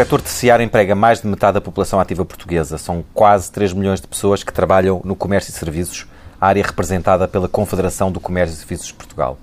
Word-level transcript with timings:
setor 0.00 0.22
terciário 0.22 0.64
emprega 0.64 0.94
mais 0.94 1.20
de 1.20 1.26
metade 1.26 1.54
da 1.54 1.60
população 1.60 2.00
ativa 2.00 2.24
portuguesa. 2.24 2.78
São 2.78 3.04
quase 3.12 3.52
3 3.52 3.74
milhões 3.74 4.00
de 4.00 4.06
pessoas 4.06 4.42
que 4.42 4.50
trabalham 4.50 5.02
no 5.04 5.14
comércio 5.14 5.50
e 5.50 5.52
serviços, 5.52 6.06
a 6.40 6.46
área 6.46 6.64
representada 6.64 7.28
pela 7.28 7.46
Confederação 7.46 8.10
do 8.10 8.18
Comércio 8.18 8.54
e 8.54 8.56
Serviços 8.56 8.86
de 8.86 8.94
Portugal. 8.94 9.38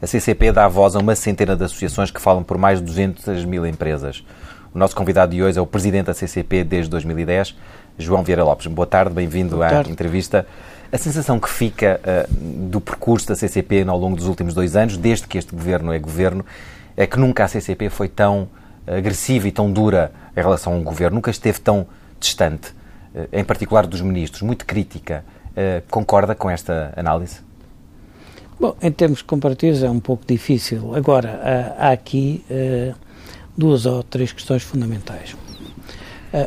A 0.00 0.06
CCP 0.06 0.50
dá 0.50 0.66
voz 0.66 0.96
a 0.96 0.98
uma 0.98 1.14
centena 1.14 1.54
de 1.54 1.62
associações 1.62 2.10
que 2.10 2.22
falam 2.22 2.42
por 2.42 2.56
mais 2.56 2.78
de 2.78 2.86
200 2.86 3.44
mil 3.44 3.66
empresas. 3.66 4.24
O 4.74 4.78
nosso 4.78 4.96
convidado 4.96 5.32
de 5.32 5.42
hoje 5.42 5.58
é 5.58 5.60
o 5.60 5.66
presidente 5.66 6.06
da 6.06 6.14
CCP 6.14 6.64
desde 6.64 6.88
2010, 6.90 7.54
João 7.98 8.22
Vieira 8.22 8.42
Lopes. 8.42 8.66
Boa 8.66 8.86
tarde, 8.86 9.12
bem-vindo 9.12 9.62
à 9.62 9.82
entrevista. 9.82 10.46
A 10.90 10.96
sensação 10.96 11.38
que 11.38 11.50
fica 11.50 12.00
uh, 12.02 12.34
do 12.70 12.80
percurso 12.80 13.28
da 13.28 13.36
CCP 13.36 13.84
ao 13.86 13.98
longo 13.98 14.16
dos 14.16 14.26
últimos 14.26 14.54
dois 14.54 14.74
anos, 14.74 14.96
desde 14.96 15.26
que 15.26 15.36
este 15.36 15.54
governo 15.54 15.92
é 15.92 15.98
governo, 15.98 16.46
é 16.96 17.06
que 17.06 17.18
nunca 17.18 17.44
a 17.44 17.48
CCP 17.48 17.90
foi 17.90 18.08
tão 18.08 18.48
agressiva 18.96 19.48
e 19.48 19.52
tão 19.52 19.70
dura 19.70 20.12
em 20.36 20.40
relação 20.40 20.74
ao 20.74 20.80
governo, 20.80 21.16
nunca 21.16 21.30
esteve 21.30 21.60
tão 21.60 21.86
distante, 22.18 22.70
uh, 23.14 23.28
em 23.32 23.44
particular 23.44 23.86
dos 23.86 24.00
ministros, 24.00 24.42
muito 24.42 24.64
crítica. 24.64 25.24
Uh, 25.50 25.82
concorda 25.90 26.34
com 26.34 26.48
esta 26.48 26.92
análise? 26.96 27.40
Bom, 28.60 28.76
em 28.80 28.90
termos 28.90 29.22
comparativos 29.22 29.82
é 29.82 29.90
um 29.90 30.00
pouco 30.00 30.24
difícil. 30.26 30.94
Agora, 30.94 31.76
há, 31.78 31.90
aqui 31.92 32.44
duas 33.56 33.86
ou 33.86 34.02
três 34.02 34.32
questões 34.32 34.64
fundamentais. 34.64 35.36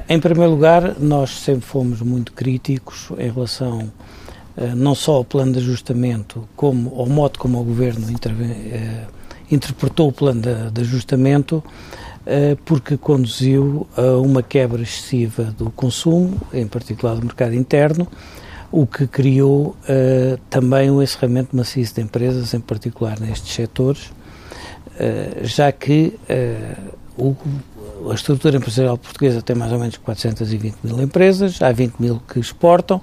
Em 0.09 0.19
primeiro 0.19 0.51
lugar, 0.51 0.99
nós 0.99 1.39
sempre 1.39 1.65
fomos 1.65 2.01
muito 2.01 2.33
críticos 2.33 3.11
em 3.17 3.31
relação 3.31 3.89
eh, 4.55 4.75
não 4.75 4.93
só 4.93 5.13
ao 5.13 5.25
plano 5.25 5.53
de 5.53 5.59
ajustamento, 5.59 6.47
como 6.55 6.93
ao 6.99 7.07
modo 7.07 7.39
como 7.39 7.59
o 7.59 7.63
Governo 7.63 8.05
eh, 8.09 9.05
interpretou 9.49 10.09
o 10.09 10.11
plano 10.11 10.41
de, 10.41 10.71
de 10.71 10.81
ajustamento, 10.81 11.63
eh, 11.63 12.10
porque 12.65 12.97
conduziu 12.97 13.87
a 13.95 14.17
uma 14.17 14.43
quebra 14.43 14.81
excessiva 14.81 15.43
do 15.57 15.69
consumo, 15.71 16.39
em 16.53 16.67
particular 16.67 17.15
do 17.15 17.25
mercado 17.25 17.55
interno, 17.55 18.07
o 18.71 18.85
que 18.85 19.07
criou 19.07 19.75
também 20.49 20.89
um 20.89 21.01
encerramento 21.01 21.55
maciço 21.55 21.95
de 21.95 22.01
empresas, 22.01 22.53
em 22.53 22.59
particular 22.59 23.19
nestes 23.19 23.53
setores, 23.53 24.11
já 25.41 25.71
que 25.71 26.17
o 27.17 27.35
a 28.09 28.13
estrutura 28.13 28.57
empresarial 28.57 28.97
portuguesa 28.97 29.41
tem 29.41 29.55
mais 29.55 29.71
ou 29.71 29.79
menos 29.79 29.97
420 29.97 30.75
mil 30.83 31.01
empresas, 31.01 31.61
há 31.61 31.71
20 31.71 31.95
mil 31.99 32.21
que 32.27 32.39
exportam, 32.39 33.01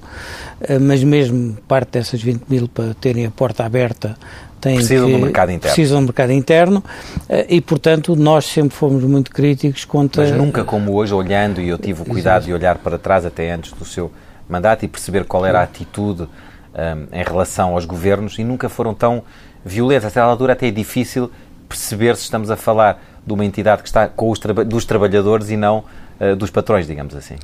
eh, 0.61 0.79
mas 0.79 1.05
mesmo 1.05 1.57
parte 1.69 1.93
dessas 1.93 2.23
20 2.23 2.45
mil 2.49 2.69
para 2.69 2.95
terem 2.95 3.27
a 3.27 3.31
porta 3.31 3.65
aberta 3.65 4.17
têm 4.61 4.77
precisam 4.77 5.07
que, 5.07 5.13
do 5.13 5.19
mercado 5.19 5.53
interno. 5.53 5.75
Precisam 5.75 6.01
do 6.01 6.07
mercado 6.07 6.33
interno 6.33 6.85
eh, 7.29 7.47
e, 7.49 7.61
portanto, 7.61 8.17
nós 8.17 8.47
sempre 8.47 8.77
fomos 8.77 9.05
muito 9.05 9.31
críticos 9.31 9.85
contra... 9.85 10.23
Mas 10.23 10.33
nunca 10.33 10.65
como 10.65 10.95
hoje, 10.95 11.15
olhando, 11.15 11.61
e 11.61 11.69
eu 11.69 11.79
tive 11.79 12.03
o 12.03 12.05
cuidado 12.05 12.45
de 12.45 12.53
olhar 12.53 12.79
para 12.79 12.99
trás 12.99 13.25
até 13.25 13.53
antes 13.53 13.73
do 13.73 13.85
seu 13.85 14.11
mandato 14.49 14.85
e 14.85 14.89
perceber 14.89 15.25
qual 15.25 15.45
era 15.45 15.61
a 15.61 15.62
atitude 15.62 16.23
um, 16.23 17.17
em 17.17 17.23
relação 17.23 17.75
aos 17.75 17.85
governos 17.85 18.39
e 18.39 18.45
nunca 18.45 18.69
foram 18.69 18.95
tão 18.95 19.23
violentos. 19.65 20.07
A 20.07 20.11
certa 20.11 20.29
altura 20.29 20.55
até 20.55 20.69
é 20.69 20.71
difícil 20.71 21.31
perceber 21.69 22.17
se 22.17 22.23
estamos 22.23 22.51
a 22.51 22.57
falar 22.57 23.03
de 23.29 23.34
uma 23.34 23.45
entidade 23.45 23.83
que 23.83 23.89
está 23.89 24.09
com 24.09 24.31
os 24.31 24.39
tra 24.39 24.53
dos 24.65 24.84
trabalhadores 24.84 25.51
e 25.51 25.57
não 25.57 25.84
uh, 26.21 26.34
dos 26.37 26.51
patrões, 26.51 26.87
digamos 26.87 27.15
assim? 27.15 27.37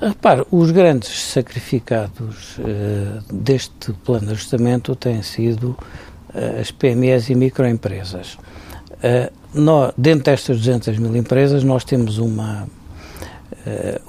Repare, 0.00 0.44
os 0.50 0.70
grandes 0.70 1.32
sacrificados 1.32 2.58
uh, 2.58 3.32
deste 3.32 3.92
plano 4.04 4.26
de 4.26 4.32
ajustamento 4.32 4.96
têm 4.96 5.22
sido 5.22 5.76
uh, 6.34 6.60
as 6.60 6.70
PMEs 6.70 7.30
e 7.30 7.34
microempresas. 7.34 8.38
Nós, 9.54 9.92
dentro 9.96 10.24
destas 10.24 10.58
200 10.58 10.98
mil 10.98 11.14
empresas, 11.16 11.62
nós 11.62 11.84
temos 11.84 12.18
uma, 12.18 12.66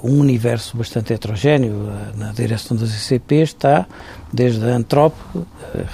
um 0.02 0.20
universo 0.20 0.76
bastante 0.76 1.12
heterogéneo. 1.12 1.90
Na 2.16 2.32
direção 2.32 2.76
das 2.76 2.90
ICP 2.94 3.36
está 3.36 3.86
desde 4.32 4.64
a 4.64 4.76
Antrop, 4.76 5.14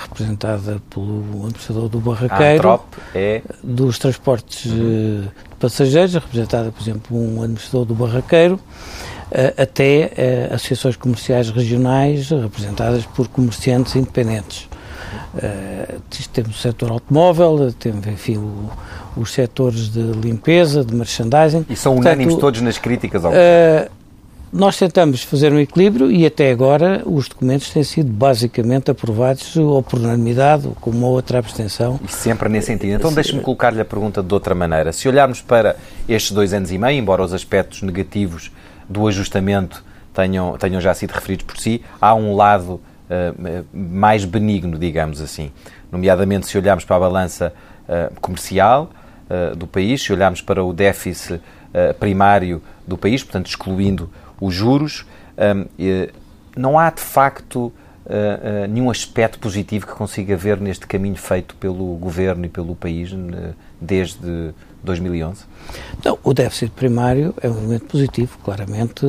representada 0.02 0.80
pelo 0.90 1.22
administrador 1.44 1.88
do 1.88 1.98
Barraqueiro. 2.00 2.68
A 2.68 2.74
Antrop 2.74 2.84
é? 3.14 3.42
Dos 3.62 3.98
transportes 3.98 4.66
uhum. 4.66 4.76
de 4.76 5.28
passageiros, 5.58 6.14
representada, 6.14 6.70
por 6.70 6.82
exemplo, 6.82 7.16
um 7.16 7.42
administrador 7.42 7.84
do 7.84 7.94
Barraqueiro, 7.94 8.60
eh, 9.30 9.54
até 9.56 10.12
eh, 10.16 10.48
associações 10.52 10.96
comerciais 10.96 11.50
regionais, 11.50 12.30
representadas 12.30 13.04
por 13.06 13.26
comerciantes 13.28 13.96
independentes. 13.96 14.68
Uh, 15.34 16.00
temos 16.32 16.56
o 16.56 16.58
setor 16.58 16.90
automóvel, 16.90 17.72
temos, 17.78 18.06
enfim, 18.06 18.38
o, 18.38 18.70
os 19.16 19.32
setores 19.32 19.90
de 19.90 20.00
limpeza, 20.00 20.84
de 20.84 20.94
merchandising. 20.94 21.64
E 21.68 21.76
são 21.76 21.96
unânimes 21.96 22.36
todos 22.36 22.60
nas 22.60 22.78
críticas 22.78 23.24
ao 23.24 23.32
uh, 23.32 23.90
nós 24.52 24.78
tentamos 24.78 25.22
fazer 25.22 25.52
um 25.52 25.58
equilíbrio 25.58 26.10
e 26.10 26.24
até 26.24 26.50
agora 26.50 27.02
os 27.04 27.28
documentos 27.28 27.68
têm 27.70 27.82
sido 27.82 28.10
basicamente 28.10 28.90
aprovados 28.90 29.56
ou 29.56 29.82
por 29.82 29.98
unanimidade 29.98 30.66
ou 30.66 30.74
com 30.74 30.90
uma 30.90 31.08
outra 31.08 31.38
abstenção. 31.38 32.00
E 32.02 32.10
sempre 32.10 32.48
nesse 32.48 32.68
sentido. 32.68 32.94
Então 32.94 33.12
deixe-me 33.12 33.42
colocar-lhe 33.42 33.80
a 33.80 33.84
pergunta 33.84 34.22
de 34.22 34.32
outra 34.32 34.54
maneira. 34.54 34.92
Se 34.92 35.08
olharmos 35.08 35.42
para 35.42 35.76
estes 36.08 36.32
dois 36.32 36.54
anos 36.54 36.70
e 36.70 36.78
meio, 36.78 36.98
embora 36.98 37.22
os 37.22 37.34
aspectos 37.34 37.82
negativos 37.82 38.50
do 38.88 39.06
ajustamento 39.06 39.84
tenham, 40.14 40.56
tenham 40.56 40.80
já 40.80 40.94
sido 40.94 41.10
referidos 41.10 41.44
por 41.44 41.58
si, 41.58 41.82
há 42.00 42.14
um 42.14 42.34
lado 42.34 42.74
uh, 43.10 43.64
mais 43.74 44.24
benigno, 44.24 44.78
digamos 44.78 45.20
assim. 45.20 45.50
Nomeadamente 45.90 46.46
se 46.46 46.56
olharmos 46.56 46.84
para 46.84 46.96
a 46.96 47.00
balança 47.00 47.52
uh, 47.88 48.20
comercial 48.20 48.90
do 49.56 49.66
país, 49.66 50.02
se 50.02 50.12
olharmos 50.12 50.40
para 50.40 50.62
o 50.62 50.72
déficit 50.72 51.40
primário 51.98 52.62
do 52.86 52.96
país, 52.96 53.22
portanto 53.22 53.46
excluindo 53.48 54.10
os 54.40 54.54
juros. 54.54 55.04
não 56.56 56.78
há, 56.78 56.90
de 56.90 57.00
facto, 57.00 57.72
nenhum 58.70 58.90
aspecto 58.90 59.38
positivo 59.38 59.86
que 59.86 59.92
consiga 59.92 60.36
ver 60.36 60.60
neste 60.60 60.86
caminho 60.86 61.16
feito 61.16 61.54
pelo 61.56 61.96
governo 61.96 62.46
e 62.46 62.48
pelo 62.48 62.74
país 62.74 63.10
desde 63.80 64.54
2011? 64.82 65.44
Não, 66.04 66.18
o 66.22 66.32
déficit 66.32 66.70
primário 66.70 67.34
é 67.42 67.48
um 67.48 67.58
elemento 67.58 67.86
positivo, 67.86 68.38
claramente. 68.44 69.04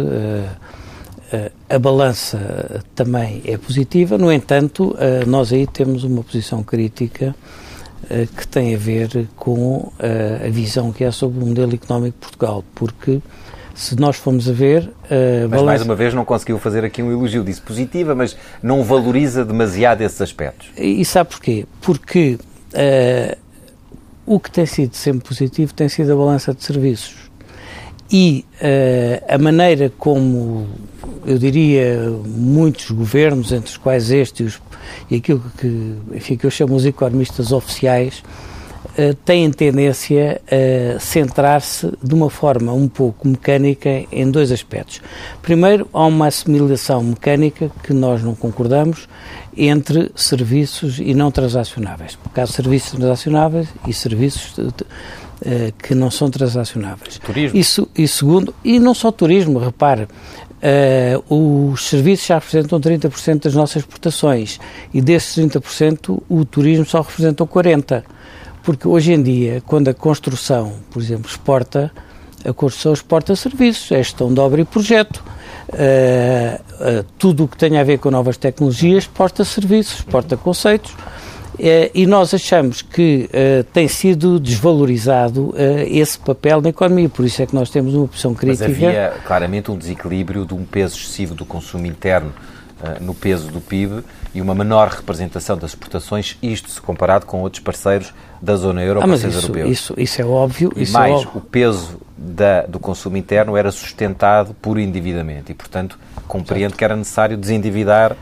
A 1.69 1.77
balança 1.77 2.83
também 2.95 3.41
é 3.45 3.57
positiva, 3.57 4.17
no 4.17 4.31
entanto, 4.31 4.95
nós 5.27 5.51
aí 5.51 5.67
temos 5.67 6.03
uma 6.03 6.23
posição 6.23 6.63
crítica 6.63 7.35
que 8.35 8.47
tem 8.47 8.73
a 8.73 8.77
ver 8.77 9.27
com 9.35 9.91
a 9.99 10.49
visão 10.49 10.91
que 10.91 11.03
há 11.03 11.11
sobre 11.11 11.43
o 11.43 11.45
modelo 11.45 11.73
económico 11.73 12.17
de 12.19 12.25
Portugal, 12.27 12.63
porque 12.73 13.21
se 13.77 13.95
nós 13.95 14.17
formos 14.17 14.49
a 14.49 14.53
ver. 14.53 14.89
Uh, 15.05 15.47
mas 15.49 15.61
mais 15.61 15.81
uma 15.83 15.95
vez 15.95 16.13
não 16.13 16.25
conseguiu 16.25 16.57
fazer 16.57 16.83
aqui 16.83 17.03
um 17.03 17.11
elogio, 17.11 17.43
disse 17.43 17.61
positiva, 17.61 18.15
mas 18.15 18.35
não 18.61 18.83
valoriza 18.83 19.45
demasiado 19.45 20.01
esses 20.01 20.19
aspectos. 20.19 20.69
E 20.75 21.05
sabe 21.05 21.29
porquê? 21.29 21.65
Porque 21.79 22.39
uh, 22.73 23.37
o 24.25 24.39
que 24.39 24.49
tem 24.49 24.65
sido 24.65 24.95
sempre 24.95 25.27
positivo 25.27 25.73
tem 25.73 25.87
sido 25.87 26.11
a 26.11 26.15
balança 26.15 26.53
de 26.55 26.63
serviços. 26.63 27.15
E 28.11 28.45
uh, 28.61 29.33
a 29.33 29.37
maneira 29.37 29.91
como, 29.97 30.67
eu 31.25 31.37
diria, 31.37 32.09
muitos 32.25 32.89
governos, 32.91 33.51
entre 33.51 33.69
os 33.69 33.77
quais 33.77 34.11
este 34.11 34.43
e, 34.43 34.45
os, 34.45 34.61
e 35.11 35.15
aquilo 35.15 35.43
que, 35.57 35.95
enfim, 36.13 36.37
que 36.37 36.45
eu 36.45 36.51
chamo 36.51 36.75
os 36.75 36.85
economistas 36.85 37.51
oficiais, 37.51 38.23
uh, 38.97 39.13
têm 39.25 39.51
tendência 39.51 40.41
a 40.47 40.99
centrar-se 40.99 41.91
de 42.01 42.15
uma 42.15 42.29
forma 42.29 42.71
um 42.71 42.87
pouco 42.87 43.27
mecânica 43.27 43.89
em 44.09 44.31
dois 44.31 44.53
aspectos. 44.53 45.01
Primeiro, 45.41 45.89
há 45.91 46.05
uma 46.05 46.27
assimilação 46.27 47.03
mecânica 47.03 47.69
que 47.83 47.93
nós 47.93 48.23
não 48.23 48.35
concordamos 48.35 49.09
entre 49.57 50.11
serviços 50.15 50.99
e 50.99 51.13
não 51.13 51.31
transacionáveis. 51.31 52.15
Por 52.15 52.31
caso, 52.31 52.53
serviços 52.53 52.91
transacionáveis 52.91 53.67
e 53.85 53.91
serviços 53.91 54.55
de, 54.55 54.67
de, 54.67 54.85
uh, 55.41 55.73
que 55.81 55.95
não 55.95 56.11
são 56.11 56.29
transacionáveis. 56.29 57.19
Turismo. 57.19 57.57
Isso, 57.57 57.87
e 57.95 58.07
segundo, 58.07 58.53
e 58.63 58.79
não 58.79 58.93
só 58.93 59.11
turismo, 59.11 59.59
repare, 59.59 60.07
Uh, 60.57 61.71
os 61.71 61.87
serviços 61.87 62.25
já 62.25 62.35
representam 62.39 62.81
30% 62.81 63.43
das 63.43 63.53
nossas 63.53 63.83
exportações 63.83 64.59
e 64.91 64.99
desses 64.99 65.37
30% 65.37 66.19
o 66.27 66.45
turismo 66.45 66.83
só 66.83 67.01
representa 67.01 67.45
40%. 67.45 68.03
Porque 68.63 68.87
hoje 68.87 69.13
em 69.13 69.21
dia, 69.21 69.61
quando 69.65 69.87
a 69.87 69.93
construção, 69.93 70.73
por 70.89 71.01
exemplo, 71.01 71.29
exporta, 71.29 71.91
a 72.43 72.51
construção 72.51 72.91
exporta 72.91 73.35
serviços, 73.35 73.91
é 73.91 73.97
gestão 73.97 74.33
de 74.33 74.39
obra 74.39 74.59
e 74.59 74.65
projeto. 74.65 75.23
Uh, 75.69 76.99
uh, 76.99 77.05
tudo 77.17 77.43
o 77.43 77.47
que 77.47 77.55
tem 77.55 77.77
a 77.77 77.83
ver 77.83 77.99
com 77.99 78.09
novas 78.09 78.35
tecnologias 78.35 79.03
exporta 79.03 79.45
serviços, 79.45 79.99
exporta 79.99 80.35
conceitos. 80.35 80.91
Uh, 81.59 81.89
e 81.93 82.05
nós 82.05 82.33
achamos 82.33 82.81
que 82.81 83.29
tem 83.73 83.87
sido 83.87 84.39
desvalorizado 84.39 85.53
esse 85.87 86.17
papel 86.19 86.61
na 86.61 86.69
economia, 86.69 87.09
por 87.09 87.25
isso 87.25 87.41
é 87.41 87.45
que 87.45 87.55
nós 87.55 87.69
temos 87.69 87.93
uma 87.93 88.05
opção 88.05 88.33
crítica. 88.33 88.67
Mas 88.67 88.83
havia 88.83 89.13
claramente 89.25 89.71
um 89.71 89.77
desequilíbrio 89.77 90.45
de 90.45 90.53
um 90.53 90.63
peso 90.63 90.95
excessivo 90.95 91.33
do 91.33 91.45
consumo 91.45 91.85
interno 91.85 92.31
uh, 92.81 93.03
no 93.03 93.13
peso 93.13 93.49
do 93.49 93.61
PIB 93.61 94.03
e 94.33 94.41
uma 94.41 94.53
menor 94.53 94.89
representação 94.89 95.57
das 95.57 95.71
exportações, 95.71 96.37
isto 96.41 96.69
se 96.69 96.79
comparado 96.79 97.25
com 97.25 97.41
outros 97.41 97.61
parceiros 97.61 98.13
da 98.41 98.55
zona 98.55 98.83
euro, 98.83 99.01
ah, 99.01 99.07
mas 99.07 99.23
isso, 99.23 99.37
europeus. 99.37 99.71
Isso, 99.71 99.93
isso 99.97 100.21
é 100.21 100.25
óbvio. 100.25 100.71
E 100.75 100.83
é 100.83 100.89
mais, 100.89 101.13
é 101.13 101.15
óbvio. 101.15 101.31
o 101.35 101.41
peso 101.41 101.99
da, 102.15 102.63
do 102.63 102.79
consumo 102.79 103.17
interno 103.17 103.57
era 103.57 103.71
sustentado 103.71 104.53
por 104.61 104.77
endividamento 104.77 105.51
e, 105.51 105.55
portanto, 105.55 105.97
compreendo 106.27 106.65
Exato. 106.65 106.77
que 106.77 106.83
era 106.83 106.95
necessário 106.95 107.37
desendividar, 107.37 108.15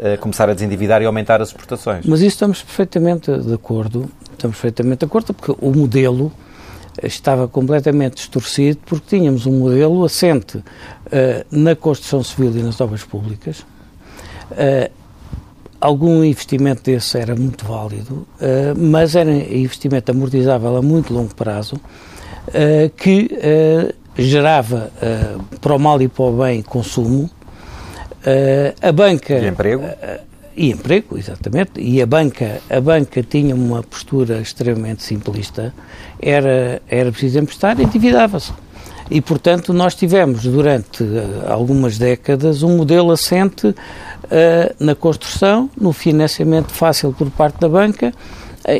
uh, 0.00 0.18
começar 0.18 0.48
a 0.48 0.54
desendividar 0.54 1.02
e 1.02 1.04
aumentar 1.04 1.40
as 1.40 1.48
exportações. 1.48 2.06
Mas 2.06 2.20
isso 2.20 2.28
estamos 2.28 2.62
perfeitamente 2.62 3.30
de 3.30 3.54
acordo, 3.54 4.10
estamos 4.32 4.56
perfeitamente 4.56 5.00
de 5.00 5.04
acordo, 5.04 5.34
porque 5.34 5.54
o 5.60 5.72
modelo 5.72 6.32
estava 7.02 7.46
completamente 7.46 8.16
distorcido 8.16 8.78
porque 8.84 9.16
tínhamos 9.16 9.46
um 9.46 9.52
modelo 9.52 10.04
assente 10.04 10.58
uh, 10.58 10.64
na 11.50 11.76
construção 11.76 12.22
civil 12.22 12.56
e 12.56 12.62
nas 12.62 12.80
obras 12.80 13.04
públicas. 13.04 13.60
Uh, 14.50 14.90
algum 15.80 16.24
investimento 16.24 16.82
desse 16.82 17.16
era 17.16 17.34
muito 17.34 17.64
válido, 17.64 18.26
mas 18.76 19.16
era 19.16 19.32
investimento 19.32 20.10
amortizável 20.10 20.76
a 20.76 20.82
muito 20.82 21.10
longo 21.10 21.34
prazo, 21.34 21.80
que 22.98 23.30
gerava 24.14 24.90
para 25.58 25.74
o 25.74 25.78
mal 25.78 26.02
e 26.02 26.06
para 26.06 26.22
o 26.22 26.32
bem 26.36 26.60
consumo. 26.60 27.30
A 28.82 28.92
banca. 28.92 29.34
E 29.34 29.48
emprego? 29.48 29.84
E 30.56 30.70
emprego, 30.70 31.16
exatamente. 31.16 31.80
E 31.80 32.02
a 32.02 32.06
banca, 32.06 32.60
a 32.68 32.80
banca 32.80 33.22
tinha 33.22 33.54
uma 33.54 33.82
postura 33.82 34.40
extremamente 34.40 35.02
simplista. 35.02 35.72
Era, 36.20 36.82
era 36.88 37.10
preciso 37.10 37.38
emprestar 37.38 37.78
e 37.80 37.84
endividava-se. 37.84 38.52
E, 39.10 39.20
portanto, 39.20 39.72
nós 39.72 39.94
tivemos 39.94 40.44
durante 40.44 41.02
uh, 41.02 41.44
algumas 41.48 41.98
décadas 41.98 42.62
um 42.62 42.76
modelo 42.76 43.10
assente 43.10 43.68
uh, 43.68 43.74
na 44.78 44.94
construção, 44.94 45.68
no 45.80 45.92
financiamento 45.92 46.70
fácil 46.72 47.12
por 47.12 47.28
parte 47.30 47.58
da 47.58 47.68
banca 47.68 48.12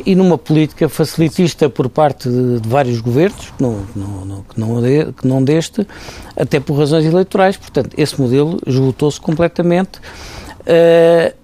e 0.05 0.15
numa 0.15 0.37
política 0.37 0.89
facilitista 0.89 1.69
por 1.69 1.89
parte 1.89 2.29
de, 2.29 2.61
de 2.61 2.69
vários 2.69 3.01
governos, 3.01 3.51
que 3.57 3.63
não, 3.63 3.85
não, 3.97 4.43
que, 4.43 4.61
não 4.61 4.83
de, 4.83 5.13
que 5.13 5.27
não 5.27 5.43
deste, 5.43 5.87
até 6.37 6.61
por 6.61 6.79
razões 6.79 7.05
eleitorais. 7.05 7.57
Portanto, 7.57 7.95
esse 7.97 8.21
modelo 8.21 8.59
esgotou-se 8.67 9.21
completamente. 9.21 9.99
Uh, 10.61 11.35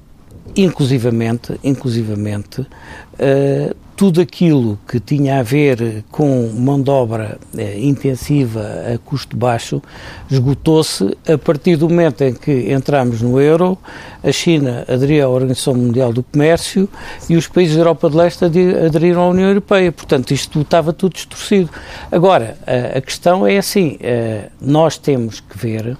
inclusivamente, 0.56 1.58
inclusivamente 1.62 2.62
uh, 2.62 3.76
tudo 3.96 4.20
aquilo 4.20 4.78
que 4.86 5.00
tinha 5.00 5.40
a 5.40 5.42
ver 5.42 6.04
com 6.10 6.50
mão 6.54 6.80
de 6.80 6.90
obra 6.90 7.38
uh, 7.54 7.78
intensiva 7.78 8.60
a 8.94 8.98
custo 8.98 9.36
baixo 9.36 9.82
esgotou-se 10.30 11.16
a 11.26 11.38
partir 11.38 11.76
do 11.76 11.88
momento 11.88 12.22
em 12.22 12.34
que 12.34 12.70
entramos 12.70 13.22
no 13.22 13.40
euro, 13.40 13.78
a 14.22 14.30
China 14.30 14.84
aderiu 14.86 15.24
à 15.24 15.28
Organização 15.28 15.74
Mundial 15.74 16.12
do 16.12 16.22
Comércio 16.22 16.88
e 17.28 17.36
os 17.36 17.48
países 17.48 17.74
da 17.74 17.80
Europa 17.80 18.10
de 18.10 18.16
Leste 18.16 18.44
aderiram 18.44 19.22
à 19.22 19.28
União 19.28 19.48
Europeia. 19.48 19.90
Portanto, 19.90 20.32
isto 20.32 20.60
estava 20.60 20.92
tudo 20.92 21.14
distorcido. 21.14 21.70
Agora, 22.12 22.58
a, 22.66 22.98
a 22.98 23.00
questão 23.00 23.46
é 23.46 23.56
assim, 23.56 23.98
uh, 24.02 24.50
nós 24.60 24.98
temos 24.98 25.40
que 25.40 25.56
ver 25.56 25.96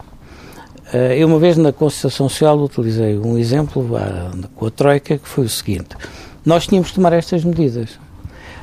eh, 0.92 1.18
eu 1.18 1.26
uma 1.26 1.38
vez 1.38 1.56
na 1.56 1.72
Constituição 1.72 2.28
Social 2.28 2.58
utilizei 2.58 3.18
um 3.18 3.36
exemplo 3.36 3.88
com 4.54 4.66
a 4.66 4.70
Troika 4.70 5.18
que 5.18 5.28
foi 5.28 5.44
o 5.44 5.48
seguinte, 5.48 5.96
nós 6.46 6.66
tínhamos 6.66 6.90
que 6.90 6.94
tomar 6.94 7.12
estas 7.12 7.42
medidas, 7.42 7.98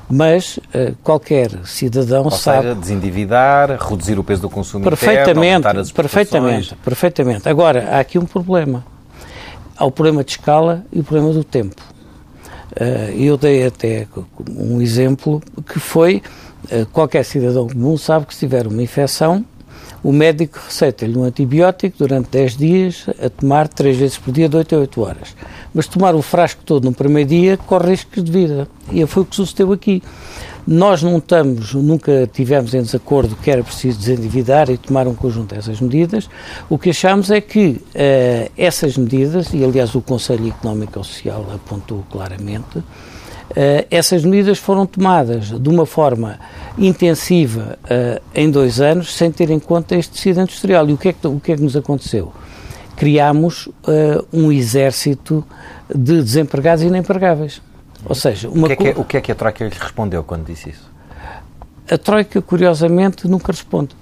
mas 0.10 0.58
uh, 0.58 0.96
qualquer 1.04 1.52
cidadão 1.66 2.24
Ou 2.24 2.32
sabe... 2.32 2.70
Seja, 2.70 2.76
desendividar, 2.76 3.78
reduzir 3.78 4.18
o 4.18 4.24
peso 4.24 4.42
do 4.42 4.50
consumo 4.50 4.86
perfeitamente, 4.86 5.60
interno, 5.60 5.82
as 5.82 5.92
Perfeitamente, 5.92 6.76
perfeitamente. 6.76 7.50
Agora, 7.50 7.90
há 7.92 8.00
aqui 8.00 8.18
um 8.18 8.26
problema. 8.26 8.86
Há 9.76 9.86
o 9.86 9.92
problema 9.92 10.24
de 10.24 10.32
escala 10.32 10.86
e 10.94 11.02
o 11.02 11.04
problema 11.04 11.34
do 11.34 11.44
tempo. 11.44 11.82
Uh, 12.72 13.12
eu 13.18 13.38
dei 13.38 13.68
até 13.68 14.08
um 14.50 14.82
exemplo 14.82 15.42
que 15.68 15.80
foi, 15.80 16.24
uh, 16.72 16.86
qualquer 16.88 17.26
cidadão 17.26 17.68
comum 17.68 17.98
sabe 17.98 18.26
que 18.26 18.34
se 18.34 18.40
tiver 18.40 18.66
uma 18.66 18.82
infecção, 18.82 19.44
o 20.04 20.12
médico 20.12 20.60
receita-lhe 20.66 21.18
um 21.18 21.24
antibiótico 21.24 21.98
durante 21.98 22.30
10 22.30 22.58
dias, 22.58 23.06
a 23.24 23.30
tomar 23.30 23.70
3 23.70 23.96
vezes 23.96 24.18
por 24.18 24.34
dia, 24.34 24.50
de 24.50 24.58
8 24.58 24.76
a 24.76 24.80
8 24.80 25.02
horas. 25.02 25.36
Mas 25.74 25.88
tomar 25.88 26.14
o 26.14 26.22
frasco 26.22 26.62
todo 26.66 26.84
no 26.84 26.94
primeiro 26.94 27.30
dia 27.30 27.58
corre 27.58 27.92
riscos 27.92 28.24
de 28.24 28.32
vida. 28.32 28.68
E 28.92 29.06
foi 29.06 29.24
o 29.24 29.26
que 29.26 29.36
sucedeu 29.36 29.72
aqui. 29.72 30.04
Nós 30.68 31.04
não 31.04 31.18
estamos, 31.18 31.74
nunca 31.74 32.30
tivemos 32.32 32.74
em 32.74 32.82
desacordo 32.82 33.36
que 33.36 33.52
era 33.52 33.64
preciso 33.64 34.00
desendividar 34.00 34.70
e 34.70 34.78
tomar 34.78 35.08
um 35.08 35.16
conjunto 35.16 35.56
dessas 35.56 35.80
medidas. 35.80 36.30
O 36.70 36.78
que 36.78 36.90
achamos 36.90 37.32
é 37.32 37.42
que 37.42 37.82
uh, 37.82 38.52
essas 38.58 38.98
medidas, 38.98 39.54
e 39.54 39.64
aliás 39.64 39.94
o 39.96 40.02
Conselho 40.02 40.48
Económico 40.48 41.00
e 41.00 41.04
Social 41.04 41.46
apontou 41.54 42.06
claramente, 42.10 42.82
essas 43.90 44.24
medidas 44.24 44.58
foram 44.58 44.86
tomadas 44.86 45.50
de 45.50 45.70
uma 45.70 45.86
forma 45.86 46.40
intensiva 46.78 47.78
uh, 47.84 48.22
em 48.34 48.50
dois 48.50 48.82
anos, 48.82 49.14
sem 49.14 49.32
ter 49.32 49.50
em 49.50 49.60
conta 49.60 49.96
este 49.96 50.14
tecido 50.14 50.42
industrial. 50.42 50.90
E 50.90 50.94
o 50.94 50.98
que 50.98 51.10
é 51.10 51.14
que, 51.14 51.28
o 51.28 51.40
que, 51.40 51.52
é 51.52 51.56
que 51.56 51.62
nos 51.62 51.76
aconteceu? 51.76 52.34
Criámos 52.96 53.68
uh, 53.68 54.26
um 54.32 54.52
exército 54.52 55.46
de 55.94 56.22
desempregados 56.22 56.84
e 56.84 56.88
inempregáveis. 56.88 57.62
Ou 58.06 58.16
seja, 58.16 58.50
uma 58.50 58.66
o 58.66 58.68
que, 58.68 58.74
é 58.74 58.76
que, 58.76 58.88
é, 58.88 58.94
o 58.98 59.04
que 59.04 59.18
é 59.18 59.22
que 59.22 59.32
a 59.32 59.36
Troika 59.36 59.64
lhe 59.64 59.76
respondeu 59.80 60.24
quando 60.24 60.46
disse 60.46 60.72
isso? 60.72 60.92
A 61.90 61.98
Troika, 61.98 62.42
curiosamente, 62.42 63.28
nunca 63.28 63.52
responde. 63.52 63.96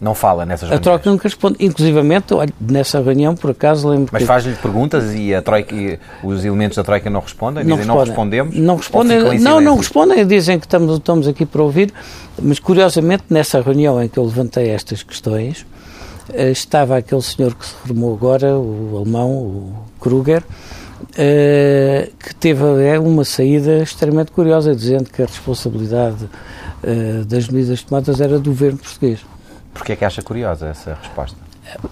Não 0.00 0.14
fala 0.14 0.46
nessas 0.46 0.70
reuniões? 0.70 0.80
A 0.80 0.82
Troika 0.82 1.10
nunca 1.10 1.24
responde. 1.24 1.56
Inclusivamente, 1.60 2.32
olha, 2.32 2.52
nessa 2.58 3.02
reunião, 3.02 3.34
por 3.34 3.50
acaso, 3.50 3.86
lembro 3.86 4.08
Mas 4.10 4.22
faz-lhe 4.22 4.54
perguntas 4.54 5.14
e, 5.14 5.34
a 5.34 5.42
troika, 5.42 5.74
e 5.74 5.98
os 6.22 6.42
elementos 6.42 6.76
da 6.76 6.82
Troika 6.82 7.10
não 7.10 7.20
respondem? 7.20 7.64
Não 7.64 7.76
dizem, 7.76 7.94
respondem. 7.94 7.96
não 7.96 8.06
respondemos? 8.06 8.56
Não 8.56 8.76
respondem. 8.76 9.38
Não, 9.40 9.60
não 9.60 9.76
respondem. 9.76 10.26
Dizem 10.26 10.58
que 10.58 10.64
estamos, 10.64 10.96
estamos 10.96 11.28
aqui 11.28 11.44
para 11.44 11.62
ouvir. 11.62 11.92
Mas, 12.40 12.58
curiosamente, 12.58 13.24
nessa 13.28 13.60
reunião 13.60 14.02
em 14.02 14.08
que 14.08 14.18
eu 14.18 14.24
levantei 14.24 14.70
estas 14.70 15.02
questões, 15.02 15.66
eh, 16.32 16.50
estava 16.50 16.96
aquele 16.96 17.22
senhor 17.22 17.54
que 17.54 17.66
se 17.66 17.74
reformou 17.82 18.14
agora, 18.14 18.56
o 18.56 18.96
alemão, 18.96 19.30
o 19.30 19.74
Kruger, 20.00 20.42
Uh, 21.12 22.14
que 22.18 22.34
teve 22.34 22.62
é, 22.84 22.98
uma 22.98 23.24
saída 23.24 23.82
extremamente 23.82 24.30
curiosa, 24.32 24.76
dizendo 24.76 25.08
que 25.10 25.22
a 25.22 25.26
responsabilidade 25.26 26.24
uh, 26.24 27.24
das 27.24 27.48
medidas 27.48 27.82
tomadas 27.82 28.20
era 28.20 28.38
do 28.38 28.50
governo 28.50 28.78
português. 28.78 29.20
Porquê 29.72 29.92
é 29.92 29.96
que 29.96 30.04
acha 30.04 30.22
curiosa 30.22 30.68
essa 30.68 30.94
resposta? 30.94 31.36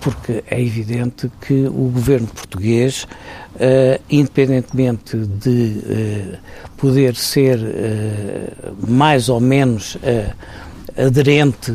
Porque 0.00 0.42
é 0.50 0.60
evidente 0.60 1.30
que 1.40 1.66
o 1.66 1.90
governo 1.90 2.26
português, 2.26 3.06
uh, 3.54 4.02
independentemente 4.10 5.16
de 5.16 5.82
uh, 5.85 6.38
poder 6.76 7.14
ser 7.14 7.58
uh, 7.58 8.76
mais 8.88 9.28
ou 9.28 9.40
menos 9.40 9.97
aderente 10.99 11.71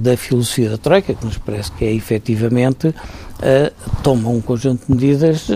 da 0.00 0.16
filosofia 0.16 0.70
da 0.70 0.78
Troika, 0.78 1.14
que 1.14 1.24
nos 1.24 1.38
parece 1.38 1.70
que 1.72 1.84
é 1.84 1.92
efetivamente, 1.92 2.94
toma 4.02 4.28
um 4.28 4.40
conjunto 4.40 4.86
de 4.86 4.92
medidas 4.92 5.48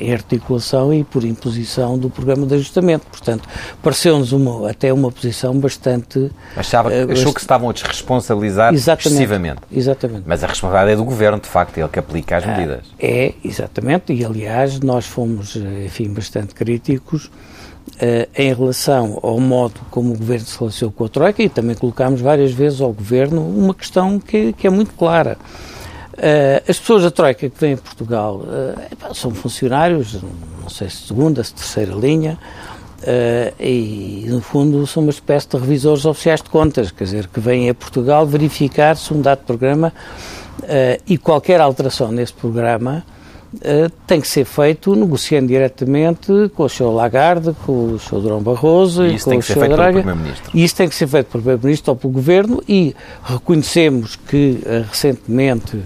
em 0.00 0.12
articulação 0.12 0.94
e 0.94 1.04
por 1.04 1.24
imposição 1.24 1.98
do 1.98 2.08
programa 2.08 2.46
de 2.46 2.54
ajustamento. 2.54 3.06
Portanto, 3.06 3.48
pareceu-nos 3.82 4.32
uma, 4.32 4.70
até 4.70 4.92
uma 4.92 5.10
posição 5.10 5.58
bastante... 5.58 6.30
Achava, 6.56 6.90
achou 7.10 7.32
que 7.34 7.40
se 7.40 7.44
estavam 7.44 7.68
a 7.68 7.72
desresponsabilizar 7.72 8.72
exatamente, 8.72 9.08
excessivamente. 9.08 9.60
Exatamente. 9.70 10.22
Mas 10.26 10.42
a 10.44 10.46
responsabilidade 10.46 10.92
é 10.92 10.96
do 10.96 11.04
Governo, 11.04 11.40
de 11.40 11.48
facto, 11.48 11.76
é 11.78 11.80
ele 11.80 11.88
que 11.88 11.98
aplica 11.98 12.36
as 12.36 12.44
ah, 12.44 12.56
medidas. 12.56 12.86
é, 12.98 13.34
exatamente, 13.44 14.12
e 14.12 14.24
aliás 14.24 14.80
nós 14.80 15.04
fomos, 15.04 15.56
enfim, 15.56 16.08
bastante 16.08 16.54
críticos 16.54 17.30
em 18.36 18.52
relação 18.52 19.18
ao 19.22 19.40
modo 19.40 19.80
como 19.90 20.12
o 20.12 20.18
Governo 20.18 20.44
se 20.44 20.58
relacionou 20.58 20.92
com 20.92 21.04
a 21.04 21.08
Troika 21.08 21.42
e 21.42 21.48
também 21.48 21.74
colocámos 21.74 22.20
várias 22.20 22.52
vezes 22.52 22.80
ao 22.80 22.92
Governo 22.92 23.40
uma 23.40 23.74
questão 23.74 24.18
que, 24.18 24.52
que 24.52 24.66
é 24.66 24.70
muito 24.70 24.92
clara. 24.92 25.38
Uh, 26.16 26.64
as 26.66 26.78
pessoas 26.78 27.02
da 27.02 27.10
Troika 27.10 27.50
que 27.50 27.60
vêm 27.60 27.74
a 27.74 27.76
Portugal 27.76 28.36
uh, 28.36 29.14
são 29.14 29.30
funcionários, 29.32 30.14
não 30.62 30.70
sei 30.70 30.88
se 30.88 31.08
segunda, 31.08 31.44
se 31.44 31.52
terceira 31.54 31.94
linha, 31.94 32.38
e 33.60 34.24
no 34.28 34.40
fundo 34.40 34.84
são 34.86 35.02
uma 35.02 35.10
espécie 35.10 35.48
de 35.48 35.56
revisores 35.58 36.04
oficiais 36.06 36.42
de 36.42 36.48
contas, 36.48 36.90
quer 36.90 37.04
dizer, 37.04 37.28
que 37.28 37.38
vêm 37.38 37.68
a 37.68 37.74
Portugal 37.74 38.26
verificar 38.26 38.96
se 38.96 39.12
um 39.12 39.20
dado 39.20 39.44
programa 39.44 39.92
e 41.06 41.16
qualquer 41.16 41.60
alteração 41.60 42.10
nesse 42.10 42.32
programa 42.32 43.04
tem 44.06 44.20
que 44.20 44.28
ser 44.28 44.44
feito 44.44 44.94
negociando 44.94 45.48
diretamente 45.48 46.32
com 46.54 46.64
o 46.64 46.68
Sr. 46.68 46.92
Lagarde, 46.92 47.54
com 47.64 47.94
o 47.94 47.98
Sr. 47.98 48.20
Durão 48.20 48.42
Barroso 48.42 49.04
e, 49.04 49.16
e 49.16 49.20
com 49.20 49.36
o 49.36 49.42
Sr. 49.42 49.68
Draga. 49.68 50.04
E 50.54 50.64
isso 50.64 50.76
tem 50.76 50.88
que 50.88 50.94
ser 50.94 51.06
feito 51.06 51.26
pelo 51.26 51.42
Primeiro-Ministro 51.42 51.92
ou 51.92 51.96
pelo 51.96 52.12
Governo 52.12 52.62
e 52.68 52.94
reconhecemos 53.24 54.16
que 54.16 54.60
recentemente 54.88 55.82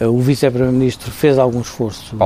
eh, 0.00 0.06
o 0.06 0.18
vice-primeiro-ministro 0.18 1.10
fez 1.10 1.38
algum 1.38 1.60
esforço 1.60 2.16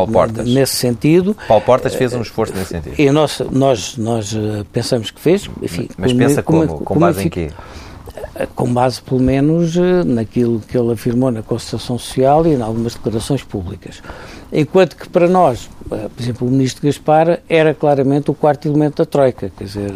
nesse 0.45 0.77
sentido. 0.77 1.37
Paulo 1.47 1.65
Portas 1.65 1.95
fez 1.95 2.13
um 2.13 2.23
esforço 2.23 2.55
nesse 2.55 2.71
sentido. 2.71 2.95
E 2.99 3.11
nós, 3.11 3.41
nós, 3.51 3.97
nós 3.97 4.35
eh, 4.35 4.65
pensamos 4.73 5.11
que 5.11 5.21
fez. 5.21 5.49
Enfim, 5.63 5.89
Mas 5.97 6.13
pensa 6.13 6.43
como? 6.43 6.67
Com, 6.67 6.85
com 6.85 6.99
base 6.99 7.27
em 7.27 7.29
quê? 7.29 7.51
com 8.55 8.73
base, 8.73 9.03
pelo 9.03 9.21
menos, 9.21 9.75
naquilo 10.07 10.61
que 10.61 10.77
ele 10.77 10.93
afirmou 10.93 11.31
na 11.31 11.43
Constituição 11.43 11.99
Social 11.99 12.47
e 12.47 12.55
em 12.55 12.63
algumas 12.63 12.95
declarações 12.95 13.43
públicas. 13.43 14.01
Enquanto 14.53 14.97
que 14.97 15.09
para 15.09 15.29
nós, 15.29 15.69
por 15.89 15.99
exemplo, 16.19 16.49
o 16.49 16.51
Ministro 16.51 16.87
Gaspar 16.87 17.41
era 17.49 17.75
claramente 17.75 18.31
o 18.31 18.35
quarto 18.35 18.67
elemento 18.67 18.99
da 18.99 19.07
Troika, 19.07 19.51
quer 19.57 19.65
dizer, 19.65 19.93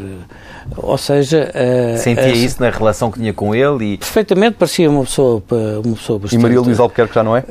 ou 0.77 0.99
seja... 0.99 1.51
Sentia 1.97 2.25
a, 2.25 2.29
isso 2.29 2.61
na 2.61 2.71
relação 2.71 3.11
que 3.11 3.19
tinha 3.19 3.33
com 3.33 3.55
ele 3.55 3.95
e... 3.95 3.99
Perfeitamente, 3.99 4.57
parecia 4.59 4.91
uma 4.91 5.05
pessoa, 5.05 5.43
uma 5.85 5.97
pessoa 5.97 6.19
bastante... 6.19 6.39
E 6.39 6.43
Maria 6.43 6.61
Luísa 6.61 6.83
Albuquerque 6.83 7.15
já 7.15 7.23
não 7.23 7.37
é? 7.37 7.45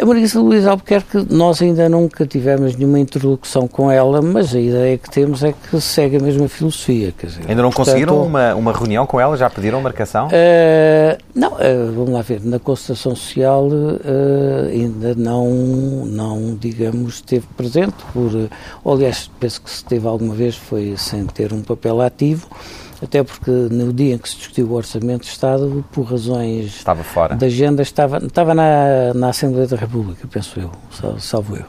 A 0.00 0.06
Marisa 0.06 0.40
Luís 0.40 0.66
Albuquerque, 0.66 1.26
nós 1.28 1.60
ainda 1.60 1.86
nunca 1.88 2.24
tivemos 2.24 2.74
nenhuma 2.76 2.98
interlocução 3.00 3.68
com 3.68 3.90
ela, 3.90 4.22
mas 4.22 4.54
a 4.54 4.60
ideia 4.60 4.96
que 4.96 5.10
temos 5.10 5.42
é 5.42 5.52
que 5.52 5.78
segue 5.80 6.16
a 6.16 6.20
mesma 6.20 6.48
filosofia. 6.48 7.12
Quer 7.18 7.26
dizer, 7.26 7.42
ainda 7.46 7.60
não 7.60 7.70
portanto, 7.70 7.86
conseguiram 7.86 8.22
uma, 8.22 8.54
uma 8.54 8.72
reunião 8.72 9.04
com 9.04 9.20
ela? 9.20 9.36
Já 9.36 9.50
pediram 9.50 9.82
marcação? 9.82 10.28
Não, 11.34 11.50
vamos 11.94 12.10
lá 12.10 12.22
ver. 12.22 12.40
Na 12.42 12.58
Constituição 12.58 13.14
Social 13.14 13.68
ainda 14.72 15.14
não, 15.16 15.48
não, 15.70 16.56
digamos, 16.56 17.16
esteve 17.16 17.46
presente. 17.56 17.96
Por, 18.12 18.30
aliás, 18.84 19.30
penso 19.38 19.60
que 19.62 19.70
se 19.70 19.84
teve 19.84 20.06
alguma 20.06 20.34
vez 20.34 20.56
foi 20.56 20.94
sem 20.96 21.26
ter 21.26 21.52
um 21.52 21.62
papel 21.62 22.00
ativo 22.00 22.48
até 23.02 23.22
porque 23.22 23.50
no 23.50 23.92
dia 23.92 24.14
em 24.14 24.18
que 24.18 24.28
se 24.28 24.36
discutiu 24.36 24.66
o 24.66 24.74
Orçamento 24.74 25.22
de 25.22 25.30
Estado, 25.30 25.84
por 25.90 26.02
razões 26.02 26.66
estava 26.66 27.02
fora. 27.02 27.34
da 27.34 27.46
agenda, 27.46 27.82
estava, 27.82 28.18
estava 28.18 28.54
na, 28.54 29.14
na 29.14 29.30
Assembleia 29.30 29.66
da 29.66 29.76
República, 29.76 30.28
penso 30.30 30.60
eu, 30.60 30.70
salvo 31.18 31.56
eu. 31.56 31.64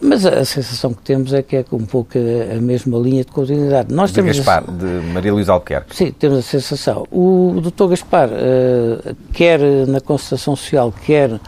Mas 0.00 0.26
a, 0.26 0.44
sensação 0.44 0.92
que 0.92 1.02
temos 1.02 1.32
é 1.32 1.42
que 1.42 1.56
é 1.56 1.64
um 1.72 1.86
pouco 1.86 2.12
a, 2.18 2.56
a 2.56 2.60
mesma 2.60 2.98
linha 2.98 3.24
de 3.24 3.32
continuidade. 3.32 3.92
Nós 3.92 4.10
de 4.10 4.16
temos 4.16 4.36
Gaspar, 4.36 4.64
a, 4.68 4.70
de 4.70 5.12
Maria 5.12 5.32
Luísa 5.32 5.52
Albuquerque. 5.52 5.96
Sim, 5.96 6.12
temos 6.12 6.38
a 6.38 6.42
sensação. 6.42 7.06
O 7.10 7.60
Dr. 7.60 7.88
Gaspar, 7.88 8.28
uh, 8.28 9.16
quer 9.32 9.60
na 9.86 10.00
Constituição 10.00 10.54
Social, 10.56 10.92
quer 11.04 11.40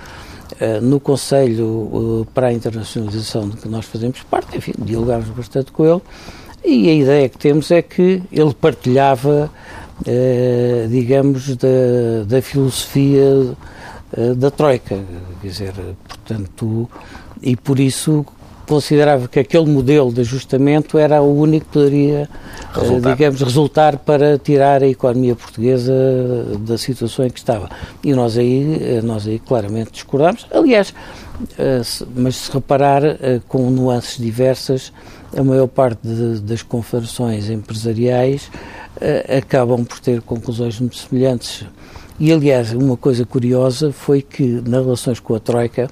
no 0.82 0.98
Conselho 0.98 1.66
uh, 1.66 2.26
para 2.34 2.48
a 2.48 2.52
Internacionalização 2.52 3.48
de 3.48 3.56
que 3.56 3.68
nós 3.68 3.84
fazemos 3.84 4.22
parte, 4.22 4.56
enfim, 4.56 4.72
dialogámos 4.78 5.28
bastante 5.28 5.70
com 5.72 5.84
ele, 5.84 6.00
e 6.64 6.88
a 6.88 6.94
ideia 6.94 7.28
que 7.28 7.38
temos 7.38 7.70
é 7.70 7.80
que 7.80 8.22
ele 8.32 8.52
partilhava, 8.52 9.48
eh, 10.04 10.88
digamos, 10.90 11.54
da, 11.56 12.25
da 12.26 12.42
filosofia 12.42 13.54
eh, 14.12 14.34
da 14.34 14.50
Troika, 14.50 14.98
quer 15.40 15.48
dizer, 15.48 15.72
portanto, 16.08 16.90
e 17.40 17.54
por 17.54 17.78
isso 17.78 18.26
considerava 18.66 19.28
que 19.28 19.38
aquele 19.38 19.66
modelo 19.66 20.12
de 20.12 20.20
ajustamento 20.20 20.99
era 20.99 21.23
o 21.23 21.38
único 21.38 21.66
que 21.66 21.73
poderia, 21.73 22.28
eh, 22.28 22.78
resultar. 22.78 23.12
digamos, 23.12 23.40
resultar 23.40 23.99
para 23.99 24.38
tirar 24.38 24.82
a 24.82 24.88
economia 24.88 25.35
portuguesa 25.35 25.92
da 26.61 26.76
situação 26.76 27.26
em 27.26 27.30
que 27.30 27.38
estava. 27.38 27.68
E 28.02 28.12
nós 28.12 28.37
aí, 28.37 29.00
nós 29.02 29.26
aí 29.26 29.38
claramente 29.38 29.92
discordamos. 29.92 30.46
Aliás, 30.50 30.92
mas 32.14 32.37
se 32.37 32.52
reparar, 32.52 33.02
com 33.49 33.70
nuances 33.70 34.18
diversas, 34.18 34.92
a 35.37 35.42
maior 35.42 35.66
parte 35.66 36.00
de, 36.02 36.40
das 36.40 36.62
confederações 36.62 37.50
empresariais 37.50 38.50
acabam 39.37 39.85
por 39.85 40.00
ter 40.00 40.23
conclusões 40.23 40.80
muito 40.80 40.96
semelhantes. 40.96 41.64
E, 42.18 42.32
aliás, 42.32 42.73
uma 42.73 42.96
coisa 42.96 43.26
curiosa 43.26 43.92
foi 43.92 44.23
que, 44.23 44.42
nas 44.66 44.82
relações 44.82 45.20
com 45.20 45.35
a 45.35 45.40
Troika, 45.40 45.90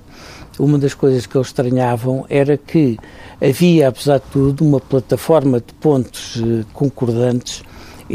uma 0.58 0.78
das 0.78 0.94
coisas 0.94 1.26
que 1.26 1.36
eles 1.36 1.48
estranhavam 1.48 2.24
era 2.28 2.56
que 2.56 2.98
havia, 3.40 3.88
apesar 3.88 4.18
de 4.18 4.26
tudo, 4.30 4.64
uma 4.64 4.80
plataforma 4.80 5.58
de 5.58 5.72
pontos 5.74 6.36
uh, 6.36 6.64
concordantes 6.72 7.62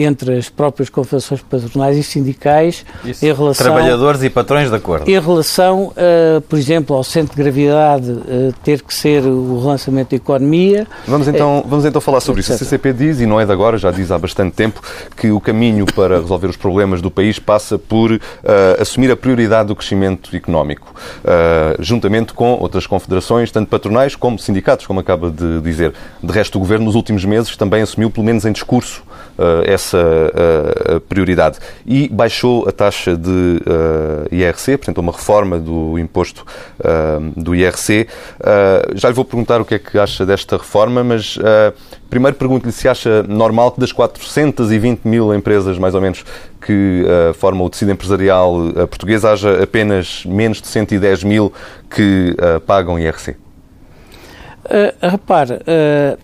entre 0.03 0.37
as 0.37 0.49
próprias 0.49 0.89
confederações 0.89 1.41
patronais 1.41 1.97
e 1.97 2.03
sindicais 2.03 2.85
Isso. 3.03 3.25
em 3.25 3.33
relação... 3.33 3.65
Trabalhadores 3.65 4.23
e 4.23 4.29
patrões 4.29 4.69
de 4.69 4.75
acordo. 4.75 5.09
Em 5.09 5.19
relação, 5.19 5.87
uh, 5.87 6.41
por 6.41 6.57
exemplo, 6.57 6.95
ao 6.95 7.03
centro 7.03 7.35
de 7.35 7.41
gravidade 7.41 8.11
uh, 8.11 8.53
ter 8.63 8.81
que 8.81 8.93
ser 8.93 9.23
o 9.25 9.59
relançamento 9.59 10.11
da 10.11 10.15
economia. 10.15 10.87
Vamos 11.07 11.27
então, 11.27 11.63
vamos 11.67 11.85
então 11.85 12.01
falar 12.01 12.19
sobre 12.19 12.41
isso. 12.41 12.53
A 12.53 12.57
CCP 12.57 12.93
diz, 12.93 13.19
e 13.19 13.25
não 13.25 13.39
é 13.39 13.45
de 13.45 13.51
agora, 13.51 13.77
já 13.77 13.91
diz 13.91 14.11
há 14.11 14.17
bastante 14.17 14.53
tempo, 14.53 14.81
que 15.15 15.31
o 15.31 15.39
caminho 15.39 15.85
para 15.85 16.19
resolver 16.19 16.47
os 16.47 16.57
problemas 16.57 17.01
do 17.01 17.11
país 17.11 17.39
passa 17.39 17.77
por 17.77 18.11
uh, 18.11 18.19
assumir 18.79 19.11
a 19.11 19.17
prioridade 19.17 19.67
do 19.67 19.75
crescimento 19.75 20.35
económico, 20.35 20.93
juntamente 21.79 22.33
com 22.33 22.53
outras 22.53 22.85
confederações, 22.87 23.51
tanto 23.51 23.67
patronais 23.69 24.15
como 24.15 24.37
sindicatos, 24.37 24.85
como 24.85 24.99
acaba 24.99 25.29
de 25.29 25.61
dizer. 25.61 25.93
De 26.21 26.31
resto, 26.31 26.57
o 26.57 26.59
Governo, 26.59 26.85
nos 26.85 26.95
últimos 26.95 27.25
meses, 27.25 27.55
também 27.55 27.81
assumiu, 27.81 28.09
pelo 28.09 28.25
menos 28.25 28.45
em 28.45 28.51
discurso, 28.51 29.03
essa 29.65 29.88
uh, 29.97 30.99
prioridade. 31.01 31.59
E 31.85 32.07
baixou 32.09 32.67
a 32.67 32.71
taxa 32.71 33.15
de 33.15 33.61
eh, 34.31 34.35
IRC, 34.35 34.77
portanto, 34.77 34.97
uma 34.99 35.11
reforma 35.11 35.59
do 35.59 35.97
imposto 35.97 36.45
uh, 36.79 37.39
do 37.39 37.55
IRC. 37.55 38.07
já 38.95 39.09
lhe 39.09 39.13
vou 39.13 39.25
perguntar 39.25 39.61
o 39.61 39.65
que 39.65 39.75
é 39.75 39.79
que 39.79 39.97
acha 39.97 40.25
desta 40.25 40.57
reforma, 40.57 41.03
mas 41.03 41.37
primeiro 42.09 42.37
pergunto-lhe 42.37 42.71
se 42.71 42.87
acha 42.87 43.23
normal 43.23 43.71
que 43.71 43.79
das 43.79 43.91
420 43.91 45.05
mil 45.05 45.33
empresas, 45.33 45.77
mais 45.77 45.95
ou 45.95 46.01
menos, 46.01 46.23
que 46.61 47.05
formam 47.35 47.65
o 47.65 47.69
tecido 47.69 47.91
empresarial 47.91 48.55
português, 48.89 49.25
haja 49.25 49.63
apenas 49.63 50.23
menos 50.25 50.61
de 50.61 50.67
110 50.67 51.23
mil 51.23 51.53
que 51.89 52.35
pagam 52.65 52.99
IRC. 52.99 53.35
Uh, 54.69 54.93
repare, 55.01 55.53
uh, 55.53 56.17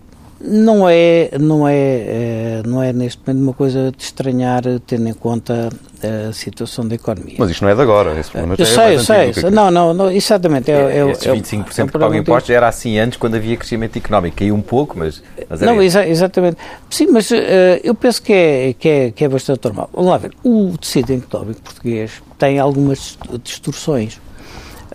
não 0.46 0.88
é, 0.88 1.30
não 1.38 1.66
é, 1.66 1.74
é, 1.74 2.62
não 2.64 2.82
é 2.82 2.92
neste 2.92 3.20
momento 3.26 3.42
uma 3.42 3.52
coisa 3.52 3.90
de 3.90 4.02
estranhar, 4.02 4.62
tendo 4.86 5.08
em 5.08 5.12
conta 5.14 5.68
a 6.02 6.32
situação 6.32 6.86
da 6.86 6.94
economia. 6.94 7.36
Mas 7.38 7.50
isto 7.50 7.62
não 7.62 7.70
é 7.70 7.74
de 7.74 7.80
agora, 7.80 8.18
esse 8.18 8.30
problema 8.30 8.54
eu 8.58 8.66
sei, 8.66 8.94
eu 8.96 9.00
sei, 9.00 9.32
sei. 9.32 9.50
Não, 9.50 9.70
não, 9.70 9.92
não, 9.92 10.10
exatamente. 10.10 10.70
É, 10.70 10.98
é, 10.98 11.10
estes 11.10 11.26
25% 11.26 11.78
é, 11.78 11.86
que 11.86 11.92
pagam 11.92 12.14
impostos 12.14 12.50
era 12.50 12.68
assim 12.68 12.98
antes, 12.98 13.18
quando 13.18 13.34
havia 13.34 13.56
crescimento 13.56 13.96
económico. 13.96 14.36
Caiu 14.36 14.54
um 14.54 14.62
pouco, 14.62 14.98
mas... 14.98 15.22
mas 15.48 15.60
não, 15.60 15.82
exa 15.82 16.06
exatamente. 16.06 16.56
Sim, 16.90 17.08
mas 17.10 17.30
uh, 17.30 17.34
eu 17.82 17.94
penso 17.94 18.22
que 18.22 18.32
é, 18.32 18.74
que, 18.78 18.88
é, 18.88 19.10
que 19.10 19.24
é 19.24 19.28
bastante 19.28 19.64
normal. 19.64 19.90
Vamos 19.92 20.10
lá 20.10 20.18
ver. 20.18 20.32
O 20.44 20.76
tecido 20.78 21.12
económico 21.12 21.60
português 21.62 22.22
tem 22.38 22.58
algumas 22.58 23.18
distorções. 23.42 24.16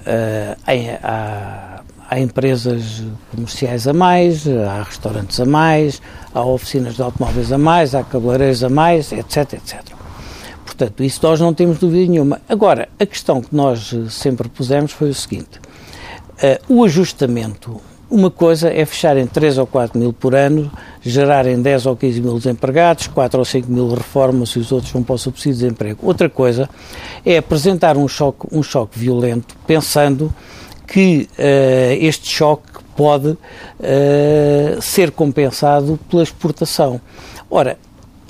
Uh, 0.02 0.56
há, 1.04 1.71
há 2.12 2.20
empresas 2.20 3.02
comerciais 3.34 3.88
a 3.88 3.94
mais, 3.94 4.46
há 4.46 4.84
restaurantes 4.84 5.40
a 5.40 5.46
mais, 5.46 6.02
há 6.34 6.44
oficinas 6.44 6.96
de 6.96 7.02
automóveis 7.02 7.54
a 7.54 7.58
mais, 7.58 7.96
há 7.96 8.04
cabeleireiros 8.04 8.66
a 8.66 8.70
mais, 8.70 9.14
etc, 9.14 9.54
etc. 9.54 9.82
Portanto, 10.66 11.02
isso 11.04 11.22
nós 11.24 11.40
não 11.40 11.54
temos 11.54 11.80
dúvida 11.80 12.12
nenhuma. 12.12 12.42
Agora, 12.50 12.90
a 13.00 13.06
questão 13.06 13.42
que 13.42 13.56
nós 13.56 13.96
sempre 14.10 14.50
pusemos 14.50 14.92
foi 14.92 15.10
o 15.10 15.14
seguinte: 15.14 15.58
uh, 16.44 16.76
o 16.76 16.84
ajustamento. 16.84 17.80
Uma 18.10 18.30
coisa 18.30 18.70
é 18.70 18.86
fecharem 18.86 19.26
3 19.26 19.58
ou 19.58 19.66
4 19.66 19.98
mil 19.98 20.12
por 20.12 20.36
ano, 20.36 20.70
gerarem 21.02 21.62
10 21.62 21.86
ou 21.86 21.96
15 21.96 22.20
mil 22.20 22.38
desempregados, 22.38 23.08
4 23.08 23.40
ou 23.40 23.46
5 23.46 23.72
mil 23.72 23.88
reformas 23.94 24.50
e 24.50 24.60
os 24.60 24.70
outros 24.70 24.92
vão 24.92 25.02
para 25.02 25.16
o 25.16 25.18
subsídio 25.18 25.54
de 25.54 25.60
desemprego. 25.60 26.00
Outra 26.06 26.30
coisa 26.30 26.70
é 27.26 27.38
apresentar 27.38 27.96
um 27.96 28.10
choque, 28.10 28.46
um 28.52 28.62
choque 28.62 29.00
violento, 29.00 29.56
pensando 29.66 30.30
que 30.92 31.30
uh, 31.40 32.06
este 32.06 32.28
choque 32.28 32.84
pode 32.98 33.30
uh, 33.30 34.82
ser 34.82 35.10
compensado 35.12 35.98
pela 36.10 36.22
exportação. 36.22 37.00
Ora, 37.50 37.78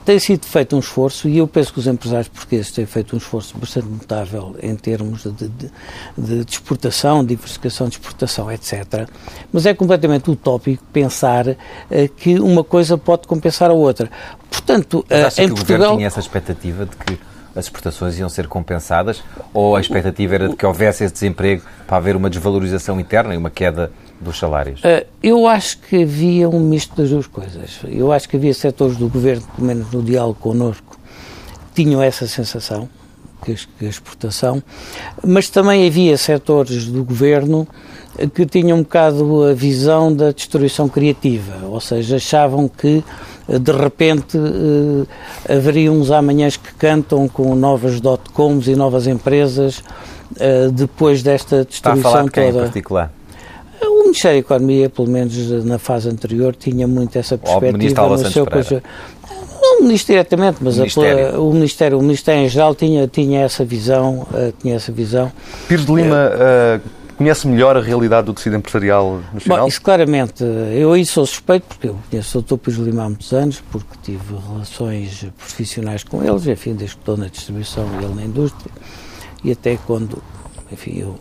tem 0.06 0.20
sido 0.20 0.46
feito 0.46 0.76
um 0.76 0.80
esforço 0.80 1.28
e 1.28 1.40
eu 1.40 1.48
penso 1.48 1.74
que 1.74 1.80
os 1.80 1.88
empresários 1.88 2.28
portugueses 2.28 2.72
têm 2.72 2.86
feito 2.86 3.16
um 3.16 3.18
esforço 3.18 3.58
bastante 3.58 3.88
notável 3.88 4.56
em 4.62 4.76
termos 4.76 5.24
de, 5.24 5.48
de, 5.48 5.72
de, 6.16 6.52
exportação, 6.52 7.26
diversificação 7.26 7.90
de 7.90 7.96
exportação, 7.96 8.52
etc. 8.52 9.10
Mas 9.52 9.66
é 9.66 9.74
completamente 9.74 10.30
utópico 10.30 10.84
pensar 10.94 11.48
uh, 11.48 11.56
que 12.16 12.40
uma 12.40 12.64
coisa 12.64 12.96
pode 12.96 13.28
compensar 13.28 13.72
a 13.72 13.74
outra. 13.74 14.08
Portanto, 14.52 15.00
uh, 15.10 15.42
em 15.42 15.48
que 15.48 15.56
Portugal... 15.56 15.56
o 15.56 15.56
governo 15.56 15.96
tinha 15.96 16.08
essa 16.08 16.20
expectativa 16.20 16.86
de 16.86 16.96
que 16.96 17.31
as 17.56 17.66
exportações 17.66 18.18
iam 18.18 18.30
ser 18.30 18.48
compensadas 18.48 19.24
ou 19.54 19.76
a 19.76 19.82
expectativa 19.82 20.36
era 20.36 20.50
de 20.50 20.56
que 20.56 20.66
houvesse 20.66 21.04
esse 21.04 21.14
desemprego 21.14 21.64
para 21.86 21.98
haver 21.98 22.16
uma 22.16 22.30
desvalorização 22.30 23.00
interna 23.00 23.34
e 23.34 23.38
uma 23.38 23.50
queda 23.50 23.92
dos 24.20 24.38
salários? 24.38 24.82
Uh, 24.82 25.06
eu 25.22 25.48
acho 25.48 25.80
que 25.80 26.04
havia 26.04 26.48
um 26.48 26.60
misto 26.60 26.96
das 26.96 27.10
duas 27.10 27.28
coisas. 27.28 27.80
Eu 27.86 28.12
acho 28.12 28.30
que 28.30 28.38
havia 28.38 28.54
setores 28.54 28.96
do 28.98 29.10
governo, 29.10 29.44
pelo 29.56 29.68
menos 29.68 29.92
no 29.92 30.02
diálogo 30.02 30.40
connosco, 30.40 30.98
que 31.74 31.84
tinham 31.84 32.02
essa 32.02 32.28
sensação, 32.28 32.88
que 33.44 33.52
a 33.52 33.90
exportação, 33.90 34.62
mas 35.26 35.50
também 35.50 35.88
havia 35.88 36.16
setores 36.18 36.86
do 36.86 37.04
governo 37.04 37.68
que 38.34 38.46
tinham 38.46 38.80
um 38.80 38.84
bocado 38.84 39.46
a 39.46 39.54
visão 39.54 40.14
da 40.14 40.32
destruição 40.32 40.88
criativa, 40.90 41.66
ou 41.68 41.80
seja, 41.80 42.18
achavam 42.18 42.68
que 42.68 43.04
de 43.48 43.72
repente 43.72 44.38
uh, 44.38 45.08
haveria 45.50 45.92
uns 45.92 46.12
amanhãs 46.12 46.58
que 46.58 46.74
cantam 46.76 47.28
com 47.28 47.56
novas 47.56 48.00
dot-coms 48.00 48.68
e 48.68 48.76
novas 48.76 49.08
empresas 49.08 49.80
uh, 49.80 50.72
depois 50.72 51.24
desta 51.24 51.66
destruição 51.66 51.98
Está 51.98 52.10
a 52.10 52.12
falar 52.12 52.24
de 52.24 52.32
toda. 52.32 52.42
Quem 52.42 52.50
em 52.50 52.64
particular? 52.64 53.14
O 53.84 54.04
Ministério 54.04 54.42
da 54.42 54.46
Economia, 54.46 54.90
pelo 54.90 55.08
menos 55.10 55.66
na 55.66 55.80
fase 55.80 56.08
anterior, 56.08 56.56
tinha 56.56 56.88
muito 56.88 57.18
essa 57.18 57.38
perspectiva. 57.38 57.76
O 57.76 57.78
Ministro 57.78 58.18
Santos 58.18 58.34
seu, 58.34 58.46
Pereira. 58.46 58.84
o 59.62 59.82
o 59.82 59.84
Ministério 59.84 60.24
diretamente, 60.24 60.58
mas 60.62 60.78
Ministério. 60.78 61.36
A, 61.36 61.40
o 61.40 61.54
Ministério, 61.54 62.00
o 62.00 62.02
Ministério 62.02 62.44
em 62.44 62.50
geral 62.50 62.76
tinha, 62.76 63.08
tinha 63.08 63.42
essa 63.42 63.66
visão, 63.66 64.28
uh, 64.32 64.54
tinha 64.62 64.76
essa 64.76 64.92
visão. 64.92 65.32
Pires 65.68 65.86
de 65.86 65.94
Lima 65.94 66.32
uh, 66.36 66.82
conhece 67.22 67.48
melhor 67.48 67.78
a 67.78 67.82
realidade 67.82 68.26
do 68.26 68.34
tecido 68.34 68.56
empresarial 68.56 69.22
nacional? 69.34 69.64
Bom, 69.64 69.68
isso 69.68 69.82
claramente, 69.82 70.44
eu 70.44 70.92
aí 70.92 71.06
sou 71.06 71.26
suspeito, 71.26 71.68
porque 71.68 71.88
eu 71.88 72.00
conheço 72.10 72.40
o 72.40 72.42
Dr. 72.42 72.58
Pires 72.58 72.80
Lima 72.80 73.04
há 73.04 73.10
muitos 73.10 73.32
anos, 73.32 73.62
porque 73.72 73.96
tive 74.02 74.36
relações 74.36 75.28
profissionais 75.38 76.04
com 76.04 76.24
eles, 76.24 76.48
enfim, 76.48 76.74
desde 76.74 76.96
que 76.96 77.02
estou 77.02 77.18
na 77.18 77.28
distribuição 77.28 77.88
e 77.94 78.04
ele 78.04 78.16
na 78.16 78.24
indústria, 78.24 78.72
e 79.44 79.52
até 79.52 79.78
quando, 79.86 80.22
enfim, 80.72 81.00
eu 81.00 81.20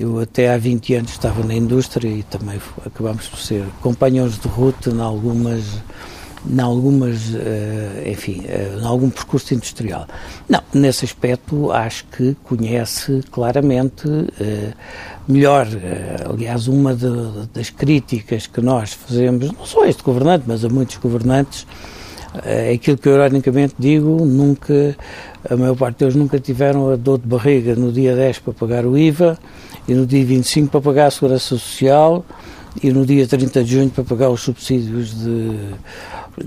eu 0.00 0.18
até 0.18 0.52
há 0.52 0.58
20 0.58 0.94
anos 0.94 1.10
estava 1.12 1.44
na 1.44 1.54
indústria 1.54 2.08
e 2.08 2.22
também 2.24 2.60
acabámos 2.84 3.28
por 3.28 3.38
ser 3.38 3.64
companheiros 3.80 4.38
de 4.38 4.48
ruta 4.48 4.90
em 4.90 5.00
algumas 5.00 5.62
em 6.48 6.60
algumas, 6.60 7.30
uh, 7.30 8.08
enfim, 8.08 8.40
uh, 8.40 8.80
em 8.80 8.84
algum 8.84 9.10
percurso 9.10 9.54
industrial. 9.54 10.06
Não, 10.48 10.60
nesse 10.74 11.04
aspecto 11.04 11.70
acho 11.70 12.04
que 12.06 12.36
conhece 12.42 13.22
claramente 13.30 14.08
uh, 14.08 14.72
melhor. 15.28 15.66
aliás, 16.28 16.66
uma 16.66 16.94
de, 16.94 17.08
das 17.54 17.70
críticas 17.70 18.46
que 18.46 18.60
nós 18.60 18.92
fazemos, 18.92 19.52
não 19.52 19.64
só 19.64 19.84
a 19.84 19.88
este 19.88 20.02
governante, 20.02 20.44
mas 20.46 20.64
a 20.64 20.68
muitos 20.68 20.96
governantes, 20.96 21.66
é 22.44 22.72
aquilo 22.72 22.96
que 22.96 23.08
eu 23.08 23.14
ironicamente 23.14 23.74
digo, 23.78 24.24
nunca, 24.24 24.96
a 25.48 25.54
maior 25.54 25.76
parte 25.76 25.98
deles 25.98 26.14
nunca 26.14 26.40
tiveram 26.40 26.90
a 26.90 26.96
dor 26.96 27.18
de 27.18 27.26
barriga 27.26 27.76
no 27.76 27.92
dia 27.92 28.16
10 28.16 28.38
para 28.38 28.52
pagar 28.54 28.86
o 28.86 28.96
IVA 28.96 29.38
e 29.86 29.94
no 29.94 30.06
dia 30.06 30.24
25 30.24 30.70
para 30.70 30.80
pagar 30.80 31.06
a 31.06 31.10
Segurança 31.10 31.44
Social 31.44 32.24
e 32.82 32.90
no 32.92 33.04
dia 33.04 33.26
30 33.26 33.64
de 33.64 33.72
junho 33.72 33.90
para 33.90 34.04
pagar 34.04 34.30
os 34.30 34.40
subsídios 34.40 35.14
de, 35.18 35.56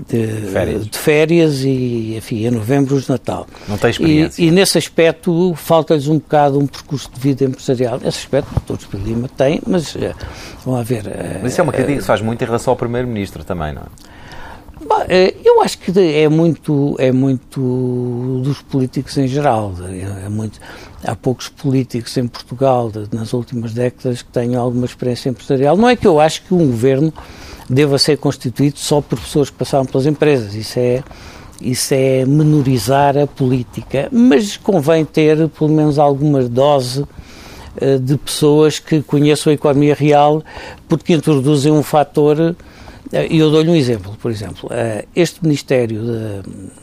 de, 0.08 0.50
férias. 0.50 0.86
de 0.86 0.98
férias 0.98 1.64
e, 1.64 2.16
enfim, 2.16 2.46
em 2.46 2.50
novembro 2.50 2.96
os 2.96 3.08
Natal. 3.08 3.46
Não 3.68 3.78
tem 3.78 3.90
experiência. 3.90 4.42
E, 4.42 4.48
e 4.48 4.50
nesse 4.50 4.78
aspecto 4.78 5.54
falta-lhes 5.54 6.08
um 6.08 6.18
bocado 6.18 6.58
um 6.58 6.66
percurso 6.66 7.10
de 7.12 7.20
vida 7.20 7.44
empresarial. 7.44 8.00
Nesse 8.02 8.18
aspecto, 8.18 8.50
o 8.68 8.76
Dr. 8.76 8.96
Lima 8.96 9.28
tem, 9.28 9.60
mas 9.66 9.94
uh, 9.94 10.14
vão 10.64 10.76
haver... 10.76 11.06
Uh, 11.06 11.40
mas 11.42 11.52
isso 11.52 11.60
é 11.60 11.64
uma 11.64 11.72
crítica 11.72 11.94
que 11.94 12.00
se 12.00 12.06
faz 12.06 12.20
muito 12.20 12.42
em 12.42 12.46
relação 12.46 12.72
ao 12.72 12.76
Primeiro-Ministro 12.76 13.44
também, 13.44 13.72
não 13.72 13.82
é? 13.82 14.16
Eh, 15.08 15.34
eu 15.44 15.62
acho 15.62 15.78
que 15.78 15.98
é 15.98 16.28
muito, 16.28 16.96
é 16.98 17.10
muito 17.10 18.40
dos 18.44 18.62
políticos 18.62 19.16
em 19.16 19.26
geral. 19.26 19.74
É 20.24 20.28
muito, 20.28 20.60
há 21.06 21.14
poucos 21.14 21.48
políticos 21.48 22.16
em 22.16 22.26
Portugal 22.26 22.90
nas 23.12 23.32
últimas 23.32 23.72
décadas 23.72 24.22
que 24.22 24.30
tenham 24.30 24.62
alguma 24.62 24.84
experiência 24.84 25.30
empresarial. 25.30 25.76
Não 25.76 25.88
é 25.88 25.96
que 25.96 26.06
eu 26.06 26.18
acho 26.18 26.42
que 26.42 26.52
um 26.52 26.66
governo 26.66 27.12
deva 27.70 27.98
ser 27.98 28.18
constituído 28.18 28.78
só 28.78 29.00
por 29.00 29.18
pessoas 29.18 29.48
que 29.48 29.56
passaram 29.56 29.86
pelas 29.86 30.06
empresas. 30.06 30.54
Isso 30.54 30.78
é, 30.78 31.02
isso 31.60 31.94
é 31.94 32.24
menorizar 32.24 33.16
a 33.16 33.26
política. 33.26 34.08
Mas 34.10 34.56
convém 34.56 35.04
ter 35.04 35.48
pelo 35.48 35.70
menos 35.70 35.98
alguma 35.98 36.42
dose 36.42 37.02
uh, 37.02 37.98
de 38.00 38.16
pessoas 38.16 38.78
que 38.78 39.02
conheçam 39.02 39.50
a 39.50 39.54
economia 39.54 39.94
real, 39.94 40.42
porque 40.88 41.12
introduzem 41.12 41.72
um 41.72 41.82
fator 41.82 42.56
eh, 43.12 43.28
e 43.30 43.38
eu 43.38 43.50
dou-lhe 43.50 43.70
um 43.70 43.76
exemplo, 43.76 44.16
por 44.20 44.32
exemplo, 44.32 44.68
eh, 44.72 45.04
este 45.14 45.40
Ministério 45.42 46.02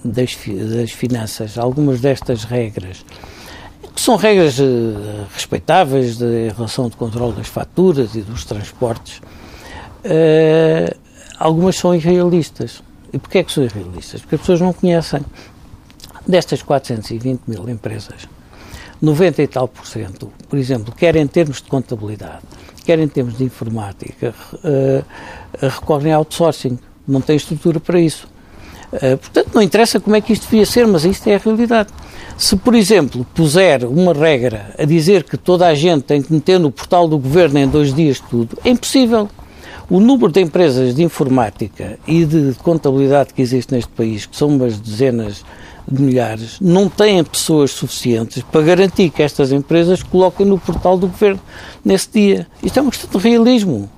das 0.05 0.91
Finanças, 0.91 1.57
algumas 1.57 1.99
destas 1.99 2.45
regras, 2.45 3.05
que 3.93 4.01
são 4.01 4.15
regras 4.15 4.59
eh, 4.59 4.63
respeitáveis 5.33 6.17
de, 6.17 6.47
em 6.47 6.49
relação 6.49 6.85
ao 6.85 6.91
controle 6.91 7.33
das 7.33 7.47
faturas 7.47 8.15
e 8.15 8.21
dos 8.21 8.43
transportes, 8.45 9.21
algumas 11.39 11.75
são 11.75 11.93
irrealistas. 11.95 12.83
E 13.13 13.19
porquê 13.19 13.39
é 13.39 13.43
que 13.43 13.51
são 13.51 13.63
irrealistas? 13.63 14.21
Porque 14.21 14.35
as 14.35 14.41
pessoas 14.41 14.59
não 14.59 14.73
conhecem. 14.73 15.21
Destas 16.27 16.63
420 16.63 17.41
mil 17.47 17.69
empresas, 17.69 18.27
90 19.01 19.43
e 19.43 19.47
tal 19.47 19.67
por 19.67 19.85
cento, 19.85 20.31
por 20.47 20.57
exemplo, 20.57 20.93
quer 20.95 21.17
em 21.17 21.27
termos 21.27 21.61
de 21.61 21.67
contabilidade, 21.67 22.43
quer 22.85 22.97
em 22.97 23.07
termos 23.09 23.37
de 23.37 23.43
informática, 23.43 24.33
uh, 24.53 25.05
recorrem 25.61 26.13
a 26.13 26.17
outsourcing. 26.17 26.79
Não 27.05 27.19
tem 27.19 27.35
estrutura 27.35 27.81
para 27.81 27.99
isso. 27.99 28.27
Uh, 28.93 29.17
portanto, 29.17 29.49
não 29.55 29.61
interessa 29.61 29.99
como 29.99 30.15
é 30.15 30.21
que 30.21 30.33
isto 30.33 30.43
devia 30.43 30.65
ser, 30.65 30.85
mas 30.85 31.03
isto 31.03 31.27
é 31.27 31.35
a 31.35 31.39
realidade. 31.39 31.89
Se, 32.37 32.55
por 32.55 32.75
exemplo, 32.75 33.25
puser 33.33 33.85
uma 33.85 34.13
regra 34.13 34.73
a 34.77 34.85
dizer 34.85 35.23
que 35.23 35.35
toda 35.35 35.67
a 35.67 35.73
gente 35.73 36.03
tem 36.03 36.21
que 36.21 36.31
meter 36.31 36.59
no 36.59 36.71
portal 36.71 37.07
do 37.07 37.17
governo 37.17 37.59
em 37.59 37.67
dois 37.67 37.93
dias 37.93 38.19
tudo, 38.19 38.57
é 38.63 38.69
impossível. 38.69 39.29
O 39.89 39.99
número 39.99 40.31
de 40.31 40.41
empresas 40.41 40.95
de 40.95 41.03
informática 41.03 41.99
e 42.07 42.23
de 42.25 42.55
contabilidade 42.63 43.33
que 43.33 43.41
existe 43.41 43.73
neste 43.73 43.91
país, 43.91 44.25
que 44.25 44.35
são 44.35 44.47
umas 44.47 44.79
dezenas 44.79 45.43
de 45.87 46.01
milhares, 46.01 46.57
não 46.61 46.87
têm 46.87 47.23
pessoas 47.23 47.71
suficientes 47.71 48.43
para 48.43 48.61
garantir 48.61 49.09
que 49.09 49.21
estas 49.21 49.51
empresas 49.51 50.01
coloquem 50.01 50.45
no 50.45 50.57
portal 50.57 50.97
do 50.97 51.07
governo 51.07 51.41
nesse 51.83 52.09
dia. 52.11 52.47
Isto 52.61 52.79
é 52.79 52.81
uma 52.81 52.91
questão 52.91 53.09
de 53.09 53.27
realismo. 53.27 53.89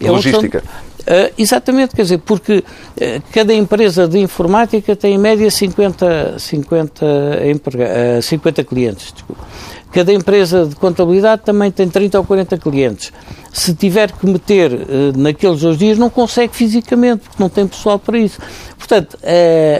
É 0.00 0.10
Logística. 0.10 0.64
Uh, 1.00 1.32
exatamente, 1.38 1.94
quer 1.94 2.02
dizer, 2.02 2.18
porque 2.18 2.58
uh, 2.58 3.22
cada 3.32 3.54
empresa 3.54 4.06
de 4.06 4.18
informática 4.18 4.94
tem 4.94 5.14
em 5.14 5.18
média 5.18 5.50
50, 5.50 6.38
50, 6.38 7.06
emprega, 7.50 8.18
uh, 8.18 8.22
50 8.22 8.64
clientes. 8.64 9.12
Desculpa. 9.12 9.44
Cada 9.92 10.12
empresa 10.12 10.66
de 10.66 10.76
contabilidade 10.76 11.42
também 11.42 11.70
tem 11.70 11.88
30 11.88 12.18
ou 12.18 12.24
40 12.24 12.58
clientes. 12.58 13.12
Se 13.52 13.74
tiver 13.74 14.12
que 14.12 14.24
meter 14.24 14.70
naqueles 15.16 15.62
dois 15.62 15.76
dias, 15.76 15.98
não 15.98 16.08
consegue 16.08 16.54
fisicamente, 16.54 17.22
porque 17.24 17.42
não 17.42 17.48
tem 17.48 17.66
pessoal 17.66 17.98
para 17.98 18.16
isso. 18.16 18.38
Portanto, 18.78 19.18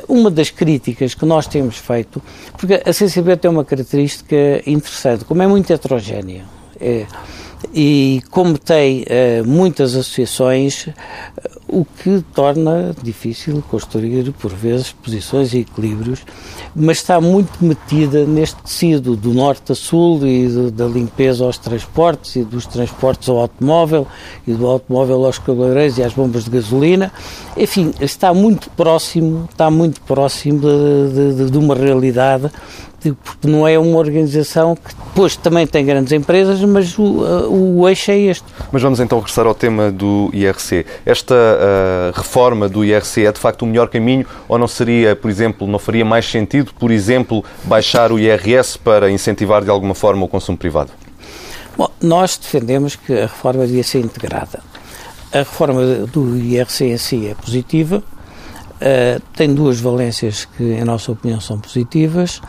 uma 0.08 0.28
das 0.28 0.50
críticas 0.50 1.14
que 1.14 1.24
nós 1.24 1.46
temos 1.46 1.76
feito, 1.76 2.20
porque 2.58 2.82
a 2.84 2.92
CCB 2.92 3.36
tem 3.36 3.48
uma 3.48 3.64
característica 3.64 4.34
interessante, 4.66 5.24
como 5.24 5.42
é 5.42 5.46
muito 5.46 5.72
heterogénea. 5.72 6.42
É, 6.80 7.06
e 7.72 8.22
como 8.30 8.58
tem 8.58 9.02
uh, 9.02 9.46
muitas 9.46 9.94
associações, 9.94 10.86
uh, 10.86 10.92
o 11.68 11.84
que 11.84 12.24
torna 12.34 12.94
difícil 13.02 13.62
construir, 13.70 14.32
por 14.32 14.52
vezes, 14.52 14.92
posições 14.92 15.52
e 15.52 15.58
equilíbrios, 15.58 16.20
mas 16.74 16.98
está 16.98 17.20
muito 17.20 17.64
metida 17.64 18.24
neste 18.24 18.60
tecido 18.62 19.16
do 19.16 19.32
norte 19.32 19.72
a 19.72 19.74
sul 19.74 20.26
e 20.26 20.48
de, 20.48 20.70
da 20.70 20.86
limpeza 20.86 21.44
aos 21.44 21.58
transportes 21.58 22.36
e 22.36 22.44
dos 22.44 22.66
transportes 22.66 23.28
ao 23.28 23.38
automóvel 23.38 24.06
e 24.46 24.52
do 24.52 24.66
automóvel 24.66 25.24
aos 25.24 25.38
cabeleireiros 25.38 25.98
e 25.98 26.02
às 26.02 26.12
bombas 26.12 26.44
de 26.44 26.50
gasolina. 26.50 27.12
Enfim, 27.56 27.92
está 28.00 28.34
muito 28.34 28.68
próximo, 28.70 29.48
está 29.50 29.70
muito 29.70 30.00
próximo 30.02 30.60
de, 30.60 31.34
de, 31.34 31.50
de 31.50 31.58
uma 31.58 31.74
realidade 31.74 32.50
porque 33.24 33.48
não 33.48 33.66
é 33.66 33.78
uma 33.78 33.96
organização 33.98 34.76
que 34.76 34.94
depois 34.94 35.36
também 35.36 35.66
tem 35.66 35.84
grandes 35.84 36.12
empresas, 36.12 36.60
mas 36.60 36.98
o, 36.98 37.02
uh, 37.02 37.78
o 37.80 37.88
eixo 37.88 38.10
é 38.10 38.18
este. 38.18 38.44
Mas 38.70 38.82
vamos 38.82 39.00
então 39.00 39.18
regressar 39.18 39.46
ao 39.46 39.54
tema 39.54 39.90
do 39.90 40.30
IRC. 40.32 40.84
Esta 41.04 41.34
uh, 41.34 42.16
reforma 42.16 42.68
do 42.68 42.84
IRC 42.84 43.26
é 43.26 43.32
de 43.32 43.38
facto 43.38 43.62
o 43.62 43.66
melhor 43.66 43.88
caminho 43.88 44.26
ou 44.48 44.58
não 44.58 44.68
seria, 44.68 45.16
por 45.16 45.30
exemplo, 45.30 45.66
não 45.66 45.78
faria 45.78 46.04
mais 46.04 46.30
sentido, 46.30 46.72
por 46.78 46.90
exemplo, 46.90 47.44
baixar 47.64 48.12
o 48.12 48.18
IRS 48.18 48.78
para 48.78 49.10
incentivar 49.10 49.64
de 49.64 49.70
alguma 49.70 49.94
forma 49.94 50.24
o 50.24 50.28
consumo 50.28 50.58
privado? 50.58 50.90
Bom, 51.76 51.88
nós 52.00 52.36
defendemos 52.36 52.96
que 52.96 53.12
a 53.12 53.22
reforma 53.22 53.66
devia 53.66 53.82
ser 53.82 54.00
integrada. 54.00 54.60
A 55.32 55.38
reforma 55.38 55.80
do 56.12 56.36
IRC 56.36 56.84
em 56.84 56.98
si 56.98 57.28
é 57.28 57.34
positiva, 57.34 58.02
uh, 58.80 59.22
tem 59.36 59.54
duas 59.54 59.80
valências 59.80 60.44
que, 60.44 60.62
em 60.62 60.84
nossa 60.84 61.12
opinião, 61.12 61.40
são 61.40 61.58
positivas. 61.58 62.40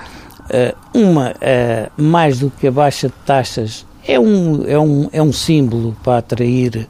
Uh, 0.51 0.99
uma, 0.99 1.31
uh, 1.31 2.01
mais 2.01 2.39
do 2.39 2.49
que 2.49 2.67
a 2.67 2.71
baixa 2.71 3.07
de 3.07 3.13
taxas, 3.25 3.85
é 4.05 4.19
um, 4.19 4.65
é 4.67 4.77
um, 4.77 5.09
é 5.13 5.21
um 5.21 5.31
símbolo 5.31 5.95
para 6.03 6.17
atrair 6.17 6.87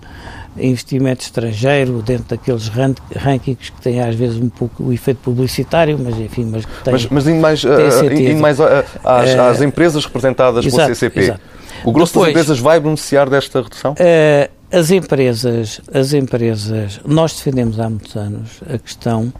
investimento 0.58 1.24
estrangeiro 1.24 2.02
dentro 2.02 2.26
daqueles 2.30 2.68
rank, 2.68 2.98
rankings 3.16 3.72
que 3.72 3.82
têm 3.82 4.02
às 4.02 4.16
vezes 4.16 4.38
um 4.38 4.50
pouco 4.50 4.84
o 4.84 4.94
efeito 4.94 5.20
publicitário, 5.24 5.98
mas 5.98 6.18
enfim, 6.18 6.46
mas 6.46 6.66
tem, 6.84 6.94
Mas, 6.94 7.06
mas 7.08 7.28
indo 7.28 7.40
mais, 7.40 7.64
uh, 7.64 7.70
indo 8.12 8.42
mais 8.42 8.60
uh, 8.60 8.64
às, 9.04 9.30
às, 9.30 9.62
empresas 9.62 10.04
representadas 10.06 10.66
exato, 10.66 10.84
pela 10.84 10.96
CCP, 10.96 11.20
exato. 11.20 11.42
o 11.86 11.92
grosso 11.92 12.14
Depois, 12.14 12.34
das 12.34 12.42
empresas 12.44 12.60
vai 12.60 12.80
beneficiar 12.80 13.30
desta 13.30 13.62
redução? 13.62 13.94
Uh, 13.94 14.50
as 14.72 14.92
empresas, 14.92 15.82
as 15.94 16.14
empresas, 16.14 17.00
nós 17.06 17.34
defendemos 17.34 17.80
há 17.80 17.90
muitos 17.90 18.16
anos 18.16 18.62
a 18.74 18.78
questão 18.78 19.34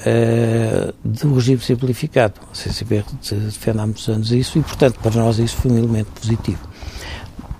uh, 0.00 0.94
do 1.04 1.34
regime 1.34 1.60
simplificado. 1.60 2.34
A 2.50 2.54
CCB 2.54 3.04
defende 3.30 3.78
há 3.78 3.86
muitos 3.86 4.08
anos 4.08 4.30
isso 4.32 4.58
e, 4.58 4.62
portanto, 4.62 4.98
para 5.00 5.20
nós 5.20 5.38
isso 5.38 5.56
foi 5.56 5.70
um 5.70 5.78
elemento 5.78 6.08
positivo. 6.20 6.68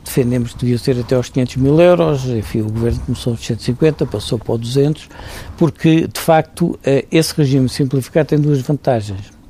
Defendemos 0.05 0.53
que 0.53 0.61
devia 0.61 0.79
ser 0.79 0.99
até 0.99 1.15
aos 1.15 1.29
500 1.29 1.57
mil 1.57 1.81
euros, 1.81 2.25
enfim, 2.25 2.63
o 2.63 2.71
governo 2.71 2.99
começou 3.01 3.33
aos 3.33 3.47
150, 3.47 4.07
passou 4.07 4.39
para 4.39 4.55
os 4.55 4.61
200, 4.61 5.09
porque, 5.57 6.09
de 6.09 6.21
facto, 6.21 6.71
uh, 6.71 6.79
esse 7.13 7.35
regime 7.37 7.69
simplificado 7.69 8.31
tem 8.31 8.41
duas 8.41 8.61
vantagens. 8.61 9.41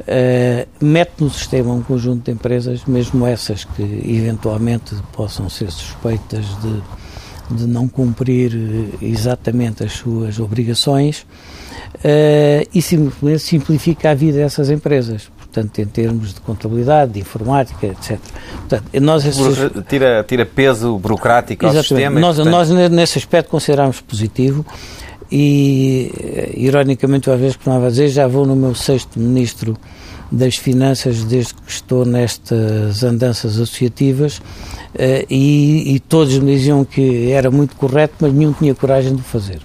Uh, 0.00 0.66
mete 0.84 1.12
no 1.20 1.30
sistema 1.30 1.72
um 1.72 1.82
conjunto 1.82 2.24
de 2.24 2.32
empresas, 2.32 2.84
mesmo 2.84 3.26
essas 3.26 3.64
que 3.64 3.82
eventualmente 3.82 4.94
possam 5.12 5.48
ser 5.48 5.70
suspeitas 5.70 6.44
de 6.60 6.82
de 7.50 7.66
não 7.66 7.86
cumprir 7.86 8.52
exatamente 9.02 9.84
as 9.84 9.92
suas 9.92 10.38
obrigações 10.38 11.26
uh, 11.96 12.68
e 12.74 12.80
simplesmente 12.80 13.40
simplifica 13.40 14.10
a 14.10 14.14
vida 14.14 14.38
dessas 14.38 14.70
empresas 14.70 15.30
portanto, 15.54 15.78
em 15.78 15.86
termos 15.86 16.34
de 16.34 16.40
contabilidade, 16.40 17.12
de 17.12 17.20
informática, 17.20 17.86
etc. 17.86 18.18
Portanto, 18.58 18.84
nós 19.00 19.24
esses... 19.24 19.56
tira, 19.88 20.24
tira 20.26 20.44
peso 20.44 20.98
burocrático 20.98 21.64
Exatamente. 21.64 21.76
ao 21.76 21.84
sistema. 21.84 22.20
Nós, 22.20 22.36
portanto... 22.36 22.52
nós, 22.52 22.90
nesse 22.90 23.18
aspecto, 23.18 23.50
consideramos 23.50 24.00
positivo 24.00 24.66
e, 25.30 26.12
eh, 26.18 26.52
ironicamente, 26.56 27.30
às 27.30 27.38
vezes, 27.38 27.56
como 27.56 27.74
estava 27.74 27.86
a 27.86 27.90
dizer, 27.90 28.08
já 28.08 28.26
vou 28.26 28.44
no 28.44 28.56
meu 28.56 28.74
sexto 28.74 29.18
ministro 29.18 29.76
das 30.34 30.56
Finanças 30.56 31.24
desde 31.24 31.54
que 31.54 31.70
estou 31.70 32.04
nestas 32.04 33.02
andanças 33.02 33.54
associativas 33.54 34.38
uh, 34.38 34.42
e, 35.30 35.94
e 35.94 36.00
todos 36.00 36.38
me 36.38 36.54
diziam 36.56 36.84
que 36.84 37.30
era 37.30 37.50
muito 37.50 37.76
correto, 37.76 38.14
mas 38.20 38.32
nenhum 38.32 38.52
tinha 38.52 38.74
coragem 38.74 39.14
de 39.14 39.22
fazer 39.22 39.60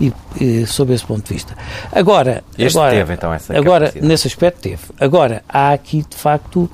e, 0.00 0.12
e 0.40 0.66
sob 0.66 0.92
esse 0.92 1.04
ponto 1.04 1.26
de 1.26 1.34
vista. 1.34 1.56
Agora, 1.92 2.42
este 2.58 2.76
agora, 2.78 2.94
teve 2.94 3.14
então 3.14 3.32
essa 3.32 3.56
Agora, 3.56 3.92
nesse 4.00 4.26
aspecto 4.26 4.60
teve. 4.60 4.82
Agora, 4.98 5.42
há 5.48 5.72
aqui 5.72 6.04
de 6.08 6.16
facto 6.16 6.58
uh, 6.62 6.70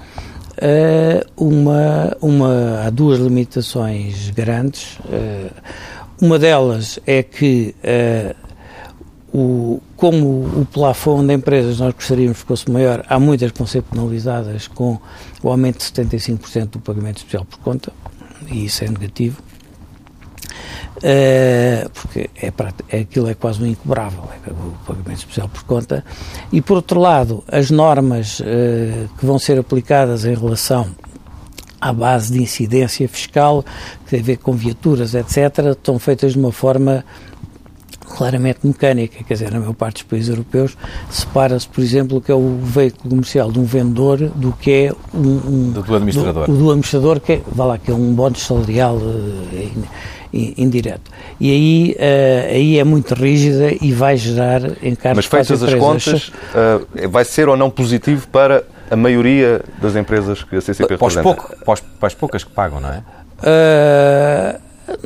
uma, 1.37 2.17
uma, 2.21 2.83
há 2.87 2.91
duas 2.91 3.19
limitações 3.19 4.31
grandes. 4.31 4.99
Uh, 5.01 5.51
uma 6.21 6.39
delas 6.39 6.99
é 7.07 7.23
que 7.23 7.75
o, 9.33 9.81
como 9.97 10.61
o 10.61 10.67
plafond 10.73 11.27
de 11.27 11.35
empresas 11.35 11.79
nós 11.79 11.95
gostaríamos 11.95 12.43
que 12.43 12.49
fosse 12.49 12.71
maior, 12.71 13.05
há 13.09 13.19
muitas 13.19 13.53
que 13.53 13.59
vão 13.59 13.67
ser 13.67 13.83
penalizadas 13.83 14.67
com 14.67 14.99
o 15.43 15.49
aumento 15.51 15.79
de 15.79 15.85
75% 15.85 16.71
do 16.71 16.81
pagamento 16.81 17.19
especial 17.19 17.45
por 17.45 17.59
conta, 17.61 17.93
e 18.51 18.65
isso 18.65 18.85
é 18.85 18.89
negativo. 18.89 19.41
Uh, 20.97 21.89
porque 21.91 22.29
é, 22.37 22.53
é, 22.91 23.01
aquilo 23.01 23.29
é 23.29 23.35
quase 23.35 23.63
um 23.63 23.67
incobrável, 23.67 24.25
é 24.47 24.51
o 24.51 24.75
pagamento 24.87 25.19
especial 25.19 25.49
por 25.49 25.63
conta. 25.63 26.05
E, 26.53 26.61
por 26.61 26.75
outro 26.75 27.01
lado, 27.01 27.43
as 27.49 27.71
normas 27.71 28.41
uh, 28.41 28.45
que 29.19 29.25
vão 29.25 29.39
ser 29.39 29.59
aplicadas 29.59 30.25
em 30.25 30.35
relação 30.35 30.89
à 31.81 31.93
base 31.93 32.33
de 32.33 32.43
incidência 32.43 33.09
fiscal, 33.09 33.65
que 34.05 34.11
tem 34.11 34.21
a 34.21 34.23
ver 34.23 34.37
com 34.39 34.53
viaturas, 34.53 35.15
etc., 35.15 35.69
estão 35.71 35.99
feitas 35.99 36.33
de 36.33 36.39
uma 36.39 36.53
forma 36.53 37.05
claramente 38.11 38.59
mecânica, 38.65 39.23
quer 39.25 39.35
dizer, 39.35 39.51
na 39.51 39.61
maior 39.61 39.75
parte 39.75 40.03
dos 40.03 40.03
países 40.03 40.29
europeus, 40.29 40.77
separa-se, 41.09 41.69
por 41.69 41.81
exemplo, 41.83 42.19
o 42.19 42.21
que 42.21 42.31
é 42.31 42.35
o 42.35 42.59
veículo 42.63 43.11
comercial 43.11 43.51
de 43.51 43.59
um 43.59 43.65
vendedor 43.65 44.19
do 44.19 44.53
que 44.53 44.71
é 44.71 44.93
um... 45.15 45.19
um 45.19 45.73
do, 45.73 45.83
do 45.83 45.95
administrador. 45.95 46.47
Do, 46.47 46.57
do, 46.57 46.71
administrador, 46.71 47.21
que 47.21 47.33
é, 47.33 47.43
vá 47.47 47.65
lá, 47.65 47.79
que 47.79 47.91
é 47.91 47.95
um 47.95 48.13
bónus 48.13 48.43
salarial 48.43 48.97
uh, 48.97 49.89
indireto. 50.33 51.11
E 51.41 51.51
aí, 51.51 51.97
uh, 51.99 52.55
aí 52.55 52.79
é 52.79 52.85
muito 52.85 53.15
rígida 53.15 53.73
e 53.81 53.93
vai 53.93 54.17
gerar 54.17 54.63
encargos 54.83 55.17
Mas 55.17 55.27
feitas 55.27 55.63
as 55.63 55.75
contas, 55.75 56.29
uh, 56.29 57.09
vai 57.09 57.25
ser 57.25 57.49
ou 57.49 57.57
não 57.57 57.71
positivo 57.71 58.29
para 58.29 58.65
a 58.91 58.97
maioria 58.97 59.63
das 59.81 59.95
empresas 59.95 60.43
que 60.43 60.57
a 60.57 60.61
CCP 60.61 60.95
representa? 60.95 61.23
Pouco, 61.23 61.57
para, 61.65 61.81
para 61.99 62.07
as 62.07 62.15
poucas 62.15 62.45
que 62.45 62.51
pagam, 62.51 62.81
não 62.81 62.91
é? 62.91 63.03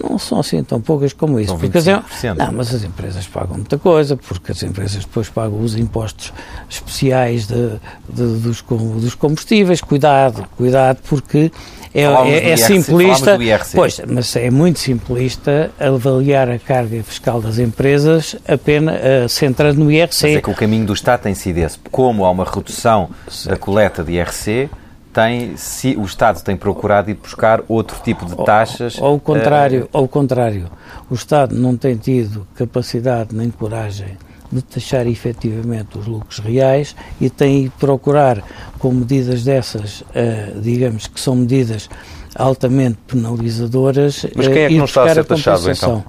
Não 0.03 0.19
são 0.19 0.41
assim 0.41 0.63
tão 0.63 0.81
poucas 0.81 1.13
como 1.13 1.39
isso. 1.39 1.57
Porque 1.57 1.79
as, 1.79 1.87
não, 1.87 2.03
mas 2.53 2.75
as 2.75 2.85
empresas 2.85 3.27
pagam 3.27 3.57
muita 3.57 3.79
coisa, 3.79 4.17
porque 4.17 4.53
as 4.53 4.63
empresas 4.63 5.05
depois 5.05 5.29
pagam 5.29 5.61
os 5.61 5.77
impostos 5.77 6.33
especiais 6.69 7.47
de, 7.47 7.71
de, 8.09 8.39
dos, 8.39 8.63
dos 8.63 9.15
combustíveis. 9.15 9.81
Cuidado, 9.81 10.47
cuidado, 10.57 10.99
porque 11.09 11.51
é, 11.95 12.03
é, 12.03 12.51
é 12.51 12.57
simplista. 12.57 13.39
Pois, 13.73 14.01
mas 14.09 14.35
é 14.35 14.51
muito 14.51 14.81
simplista 14.81 15.71
avaliar 15.79 16.51
a 16.51 16.59
carga 16.59 17.01
fiscal 17.05 17.41
das 17.41 17.59
empresas 17.59 18.35
apenas 18.49 18.97
uh, 18.97 19.29
centrando 19.29 19.85
no 19.85 19.93
IRC. 19.93 20.23
Mas 20.23 20.37
é 20.37 20.41
que 20.41 20.51
o 20.51 20.55
caminho 20.55 20.87
do 20.87 20.93
Estado 20.93 21.23
tem 21.23 21.35
sido 21.35 21.59
esse. 21.59 21.79
Como 21.91 22.25
há 22.25 22.31
uma 22.31 22.45
redução 22.45 23.11
certo. 23.29 23.51
da 23.51 23.57
coleta 23.57 24.03
de 24.03 24.13
IRC, 24.15 24.69
tem, 25.15 25.57
se 25.57 25.97
o 25.97 26.03
Estado 26.03 26.43
tem 26.43 26.57
procurado 26.57 27.09
ir 27.09 27.15
buscar 27.15 27.63
outro 27.69 27.97
tipo 28.03 28.27
de 28.27 28.37
taxas. 28.45 28.99
Ou, 28.99 29.07
ao 29.07 29.21
contrário, 29.21 29.85
uh... 29.85 29.99
ao 29.99 30.09
contrário, 30.09 30.69
o 31.09 31.15
Estado 31.15 31.55
não 31.55 31.77
tem 31.77 31.97
tido 31.97 32.47
capacidade 32.57 33.35
nem 33.35 33.49
coragem 33.49 34.19
de 34.51 34.61
taxar 34.61 35.07
efetivamente 35.07 35.97
os 35.97 36.07
lucros 36.07 36.41
reais 36.41 36.95
e 37.21 37.31
tem 37.31 37.65
ido 37.65 37.73
procurar 37.79 38.43
com 38.79 38.93
medidas 38.93 39.45
dessas, 39.45 40.01
uh, 40.01 40.61
digamos 40.61 41.07
que 41.07 41.21
são 41.21 41.37
medidas 41.37 41.89
altamente 42.35 42.99
penalizadoras. 43.07 44.27
Mas 44.35 44.49
quem 44.49 44.63
é 44.63 44.69
que 44.69 44.77
não 44.77 44.85
está 44.85 45.05
a 45.05 45.15
ser 45.15 45.25
taxado 45.25 45.71
então? 45.71 46.05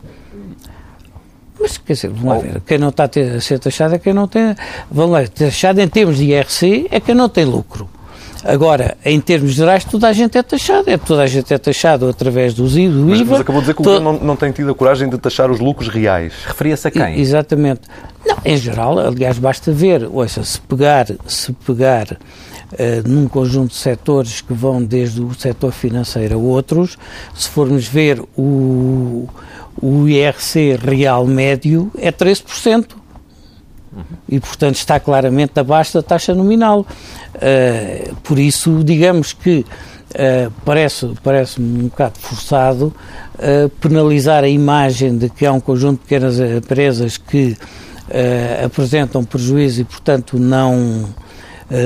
Mas, 1.60 1.78
quer 1.78 1.94
dizer, 1.94 2.10
vamos 2.10 2.26
lá 2.26 2.38
ver, 2.40 2.62
quem 2.62 2.78
não 2.78 2.90
está 2.90 3.06
a 3.06 3.40
ser 3.40 3.60
taxado 3.60 3.96
é 3.96 4.00
quem 4.00 4.14
não 4.14 4.28
tem, 4.28 4.56
vamos 4.90 5.12
lá, 5.12 5.28
taxado 5.28 5.80
em 5.80 5.88
termos 5.88 6.18
de 6.18 6.26
IRC 6.32 6.88
é 6.90 7.00
quem 7.00 7.14
não 7.14 7.30
tem 7.30 7.46
lucro. 7.46 7.88
Agora, 8.46 8.96
em 9.04 9.20
termos 9.20 9.54
gerais, 9.54 9.84
toda 9.84 10.08
a 10.08 10.14
gente 10.14 10.38
é 10.38 10.44
taxada. 10.44 10.92
É, 10.92 10.98
toda 10.98 11.24
a 11.24 11.28
gente 11.28 11.52
é 11.52 11.58
taxado 11.58 12.08
através 12.08 12.54
do 12.54 12.68
IVA. 12.68 12.94
Mas, 12.94 13.22
mas 13.22 13.42
acabou 13.42 13.60
de 13.60 13.66
dizer 13.66 13.74
que 13.74 13.82
o 13.82 13.84
governo 13.84 14.14
não, 14.14 14.20
não 14.20 14.36
tem 14.36 14.52
tido 14.52 14.70
a 14.70 14.76
coragem 14.76 15.10
de 15.10 15.18
taxar 15.18 15.50
os 15.50 15.60
lucros 15.60 15.90
reais. 15.90 16.34
Referia-se 16.46 16.88
a 16.88 16.92
quem? 16.92 17.18
I, 17.18 17.22
exatamente. 17.22 17.82
Não, 18.24 18.38
em 18.46 18.56
geral, 18.56 19.00
aliás, 19.00 19.40
basta 19.40 19.72
ver, 19.72 20.08
ouça, 20.12 20.44
se 20.44 20.62
pegar, 20.62 21.08
se 21.26 21.52
pegar 21.54 22.06
uh, 22.12 23.08
num 23.08 23.28
conjunto 23.28 23.70
de 23.70 23.78
setores 23.78 24.42
que 24.42 24.54
vão 24.54 24.84
desde 24.84 25.22
o 25.22 25.34
setor 25.34 25.72
financeiro 25.72 26.36
a 26.36 26.38
outros, 26.38 26.98
se 27.34 27.50
formos 27.50 27.88
ver 27.88 28.22
o, 28.38 29.28
o 29.82 30.08
IRC 30.08 30.78
real 30.84 31.26
médio 31.26 31.92
é 31.98 32.12
13%. 32.12 33.05
E, 34.28 34.40
portanto, 34.40 34.76
está 34.76 35.00
claramente 35.00 35.60
abaixo 35.60 35.94
da 35.94 36.04
taxa 36.04 36.34
nominal. 36.34 36.86
Uh, 37.36 38.16
por 38.24 38.40
isso, 38.40 38.84
digamos 38.84 39.34
que 39.34 39.60
uh, 39.60 40.52
parece, 40.64 41.14
parece-me 41.24 41.84
um 41.84 41.88
bocado 41.88 42.20
forçado 42.20 42.94
uh, 43.36 43.70
penalizar 43.82 44.44
a 44.44 44.50
imagem 44.50 45.18
de 45.18 45.30
que 45.30 45.46
há 45.46 45.52
um 45.52 45.60
conjunto 45.60 46.00
de 46.00 46.04
pequenas 46.04 46.40
empresas 46.40 47.18
que 47.18 47.58
apresentam 48.64 49.26
prejuízo 49.26 49.82
e, 49.82 49.84
portanto, 49.84 50.38
não 50.38 51.06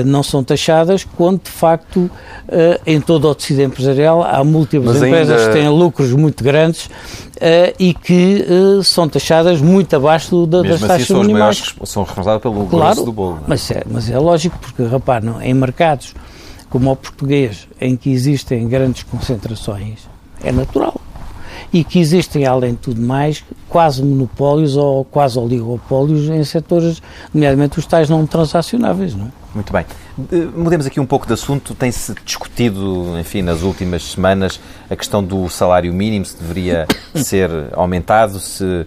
não 0.04 0.22
são 0.22 0.44
taxadas, 0.44 1.06
quando 1.16 1.42
de 1.42 1.50
facto 1.50 2.10
eh, 2.48 2.80
em 2.86 3.00
todo 3.00 3.28
o 3.28 3.34
tecido 3.34 3.62
empresarial 3.62 4.22
há 4.22 4.44
múltiplas 4.44 4.98
Mas 4.98 5.08
empresas 5.08 5.40
ainda... 5.40 5.52
que 5.52 5.58
têm 5.58 5.68
lucros 5.68 6.12
muito 6.12 6.44
grandes 6.44 6.90
eh, 7.40 7.74
e 7.78 7.94
que 7.94 8.44
são 8.84 9.08
taxadas 9.08 9.60
muito 9.60 9.96
abaixo 9.96 10.46
da, 10.46 10.62
das 10.62 10.72
assim 10.72 10.86
taxas 10.86 11.06
são 11.06 11.20
minimais. 11.20 11.60
Maiores, 11.60 11.90
são 11.90 12.02
responsáveis 12.02 12.42
pelo 12.42 12.66
claro, 12.66 13.04
do 13.04 13.12
bolo. 13.12 13.38
É? 13.38 13.44
Mas, 13.46 13.70
é, 13.70 13.82
mas 13.90 14.10
é 14.10 14.18
lógico, 14.18 14.58
porque, 14.58 14.82
rapaz, 14.84 15.24
não, 15.24 15.40
em 15.40 15.54
mercados 15.54 16.14
como 16.68 16.92
o 16.92 16.96
português, 16.96 17.66
em 17.80 17.96
que 17.96 18.10
existem 18.10 18.68
grandes 18.68 19.02
concentrações, 19.02 20.08
é 20.42 20.52
natural 20.52 21.00
e 21.72 21.84
que 21.84 21.98
existem, 21.98 22.46
além 22.46 22.72
de 22.72 22.78
tudo 22.78 23.00
mais, 23.00 23.44
quase 23.68 24.02
monopólios 24.02 24.76
ou 24.76 25.04
quase 25.04 25.38
oligopólios 25.38 26.28
em 26.28 26.42
setores, 26.44 27.00
nomeadamente 27.32 27.78
os 27.78 27.86
tais 27.86 28.08
não 28.08 28.26
transacionáveis, 28.26 29.14
não 29.14 29.26
é? 29.26 29.40
Muito 29.54 29.72
bem. 29.72 29.84
Eh, 30.32 30.48
mudemos 30.54 30.86
aqui 30.86 31.00
um 31.00 31.06
pouco 31.06 31.26
de 31.26 31.32
assunto. 31.32 31.74
Tem-se 31.74 32.14
discutido, 32.24 33.18
enfim, 33.18 33.42
nas 33.42 33.62
últimas 33.62 34.02
semanas, 34.02 34.60
a 34.88 34.94
questão 34.94 35.22
do 35.22 35.48
salário 35.48 35.92
mínimo, 35.92 36.24
se 36.24 36.36
deveria 36.36 36.86
ser 37.14 37.50
aumentado, 37.72 38.38
se, 38.38 38.86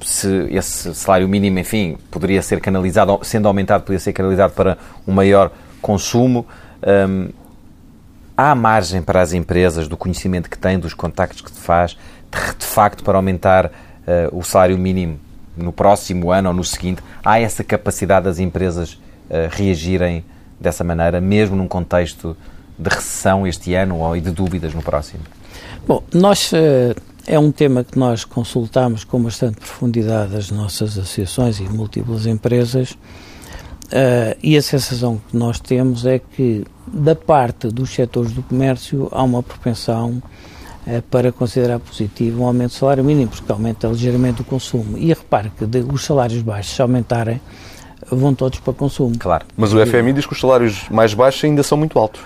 se 0.00 0.28
esse 0.50 0.94
salário 0.94 1.28
mínimo, 1.28 1.58
enfim, 1.58 1.96
poderia 2.10 2.42
ser 2.42 2.60
canalizado, 2.60 3.18
sendo 3.22 3.46
aumentado, 3.46 3.82
poderia 3.82 4.00
ser 4.00 4.12
canalizado 4.12 4.52
para 4.52 4.78
um 5.06 5.12
maior 5.12 5.50
consumo. 5.80 6.46
Um, 6.82 7.28
há 8.36 8.54
margem 8.54 9.02
para 9.02 9.20
as 9.20 9.32
empresas, 9.32 9.86
do 9.86 9.96
conhecimento 9.96 10.48
que 10.48 10.58
têm, 10.58 10.78
dos 10.78 10.94
contactos 10.94 11.42
que 11.42 11.52
te 11.52 11.60
faz, 11.60 11.96
de, 12.58 12.66
facto, 12.66 13.02
para 13.02 13.18
aumentar 13.18 13.66
uh, 13.66 14.38
o 14.38 14.42
salário 14.42 14.78
mínimo 14.78 15.18
no 15.56 15.72
próximo 15.72 16.30
ano 16.30 16.48
ou 16.48 16.54
no 16.54 16.64
seguinte? 16.64 17.02
Há 17.24 17.40
essa 17.40 17.64
capacidade 17.64 18.24
das 18.24 18.38
empresas 18.38 18.94
uh, 18.94 19.48
reagirem 19.50 20.24
dessa 20.58 20.84
maneira, 20.84 21.20
mesmo 21.20 21.56
num 21.56 21.68
contexto 21.68 22.36
de 22.78 22.88
recessão 22.88 23.46
este 23.46 23.74
ano 23.74 23.98
ou 23.98 24.18
de 24.18 24.30
dúvidas 24.30 24.74
no 24.74 24.82
próximo? 24.82 25.22
Bom, 25.86 26.02
nós. 26.12 26.52
Uh, 26.52 26.94
é 27.26 27.38
um 27.38 27.52
tema 27.52 27.84
que 27.84 27.98
nós 27.98 28.24
consultamos 28.24 29.04
com 29.04 29.22
bastante 29.22 29.58
profundidade 29.58 30.34
as 30.34 30.50
nossas 30.50 30.98
associações 30.98 31.60
e 31.60 31.64
múltiplas 31.64 32.26
empresas 32.26 32.96
Uh, 33.90 34.38
e 34.40 34.56
a 34.56 34.62
sensação 34.62 35.20
que 35.28 35.36
nós 35.36 35.58
temos 35.58 36.06
é 36.06 36.20
que, 36.20 36.64
da 36.86 37.16
parte 37.16 37.66
dos 37.66 37.90
setores 37.90 38.30
do 38.30 38.40
comércio, 38.40 39.08
há 39.10 39.20
uma 39.24 39.42
propensão 39.42 40.22
para 41.10 41.30
considerar 41.32 41.78
positivo 41.78 42.42
um 42.42 42.46
aumento 42.46 42.72
do 42.72 42.76
salário 42.76 43.04
mínimo, 43.04 43.30
porque 43.30 43.50
aumenta 43.52 43.88
ligeiramente 43.88 44.40
o 44.40 44.44
consumo. 44.44 44.96
E 44.98 45.08
repare 45.08 45.50
que 45.56 45.66
de, 45.66 45.80
os 45.80 46.04
salários 46.04 46.42
baixos, 46.42 46.74
se 46.74 46.82
aumentarem, 46.82 47.40
vão 48.10 48.34
todos 48.34 48.58
para 48.60 48.72
consumo. 48.72 49.16
Claro. 49.18 49.46
Mas 49.56 49.72
o 49.72 49.86
FMI 49.86 50.12
diz 50.12 50.26
que 50.26 50.32
os 50.32 50.40
salários 50.40 50.88
mais 50.90 51.14
baixos 51.14 51.44
ainda 51.44 51.62
são 51.62 51.78
muito 51.78 51.98
altos. 51.98 52.20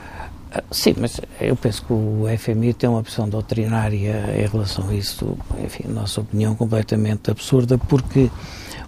Sim, 0.70 0.94
mas 0.98 1.20
eu 1.40 1.56
penso 1.56 1.84
que 1.84 1.92
o 1.92 2.26
FMI 2.38 2.74
tem 2.74 2.88
uma 2.88 3.00
opção 3.00 3.28
doutrinária 3.28 4.36
em 4.38 4.46
relação 4.46 4.88
a 4.88 4.94
isso, 4.94 5.36
enfim, 5.62 5.88
nossa 5.88 6.20
opinião 6.20 6.54
completamente 6.54 7.30
absurda, 7.30 7.76
porque 7.76 8.30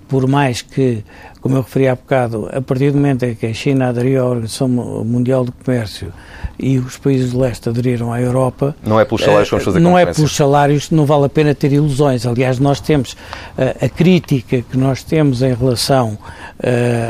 por 0.08 0.28
mais 0.28 0.62
que, 0.62 1.04
como 1.40 1.56
eu 1.56 1.62
referi 1.62 1.88
há 1.88 1.96
bocado, 1.96 2.48
a 2.52 2.60
partir 2.60 2.92
do 2.92 2.98
momento 2.98 3.24
em 3.24 3.34
que 3.34 3.46
a 3.46 3.52
China 3.52 3.88
aderiu 3.88 4.22
à 4.22 4.26
Organização 4.26 4.68
Mundial 4.68 5.44
do 5.44 5.50
Comércio 5.50 6.12
e 6.58 6.78
os 6.78 6.96
países 6.96 7.32
do 7.32 7.40
leste 7.40 7.68
aderiram 7.68 8.12
à 8.12 8.20
Europa... 8.20 8.74
Não 8.82 8.98
é 8.98 9.04
pelos 9.04 9.22
salários 9.22 9.48
que 9.48 9.54
vamos 9.54 9.64
fazer 9.64 9.80
Não 9.80 9.98
é 9.98 10.06
pelos 10.06 10.34
salários, 10.34 10.90
não 10.90 11.06
vale 11.06 11.26
a 11.26 11.28
pena 11.28 11.54
ter 11.54 11.72
ilusões. 11.72 12.26
Aliás, 12.26 12.58
nós 12.58 12.80
temos 12.80 13.12
uh, 13.12 13.84
a 13.84 13.88
crítica 13.88 14.62
que 14.62 14.76
nós 14.76 15.02
temos 15.02 15.42
em 15.42 15.54
relação 15.54 16.18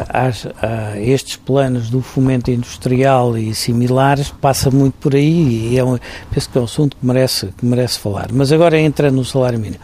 às, 0.09 0.47
a 0.61 0.99
estes 1.01 1.37
planos 1.37 1.89
do 1.89 2.03
fomento 2.03 2.51
industrial 2.51 3.39
e 3.39 3.55
similares 3.55 4.31
passa 4.31 4.71
muito 4.71 4.95
por 4.95 5.15
aí 5.15 5.73
e 5.73 5.79
é 5.79 5.85
um, 5.85 5.99
penso 6.31 6.51
que 6.51 6.59
é 6.59 6.61
um 6.61 6.65
assunto 6.65 6.97
que 6.97 7.07
merece, 7.07 7.47
que 7.57 7.65
merece 7.65 7.99
falar. 7.99 8.29
Mas 8.33 8.51
agora 8.53 8.79
entra 8.79 9.11
no 9.11 9.25
salário 9.25 9.59
mínimo. 9.59 9.81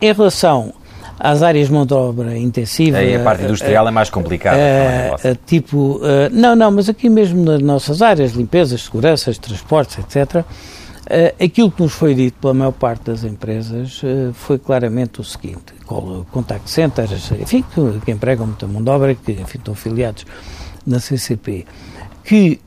Em 0.00 0.12
relação 0.12 0.72
às 1.18 1.42
áreas 1.42 1.68
de 1.68 1.72
mão 1.72 1.86
de 1.86 1.94
obra 1.94 2.36
intensiva. 2.36 2.98
Aí 2.98 3.14
a 3.14 3.20
parte 3.22 3.44
industrial 3.44 3.86
é 3.86 3.90
mais 3.90 4.10
complicada. 4.10 4.56
É 4.58 5.36
tipo, 5.46 6.00
não, 6.32 6.56
não, 6.56 6.70
mas 6.70 6.88
aqui 6.88 7.08
mesmo 7.08 7.44
nas 7.44 7.60
nossas 7.62 8.02
áreas, 8.02 8.32
limpezas, 8.32 8.82
seguranças, 8.82 9.38
transportes, 9.38 9.98
etc., 9.98 10.44
aquilo 11.38 11.70
que 11.70 11.82
nos 11.82 11.92
foi 11.92 12.14
dito 12.14 12.38
pela 12.40 12.54
maior 12.54 12.72
parte 12.72 13.04
das 13.04 13.24
empresas 13.24 14.00
foi 14.32 14.58
claramente 14.58 15.20
o 15.20 15.24
seguinte: 15.24 15.74
contact 16.32 16.70
centers, 16.70 17.30
enfim, 17.32 17.64
que, 18.04 18.10
empregam 18.10 18.46
muita 18.46 18.66
mão 18.66 18.82
de 18.82 18.90
obra, 18.90 19.14
que 19.14 19.32
enfim, 19.32 19.58
estão 19.58 19.74
afiliados 19.74 20.24
na 20.86 20.98
CCP, 20.98 21.66
que 22.24 22.60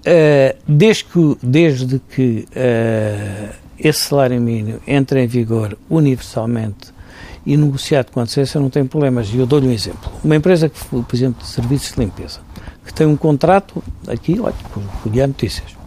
desde 0.68 1.06
que, 1.06 1.38
desde 1.42 2.00
que 2.00 2.48
esse 3.80 4.00
salário 4.00 4.40
mínimo 4.40 4.80
entra 4.88 5.22
em 5.22 5.28
vigor 5.28 5.78
universalmente 5.90 6.97
e 7.48 7.56
negociado 7.56 8.12
com 8.12 8.20
antecedência 8.20 8.60
não 8.60 8.70
tem 8.70 8.86
problemas. 8.86 9.30
E 9.34 9.38
eu 9.38 9.46
dou-lhe 9.46 9.70
um 9.70 9.72
exemplo. 9.72 10.12
Uma 10.22 10.36
empresa, 10.36 10.68
que, 10.68 10.78
por 10.86 11.16
exemplo, 11.16 11.42
de 11.42 11.48
serviços 11.48 11.94
de 11.94 12.02
limpeza, 12.02 12.42
que 12.86 12.94
tem 12.94 13.08
um 13.08 13.16
contrato, 13.16 13.82
aqui, 14.06 14.38
olha, 14.38 14.54
colhi 15.02 15.26
notícias. 15.26 15.78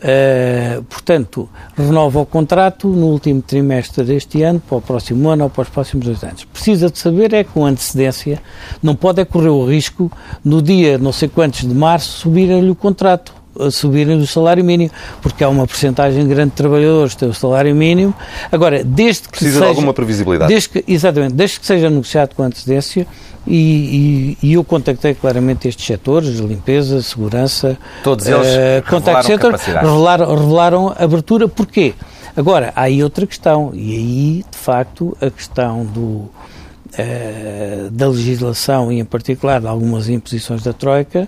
Uh, 0.00 0.82
portanto, 0.84 1.46
renova 1.76 2.20
o 2.20 2.24
contrato 2.24 2.88
no 2.88 3.08
último 3.08 3.42
trimestre 3.42 4.02
deste 4.02 4.42
ano, 4.42 4.58
para 4.58 4.78
o 4.78 4.80
próximo 4.80 5.28
ano 5.28 5.44
ou 5.44 5.50
para 5.50 5.64
os 5.64 5.68
próximos 5.68 6.06
dois 6.06 6.24
anos. 6.24 6.44
Precisa 6.44 6.88
de 6.90 6.98
saber 6.98 7.34
é 7.34 7.44
com 7.44 7.66
antecedência, 7.66 8.40
não 8.82 8.96
pode 8.96 9.20
é 9.20 9.26
correr 9.26 9.50
o 9.50 9.66
risco, 9.66 10.10
no 10.42 10.62
dia 10.62 10.96
não 10.96 11.12
sei 11.12 11.28
quantos 11.28 11.60
de 11.60 11.74
março, 11.74 12.20
subirem-lhe 12.20 12.70
o 12.70 12.74
contrato 12.74 13.34
subirem 13.70 14.18
o 14.18 14.26
salário 14.26 14.64
mínimo, 14.64 14.90
porque 15.20 15.42
há 15.42 15.48
uma 15.48 15.66
porcentagem 15.66 16.26
grande 16.26 16.50
de 16.50 16.56
trabalhadores 16.56 17.14
que 17.14 17.20
têm 17.20 17.28
o 17.28 17.34
salário 17.34 17.74
mínimo. 17.74 18.14
Agora, 18.50 18.84
desde 18.84 19.22
que 19.22 19.30
Precisa 19.30 19.52
seja, 19.52 19.64
de 19.64 19.68
alguma 19.70 19.92
previsibilidade. 19.92 20.52
Desde 20.52 20.68
que, 20.68 20.84
exatamente, 20.86 21.34
desde 21.34 21.60
que 21.60 21.66
seja 21.66 21.90
negociado 21.90 22.34
com 22.34 22.42
antecedência, 22.42 23.06
e, 23.46 24.36
e, 24.42 24.48
e, 24.48 24.52
eu 24.52 24.62
contactei 24.62 25.14
claramente 25.14 25.66
estes 25.66 25.86
setores, 25.86 26.38
limpeza, 26.38 27.00
segurança, 27.02 27.78
todos 28.04 28.26
eles 28.26 28.46
uh, 28.46 28.84
revelaram 28.84 29.22
setor, 29.22 29.54
revelaram, 29.54 30.36
revelaram 30.36 30.94
abertura. 30.98 31.48
Porquê? 31.48 31.94
Agora, 32.36 32.72
há 32.76 32.82
aí 32.82 33.02
outra 33.02 33.26
questão, 33.26 33.70
e 33.74 33.96
aí, 33.96 34.44
de 34.48 34.58
facto, 34.58 35.16
a 35.20 35.30
questão 35.30 35.84
do, 35.84 36.00
uh, 36.00 37.90
da 37.90 38.08
legislação 38.08 38.92
e, 38.92 39.00
em 39.00 39.04
particular, 39.04 39.60
de 39.60 39.66
algumas 39.66 40.08
imposições 40.08 40.62
da 40.62 40.72
Troika, 40.72 41.26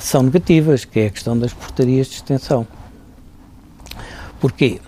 são 0.00 0.22
negativas, 0.22 0.84
que 0.84 1.00
é 1.00 1.06
a 1.06 1.10
questão 1.10 1.38
das 1.38 1.52
portarias 1.52 2.08
de 2.08 2.14
extensão. 2.16 2.66
Porquê? 4.40 4.80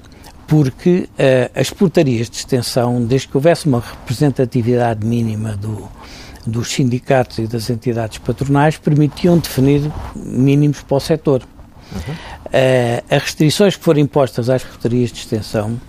Porque 0.47 1.09
uh, 1.13 1.59
as 1.59 1.71
portarias 1.71 2.29
de 2.29 2.37
extensão, 2.37 3.05
desde 3.05 3.29
que 3.29 3.37
houvesse 3.37 3.67
uma 3.67 3.81
representatividade 3.81 5.05
mínima 5.05 5.57
do, 5.57 5.89
dos 6.47 6.73
sindicatos 6.73 7.39
e 7.39 7.47
das 7.47 7.71
entidades 7.71 8.19
patronais, 8.19 8.77
permitiam 8.77 9.39
definir 9.39 9.91
mínimos 10.15 10.83
para 10.83 10.97
o 10.97 11.01
setor. 11.01 11.43
Uhum. 11.93 12.15
Uh, 12.47 13.05
as 13.11 13.23
restrições 13.23 13.77
que 13.77 13.85
foram 13.85 14.01
impostas 14.01 14.49
às 14.49 14.63
portarias 14.63 15.11
de 15.11 15.21
extensão 15.21 15.81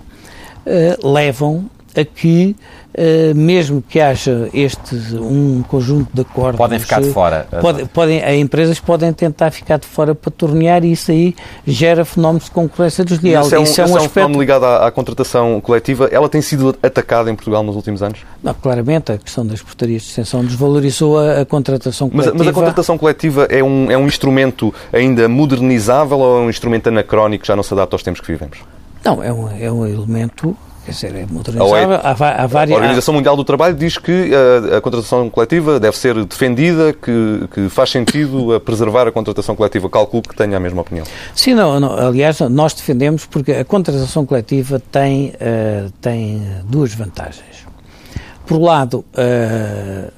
uh, 0.65 1.07
levam 1.07 1.69
a 1.95 2.03
que, 2.03 2.55
uh, 2.93 3.35
mesmo 3.35 3.81
que 3.81 3.99
haja 3.99 4.49
este 4.53 4.95
um 5.15 5.63
conjunto 5.63 6.09
de 6.13 6.21
acordos... 6.21 6.57
Podem 6.57 6.79
ficar 6.79 7.01
de 7.01 7.11
fora. 7.11 7.47
Pode, 7.61 7.85
podem, 7.85 8.23
as 8.23 8.33
empresas 8.35 8.79
podem 8.79 9.13
tentar 9.13 9.51
ficar 9.51 9.77
de 9.77 9.85
fora 9.85 10.15
para 10.15 10.31
tornear 10.31 10.83
e 10.83 10.91
isso 10.91 11.11
aí 11.11 11.35
gera 11.65 12.03
fenómenos 12.03 12.45
de 12.45 12.51
concorrência 12.51 13.05
desleal. 13.05 13.43
Isso 13.45 13.55
é 13.55 13.59
um, 13.59 13.63
isso 13.63 13.81
é 13.81 13.83
um, 13.83 13.85
isso 13.85 13.93
é 13.93 13.93
um 13.93 13.97
aspecto... 13.97 14.13
fenómeno 14.13 14.39
ligado 14.39 14.65
à, 14.65 14.87
à, 14.87 14.91
contratação 14.91 15.61
coletiva. 15.61 16.09
Ela 16.11 16.27
tem 16.27 16.41
sido 16.41 16.75
atacada 16.81 17.29
em 17.29 17.35
Portugal 17.35 17.63
nos 17.63 17.75
últimos 17.75 18.01
anos? 18.01 18.19
Não, 18.41 18.53
claramente, 18.53 19.11
a 19.11 19.17
questão 19.17 19.45
das 19.45 19.61
portarias 19.61 20.03
de 20.03 20.09
extensão 20.09 20.43
desvalorizou 20.43 21.19
a, 21.19 21.41
a 21.41 21.45
contratação 21.45 22.09
coletiva. 22.09 22.35
Mas, 22.35 22.45
mas, 22.45 22.47
a 22.47 22.53
contratação 22.53 22.97
coletiva 22.97 23.47
é 23.49 23.63
um, 23.63 23.91
é 23.91 23.97
um 23.97 24.07
instrumento 24.07 24.73
ainda 24.91 25.27
modernizável 25.27 26.19
ou 26.19 26.39
é 26.39 26.41
um 26.41 26.49
instrumento 26.49 26.87
anacrónico 26.87 27.43
que 27.43 27.47
já 27.47 27.55
não 27.55 27.63
se 27.63 27.73
adapta 27.73 27.95
aos 27.95 28.03
tempos 28.03 28.21
que 28.21 28.27
vivemos? 28.27 28.59
Não, 29.03 29.21
é 29.21 29.33
um, 29.33 29.49
é 29.59 29.71
um 29.71 29.85
elemento 29.85 30.55
Quer 30.85 30.91
dizer, 30.91 31.15
é 31.15 31.25
modernizável. 31.25 31.95
Há, 32.03 32.43
há 32.43 32.47
várias... 32.47 32.75
A 32.75 32.79
Organização 32.79 33.13
Mundial 33.13 33.37
do 33.37 33.43
Trabalho 33.43 33.73
diz 33.73 33.97
que 33.97 34.31
a, 34.33 34.77
a 34.77 34.81
contratação 34.81 35.29
coletiva 35.29 35.79
deve 35.79 35.97
ser 35.97 36.25
defendida, 36.25 36.91
que, 36.91 37.47
que, 37.53 37.69
faz 37.69 37.89
sentido 37.89 38.53
a 38.53 38.59
preservar 38.59 39.07
a 39.07 39.11
contratação 39.11 39.55
coletiva. 39.55 39.89
Calculo 39.89 40.23
que 40.23 40.35
tenha 40.35 40.57
a 40.57 40.59
mesma 40.59 40.81
opinião. 40.81 41.05
Sim, 41.33 41.53
não, 41.53 41.79
não, 41.79 41.93
aliás, 41.93 42.39
nós 42.41 42.73
defendemos 42.73 43.25
porque 43.25 43.53
a 43.53 43.63
contratação 43.63 44.25
coletiva 44.25 44.81
tem, 44.91 45.29
uh, 45.29 45.89
tem 46.01 46.41
duas 46.65 46.93
vantagens. 46.93 47.65
Por 48.45 48.57
um 48.57 48.63
lado, 48.65 49.05
uh, 49.13 50.11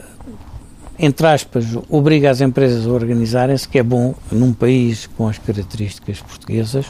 entre 0.98 1.28
aspas, 1.28 1.66
obriga 1.90 2.32
as 2.32 2.42
empresas 2.42 2.88
a 2.88 2.90
organizarem-se, 2.90 3.68
que 3.68 3.78
é 3.78 3.84
bom 3.84 4.16
num 4.32 4.52
país 4.52 5.08
com 5.16 5.28
as 5.28 5.38
características 5.38 6.22
portuguesas 6.22 6.88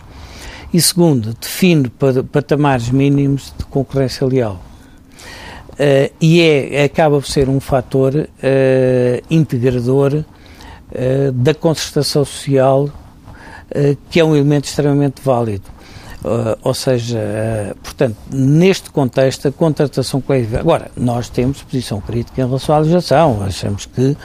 e 0.76 0.82
segundo, 0.82 1.34
define 1.40 1.90
patamares 2.34 2.90
mínimos 2.90 3.54
de 3.58 3.64
concorrência 3.64 4.28
leal. 4.28 4.62
Uh, 5.72 6.12
e 6.20 6.42
é, 6.42 6.84
acaba 6.84 7.18
por 7.22 7.26
ser 7.26 7.48
um 7.48 7.62
fator 7.62 8.14
uh, 8.14 8.28
integrador 9.30 10.16
uh, 10.16 11.32
da 11.32 11.54
concertação 11.54 12.26
social, 12.26 12.90
que 14.10 14.20
é 14.20 14.24
um 14.24 14.36
elemento 14.36 14.66
extremamente 14.66 15.22
válido. 15.24 15.64
ou 16.62 16.74
seja, 16.74 17.20
portanto, 17.82 18.16
neste 18.32 18.92
contexto, 18.92 19.48
a 19.48 19.52
contratação 19.52 20.22
coletiva. 20.22 20.60
Agora, 20.60 20.92
nós 20.96 21.30
temos 21.30 21.64
posição 21.64 22.00
crítica 22.00 22.42
em 22.42 22.46
relação 22.46 22.76
à 22.76 22.80
legislação, 22.80 23.42
achamos 23.44 23.86
que 23.88 24.16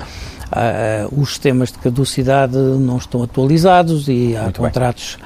uh, 0.51 1.21
os 1.21 1.31
sistemas 1.31 1.71
de 1.71 1.79
caducidade 1.79 2.57
não 2.57 2.97
estão 2.97 3.23
atualizados 3.23 4.09
e 4.09 4.37
há 4.37 4.45
Muito 4.45 4.61
contratos 4.61 5.19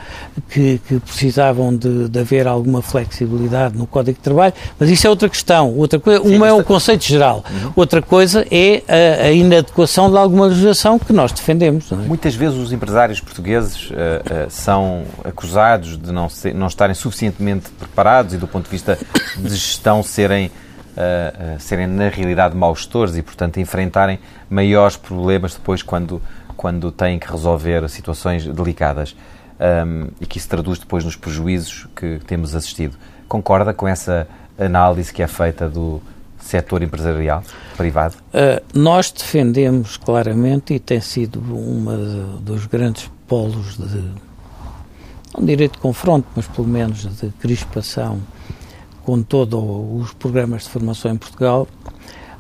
que, 0.49 0.81
que, 0.87 1.01
precisavam 1.01 1.75
de, 1.77 2.09
de, 2.09 2.19
haver 2.19 2.47
alguma 2.47 2.83
flexibilidade 2.83 3.77
no 3.77 3.87
Código 3.87 4.19
de 4.19 4.23
Trabalho, 4.23 4.55
mas 4.79 4.91
isso 4.91 5.07
é 5.07 5.11
outra 5.11 5.29
questão. 5.29 5.75
Outra 5.75 5.99
coisa, 5.99 6.23
Sim, 6.23 6.37
uma 6.37 6.49
é 6.49 6.53
o 6.53 6.63
conceito 6.63 7.05
geral, 7.05 7.45
uhum. 7.51 7.73
outra 7.77 8.03
coisa 8.03 8.47
é 8.51 8.83
a, 8.89 9.27
a, 9.27 9.33
inadequação 9.33 10.11
de 10.11 10.17
alguma 10.17 10.47
legislação 10.47 10.99
que 10.99 11.13
nós 11.13 11.33
defendemos. 11.33 11.91
É? 11.91 11.97
Muitas 11.97 12.35
vezes 12.35 12.59
os 12.59 12.73
empresários 12.73 13.21
portugueses 13.21 13.91
uh, 13.91 13.95
uh, 13.95 14.51
são 14.51 15.05
acusados 15.25 15.99
de 15.99 16.13
não, 16.13 16.29
ser, 16.29 16.55
não 16.55 16.67
estarem 16.67 16.95
suficientemente 16.95 17.71
preparados 17.79 18.35
e 18.35 18.37
do 18.37 18.47
ponto 18.47 18.65
de 18.65 18.71
vista 18.71 18.99
de 19.37 19.49
gestão 19.51 20.03
serem 20.03 20.51
uh, 20.97 21.61
serem 21.61 21.87
na 21.87 22.09
realidade 22.09 22.57
maus 22.57 22.79
gestores 22.79 23.17
e, 23.17 23.23
portanto, 23.23 23.59
enfrentarem 23.59 24.19
maiores 24.49 24.97
problemas 24.97 25.55
depois 25.55 25.83
quando, 25.83 26.21
quando 26.57 26.91
têm 26.91 27.19
que 27.19 27.31
resolver 27.31 27.89
situações 27.89 28.47
delicadas 28.47 29.17
um, 29.87 30.09
e 30.21 30.27
que 30.27 30.39
isso 30.39 30.49
traduz 30.49 30.79
depois 30.79 31.05
nos 31.05 31.17
prejuízos 31.17 31.87
que 31.95 32.21
temos 32.27 32.55
assistido. 32.55 32.97
Concorda 33.29 33.73
com 33.73 33.87
essa 33.87 34.27
análise 34.59 35.13
que 35.13 35.23
é 35.23 35.27
feita 35.27 35.69
do 35.69 36.01
setor 36.39 36.83
empresarial 36.83 37.43
privado? 37.77 38.17
Uh, 38.33 38.63
nós 38.79 39.11
defendemos 39.11 39.97
claramente 39.97 40.75
e 40.75 40.79
tem 40.79 41.01
sido 41.01 41.41
um 41.41 42.39
dos 42.41 42.67
grandes 42.67 43.11
polos 43.27 43.77
de 43.77 44.35
não 45.37 45.45
direito 45.45 45.73
de 45.73 45.79
confronto, 45.79 46.29
mas 46.37 46.47
pelo 46.47 46.69
menos 46.69 47.05
de 47.17 47.29
crispação 47.41 48.21
com 49.05 49.23
todos 49.23 49.63
os 50.01 50.13
programas 50.15 50.65
de 50.65 50.71
formação 50.71 51.13
em 51.13 51.17
Portugal, 51.17 51.69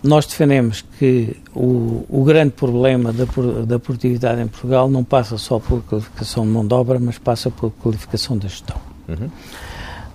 nós 0.03 0.27
defendemos 0.27 0.85
que 0.99 1.37
o, 1.55 2.05
o 2.09 2.25
grande 2.25 2.53
problema 2.53 3.11
da, 3.11 3.25
da, 3.65 3.79
produtividade 3.79 4.41
em 4.43 4.47
Portugal 4.47 4.91
não 4.91 5.03
passa 5.03 5.39
só 5.39 5.59
pela 5.59 5.81
qualificação 5.81 6.45
de 6.45 6.51
mão 6.51 6.67
de 6.67 6.75
obra, 6.75 6.99
mas 6.99 7.17
passa 7.17 7.51
pela 7.51 7.73
qualificação 7.83 8.37
da 8.37 8.47
gestão. 8.47 8.77
Uhum. 9.09 9.31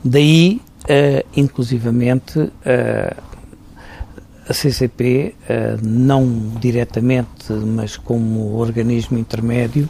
Daí, 0.03 0.61
uh, 0.83 1.27
inclusivamente, 1.35 2.39
uh, 2.39 3.23
a 4.47 4.53
CCP, 4.53 5.33
uh, 5.41 5.85
não 5.85 6.51
diretamente, 6.59 7.51
mas 7.51 7.97
como 7.97 8.57
organismo 8.57 9.17
intermédio, 9.17 9.89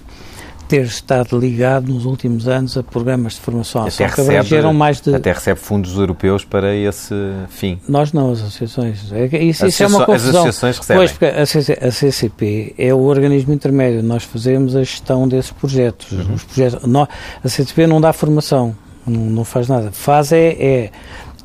ter 0.70 0.86
estado 0.86 1.38
ligado 1.38 1.92
nos 1.92 2.06
últimos 2.06 2.48
anos 2.48 2.78
a 2.78 2.84
programas 2.84 3.34
de 3.34 3.40
formação 3.40 3.88
até 3.88 4.06
recebe, 4.06 4.72
mais 4.72 5.02
de... 5.02 5.16
Até 5.16 5.34
recebe 5.34 5.60
fundos 5.60 5.98
europeus 5.98 6.46
para 6.46 6.76
esse 6.76 7.16
fim. 7.50 7.80
Nós 7.90 8.14
não, 8.14 8.32
as 8.32 8.40
associações. 8.40 9.12
É 9.12 9.44
isso, 9.44 9.66
isso 9.66 9.82
é 9.82 9.88
uma 9.88 10.06
confusão. 10.06 10.30
As 10.30 10.50
associações 10.50 10.78
recebem. 10.78 11.00
Pois, 11.00 11.12
porque 11.12 11.26
a, 11.26 11.92
CCP 11.92 12.76
é 12.78 12.94
o 12.94 13.00
organismo 13.00 13.52
intermédio. 13.52 14.04
Nós 14.04 14.24
fazemos 14.24 14.76
a 14.76 14.84
gestão 14.84 15.28
desses 15.28 15.50
projetos. 15.50 16.12
Uhum. 16.12 16.36
Os 16.36 16.44
projetos 16.44 16.88
nós, 16.88 17.08
a 17.44 17.50
CCP 17.50 17.88
não 17.88 18.00
dá 18.00 18.14
formação, 18.14 18.76
não, 19.08 19.22
não 19.22 19.44
faz 19.44 19.68
nada. 19.68 19.92
Faz 19.92 20.32
é, 20.32 20.50
é, 20.50 20.92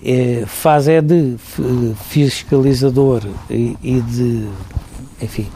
é, 0.05 0.45
faz 0.47 0.87
é 0.87 1.01
de 1.01 1.37
fiscalizador 2.11 3.23
e, 3.49 3.75
e 3.83 4.01
de, 4.03 4.47
enfim, 5.23 5.49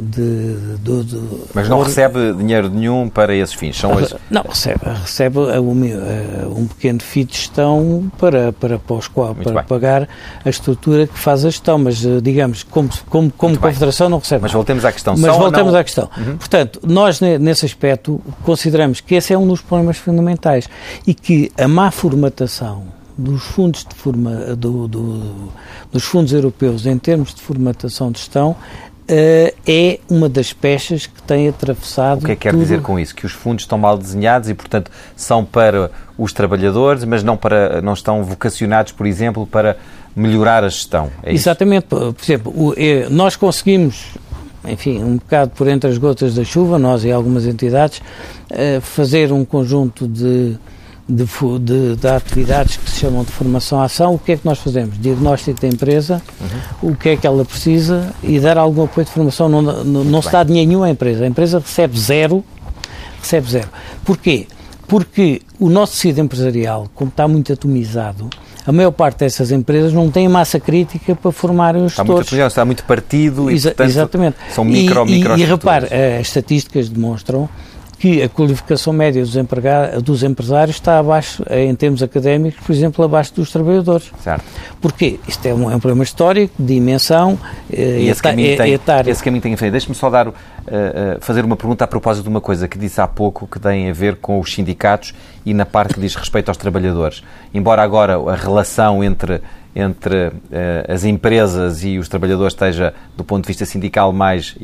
de, 0.00 0.76
de, 0.78 1.04
de, 1.04 1.20
Mas 1.54 1.68
não 1.68 1.82
recebe 1.82 2.32
dinheiro 2.34 2.68
nenhum 2.68 3.08
para 3.08 3.34
esses 3.34 3.54
fins? 3.54 3.76
São 3.78 3.96
as... 3.96 4.14
Não, 4.30 4.42
recebe, 4.42 4.80
recebe 4.84 5.38
um, 5.38 6.58
um 6.58 6.66
pequeno 6.66 7.00
FII 7.00 7.24
de 7.24 7.34
gestão 7.34 8.10
para, 8.18 8.52
para, 8.52 8.78
para, 8.78 8.96
os, 8.96 9.08
para 9.08 9.62
pagar 9.62 10.08
a 10.44 10.48
estrutura 10.48 11.06
que 11.06 11.18
faz 11.18 11.44
a 11.44 11.50
gestão, 11.50 11.78
mas 11.78 12.04
eh, 12.04 12.20
digamos, 12.22 12.62
como, 12.62 12.88
como, 13.08 13.30
como 13.30 13.58
confederação 13.58 14.08
não 14.08 14.18
recebe. 14.18 14.42
Mas 14.42 14.52
voltemos 14.52 14.84
à 14.84 14.92
questão. 14.92 15.14
Mas 15.16 15.36
voltemos 15.36 15.74
à 15.74 15.84
questão. 15.84 16.08
Uhum. 16.16 16.36
Portanto, 16.36 16.80
nós 16.82 17.20
nesse 17.20 17.66
aspecto 17.66 18.20
consideramos 18.42 19.00
que 19.00 19.14
esse 19.14 19.32
é 19.32 19.38
um 19.38 19.46
dos 19.46 19.60
problemas 19.60 19.96
fundamentais 19.96 20.68
e 21.06 21.14
que 21.14 21.52
a 21.58 21.68
má 21.68 21.90
formatação 21.90 22.84
dos 23.16 23.42
fundos 23.42 23.84
de 23.88 23.94
forma, 23.94 24.56
do, 24.56 24.88
do, 24.88 25.52
dos 25.92 26.02
fundos 26.04 26.32
europeus 26.32 26.84
em 26.84 26.98
termos 26.98 27.32
de 27.34 27.40
formatação 27.40 28.10
de 28.10 28.18
gestão 28.18 28.56
Uh, 29.04 29.52
é 29.66 30.00
uma 30.08 30.30
das 30.30 30.54
peças 30.54 31.06
que 31.06 31.22
tem 31.22 31.46
atravessado. 31.48 32.22
O 32.22 32.24
que 32.24 32.32
é 32.32 32.34
que 32.34 32.42
quer 32.42 32.52
tudo... 32.52 32.62
dizer 32.62 32.80
com 32.80 32.98
isso? 32.98 33.14
Que 33.14 33.26
os 33.26 33.32
fundos 33.32 33.64
estão 33.64 33.76
mal 33.76 33.98
desenhados 33.98 34.48
e, 34.48 34.54
portanto, 34.54 34.90
são 35.14 35.44
para 35.44 35.90
os 36.16 36.32
trabalhadores, 36.32 37.04
mas 37.04 37.22
não, 37.22 37.36
para, 37.36 37.82
não 37.82 37.92
estão 37.92 38.24
vocacionados, 38.24 38.92
por 38.92 39.06
exemplo, 39.06 39.46
para 39.46 39.76
melhorar 40.16 40.64
a 40.64 40.68
gestão. 40.68 41.10
É 41.22 41.34
Exatamente. 41.34 41.86
Por, 41.86 42.14
por 42.14 42.24
exemplo, 42.24 42.74
é, 42.78 43.06
nós 43.10 43.36
conseguimos, 43.36 44.06
enfim, 44.64 45.02
um 45.04 45.16
bocado 45.16 45.50
por 45.50 45.68
entre 45.68 45.90
as 45.90 45.98
gotas 45.98 46.34
da 46.34 46.44
chuva, 46.44 46.78
nós 46.78 47.04
e 47.04 47.12
algumas 47.12 47.46
entidades, 47.46 48.00
uh, 48.50 48.80
fazer 48.80 49.32
um 49.32 49.44
conjunto 49.44 50.08
de 50.08 50.56
de, 51.08 51.24
de, 51.60 51.96
de, 51.96 52.08
atividades 52.08 52.76
que 52.76 52.90
se 52.90 53.00
chamam 53.00 53.24
de 53.24 53.30
formação-ação, 53.30 54.14
o 54.14 54.18
que 54.18 54.32
é 54.32 54.36
que 54.36 54.44
nós 54.44 54.58
fazemos? 54.58 54.98
Diagnóstico 54.98 55.60
da 55.60 55.68
empresa, 55.68 56.22
uhum. 56.40 56.90
o 56.90 56.96
que 56.96 57.10
é 57.10 57.16
que 57.16 57.26
ela 57.26 57.44
precisa 57.44 58.14
e 58.22 58.40
dar 58.40 58.56
algum 58.56 58.84
apoio 58.84 59.04
de 59.04 59.12
formação. 59.12 59.48
Não, 59.48 59.60
não, 59.60 59.84
não 59.84 60.22
se 60.22 60.32
dá 60.32 60.42
dinheiro 60.42 60.68
nenhum 60.68 60.82
à 60.82 60.90
empresa. 60.90 61.24
A 61.24 61.26
empresa 61.26 61.58
recebe 61.58 61.98
zero, 61.98 62.42
recebe 63.20 63.50
zero. 63.50 63.68
Porquê? 64.04 64.46
Porque 64.88 65.42
o 65.58 65.68
nosso 65.68 65.94
tecido 65.94 66.20
empresarial, 66.20 66.88
como 66.94 67.10
está 67.10 67.28
muito 67.28 67.52
atomizado, 67.52 68.30
a 68.66 68.72
maior 68.72 68.90
parte 68.90 69.18
dessas 69.18 69.50
empresas 69.50 69.92
não 69.92 70.10
tem 70.10 70.26
massa 70.28 70.58
crítica 70.58 71.14
para 71.14 71.30
formar 71.30 71.76
os 71.76 71.92
está 71.92 72.04
Muito, 72.04 72.34
está 72.34 72.64
muito 72.64 72.84
partido 72.84 73.50
e, 73.50 73.54
Exa 73.54 73.70
portanto, 73.70 73.88
exatamente. 73.88 74.36
são 74.54 74.64
micro, 74.64 75.06
e, 75.06 75.12
micro 75.12 75.36
E, 75.36 75.42
e 75.42 75.44
repare, 75.44 75.86
as 76.18 76.28
estatísticas 76.28 76.88
demonstram 76.88 77.48
que 77.98 78.22
a 78.22 78.28
qualificação 78.28 78.92
média 78.92 79.22
dos, 79.22 79.34
dos 80.02 80.22
empresários 80.22 80.76
está 80.76 80.98
abaixo, 80.98 81.42
em 81.50 81.74
termos 81.74 82.02
académicos, 82.02 82.64
por 82.64 82.72
exemplo, 82.72 83.04
abaixo 83.04 83.34
dos 83.34 83.50
trabalhadores. 83.50 84.10
Certo. 84.20 84.44
Porquê? 84.80 85.18
Isto 85.26 85.46
é 85.46 85.54
um, 85.54 85.70
é 85.70 85.76
um 85.76 85.80
problema 85.80 86.04
histórico, 86.04 86.54
de 86.58 86.74
dimensão, 86.74 87.38
eh, 87.72 88.00
e 88.00 88.08
esse, 88.08 88.22
caminho 88.22 88.56
tem, 88.56 88.72
etário. 88.72 89.10
esse 89.10 89.22
caminho 89.22 89.42
tem 89.42 89.52
em 89.52 89.56
frente. 89.56 89.72
Deixe-me 89.72 89.94
só 89.94 90.10
dar, 90.10 90.28
uh, 90.28 90.32
uh, 90.32 90.34
fazer 91.20 91.44
uma 91.44 91.56
pergunta 91.56 91.84
a 91.84 91.86
propósito 91.86 92.24
de 92.24 92.28
uma 92.28 92.40
coisa 92.40 92.68
que 92.68 92.78
disse 92.78 93.00
há 93.00 93.06
pouco 93.06 93.46
que 93.46 93.58
tem 93.58 93.90
a 93.90 93.92
ver 93.92 94.16
com 94.16 94.38
os 94.38 94.52
sindicatos 94.52 95.14
e 95.46 95.54
na 95.54 95.64
parte 95.64 95.94
que 95.94 96.00
diz 96.00 96.14
respeito 96.14 96.48
aos 96.48 96.56
trabalhadores. 96.56 97.22
Embora 97.52 97.82
agora 97.82 98.14
a 98.14 98.34
relação 98.34 99.02
entre 99.02 99.40
entre 99.76 100.28
uh, 100.28 100.32
as 100.88 101.04
empresas 101.04 101.82
e 101.82 101.98
os 101.98 102.08
trabalhadores 102.08 102.52
esteja, 102.52 102.94
do 103.16 103.24
ponto 103.24 103.42
de 103.42 103.48
vista 103.48 103.66
sindical, 103.66 104.12
mais, 104.12 104.56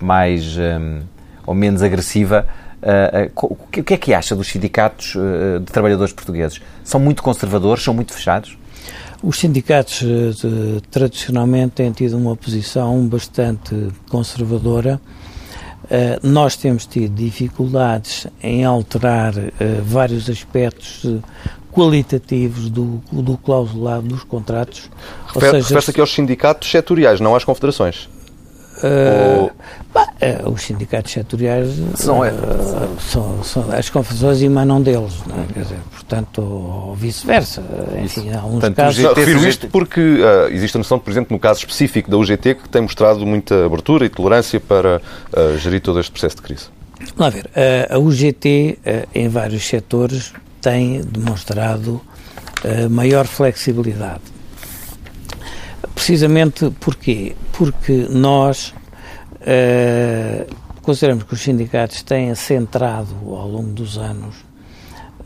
mais 0.00 0.56
um, 0.56 1.00
ou 1.46 1.54
menos 1.54 1.82
agressiva, 1.82 2.46
Uh, 2.80 3.30
uh, 3.44 3.56
o 3.68 3.82
que 3.82 3.92
é 3.92 3.96
que 3.98 4.14
acha 4.14 4.34
dos 4.34 4.48
sindicatos 4.48 5.14
uh, 5.14 5.60
de 5.60 5.66
trabalhadores 5.66 6.14
portugueses? 6.14 6.62
São 6.82 6.98
muito 6.98 7.22
conservadores, 7.22 7.84
são 7.84 7.92
muito 7.92 8.14
fechados? 8.14 8.56
Os 9.22 9.38
sindicatos 9.38 9.98
de, 10.00 10.80
tradicionalmente 10.90 11.74
têm 11.74 11.92
tido 11.92 12.16
uma 12.16 12.34
posição 12.34 13.06
bastante 13.06 13.88
conservadora. 14.08 14.98
nós 16.22 16.56
temos 16.56 16.86
tido 16.86 17.14
dificuldades 17.14 18.26
em 18.42 18.64
alterar 18.64 19.34
vários 19.84 20.30
aspectos 20.30 21.04
qualitativos 21.70 22.70
do, 22.70 23.02
do 23.12 23.36
clausulado 23.36 24.08
dos 24.08 24.24
contratos. 24.24 24.90
Refere-se 25.34 25.68
seja... 25.68 25.90
aqui 25.90 26.00
aos 26.00 26.14
sindicatos 26.14 26.70
setoriais, 26.70 27.20
não 27.20 27.36
às 27.36 27.44
confederações? 27.44 28.08
Uh, 28.82 29.50
bah, 29.92 30.08
uh, 30.22 30.50
os 30.50 30.62
sindicatos 30.62 31.12
setoriais 31.12 31.68
são, 31.94 32.20
uh, 32.20 32.26
são, 32.98 33.44
são, 33.44 33.70
as 33.72 33.90
confusões 33.90 34.40
emanam 34.40 34.80
deles, 34.80 35.12
é? 35.28 35.52
Quer 35.52 35.62
dizer, 35.62 35.78
portanto, 35.90 36.40
ou 36.40 36.94
vice-versa. 36.94 37.62
Enfim, 38.02 38.32
há 38.32 38.38
uns 38.38 38.52
portanto, 38.52 38.76
casos. 38.76 39.04
Não, 39.04 39.12
refiro 39.12 39.46
isto 39.46 39.68
porque 39.68 40.00
existe 40.50 40.76
a 40.76 40.78
noção, 40.78 40.98
por 40.98 41.10
exemplo, 41.10 41.34
no 41.34 41.38
caso 41.38 41.60
específico 41.60 42.10
da 42.10 42.16
UGT, 42.16 42.54
que 42.54 42.68
tem 42.68 42.80
mostrado 42.80 43.26
muita 43.26 43.66
abertura 43.66 44.06
e 44.06 44.08
tolerância 44.08 44.58
para 44.58 45.00
gerir 45.58 45.82
todo 45.82 46.00
este 46.00 46.10
processo 46.10 46.36
de 46.36 46.42
crise. 46.42 46.66
Vamos 47.16 47.34
ver, 47.34 47.50
a 47.90 47.98
UGT, 47.98 48.78
em 49.14 49.28
vários 49.28 49.66
setores, 49.66 50.32
tem 50.60 51.02
demonstrado 51.02 52.00
maior 52.88 53.26
flexibilidade 53.26 54.39
Precisamente 55.94 56.70
porquê? 56.80 57.34
Porque 57.52 58.06
nós 58.10 58.74
uh, 59.40 60.54
consideramos 60.82 61.24
que 61.24 61.34
os 61.34 61.40
sindicatos 61.40 62.02
têm 62.02 62.34
centrado 62.34 63.14
ao 63.34 63.48
longo 63.48 63.70
dos 63.70 63.98
anos 63.98 64.36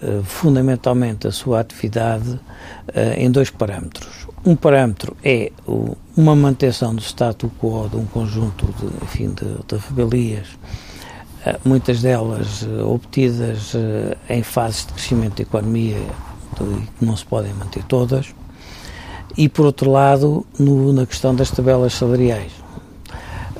uh, 0.03 0.22
fundamentalmente 0.24 1.27
a 1.27 1.33
sua 1.33 1.61
atividade 1.61 2.31
uh, 2.31 2.40
em 3.16 3.31
dois 3.31 3.50
parâmetros. 3.50 4.27
Um 4.44 4.57
parâmetro 4.57 5.16
é 5.22 5.53
o, 5.66 5.96
uma 6.16 6.35
manutenção 6.37 6.94
do 6.94 7.00
status 7.00 7.50
quo 7.61 7.88
de 7.88 7.96
um 7.96 8.07
conjunto 8.07 8.66
de, 8.79 9.05
enfim, 9.05 9.29
de, 9.29 9.44
de 9.66 9.87
rebelias, 9.88 10.48
muitas 11.62 12.00
delas 12.00 12.66
obtidas 12.87 13.74
em 14.31 14.42
fases 14.42 14.87
de 14.87 14.94
crescimento 14.94 15.37
da 15.37 15.42
economia 15.42 15.98
que 16.57 17.05
não 17.05 17.14
se 17.14 17.27
podem 17.27 17.53
manter 17.53 17.85
todas 17.85 18.33
e, 19.37 19.49
por 19.49 19.66
outro 19.66 19.90
lado, 19.90 20.47
no, 20.59 20.92
na 20.92 21.07
questão 21.07 21.35
das 21.35 21.51
tabelas 21.51 21.94
salariais. 21.94 22.53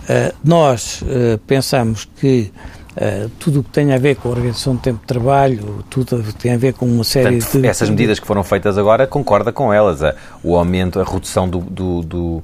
Uh, 0.05 0.35
nós 0.45 1.03
uh, 1.03 1.39
pensamos 1.47 2.07
que 2.21 2.53
uh, 2.97 3.31
tudo 3.39 3.61
o 3.61 3.65
que 3.65 3.71
tem 3.71 3.93
a 3.93 3.99
ver 3.99 4.17
com 4.17 4.29
a 4.29 4.33
organização 4.33 4.75
do 4.75 4.83
tempo 4.83 5.01
de 5.01 5.07
trabalho, 5.07 5.85
tudo 5.89 6.23
que 6.23 6.35
tem 6.35 6.53
a 6.53 6.59
ver 6.59 6.75
com 6.75 6.87
uma 6.87 7.05
série 7.05 7.39
Portanto, 7.39 7.63
de... 7.63 7.67
Essas 7.67 7.89
medidas 7.89 8.21
que 8.21 8.27
foram 8.27 8.45
feitas 8.45 8.77
agora, 8.77 9.07
concorda 9.07 9.51
com 9.51 9.73
elas. 9.73 10.01
o 10.43 10.57
aumento, 10.57 11.01
a 11.01 11.05
redução 11.05 11.49
do, 11.49 11.61
do, 11.61 12.03
do, 12.03 12.43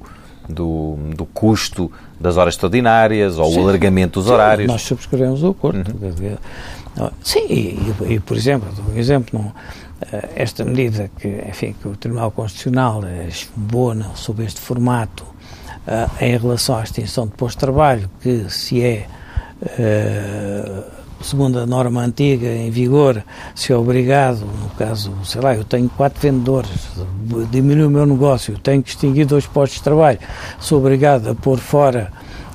do, 0.49 0.97
do 1.15 1.25
custo 1.25 1.91
das 2.19 2.37
horas 2.37 2.55
extraordinárias 2.55 3.37
ou 3.37 3.51
Sim. 3.51 3.59
o 3.59 3.63
alargamento 3.63 4.19
dos 4.19 4.27
Sim, 4.27 4.33
horários. 4.33 4.67
Nós 4.67 4.81
subscrevemos 4.81 5.43
o 5.43 5.49
acordo. 5.49 5.77
Uhum. 5.77 7.09
Sim, 7.23 7.45
e, 7.47 8.13
e, 8.15 8.19
por 8.19 8.35
exemplo, 8.35 8.67
um 8.91 8.97
exemplo, 8.97 9.39
não, 9.39 9.53
esta 10.35 10.65
medida 10.65 11.09
que, 11.19 11.27
enfim, 11.47 11.75
que 11.79 11.87
o 11.87 11.95
Tribunal 11.95 12.31
Constitucional 12.31 13.03
esbona 13.27 14.11
sob 14.15 14.43
este 14.43 14.59
formato 14.59 15.23
uh, 15.87 16.23
em 16.23 16.37
relação 16.37 16.77
à 16.77 16.83
extinção 16.83 17.27
de 17.27 17.33
posto 17.33 17.57
de 17.57 17.59
trabalho, 17.59 18.09
que 18.21 18.49
se 18.49 18.83
é, 18.83 19.07
uh, 19.61 20.83
segundo 21.23 21.59
a 21.59 21.65
norma 21.65 22.01
antiga 22.01 22.47
em 22.47 22.69
vigor, 22.69 23.23
se 23.55 23.71
é 23.71 23.75
obrigado, 23.75 24.39
no 24.39 24.69
caso, 24.71 25.13
sei 25.23 25.41
lá, 25.41 25.55
eu 25.55 25.63
tenho 25.63 25.89
quatro 25.89 26.19
vendedores, 26.19 26.71
diminui 27.51 27.85
o 27.85 27.89
meu 27.89 28.05
negócio, 28.05 28.57
tenho 28.59 28.81
que 28.81 28.89
extinguir 28.89 29.25
dois 29.25 29.45
postos 29.45 29.77
de 29.77 29.83
trabalho, 29.83 30.19
sou 30.59 30.79
obrigado 30.79 31.29
a 31.29 31.35
pôr 31.35 31.59
fora 31.59 32.11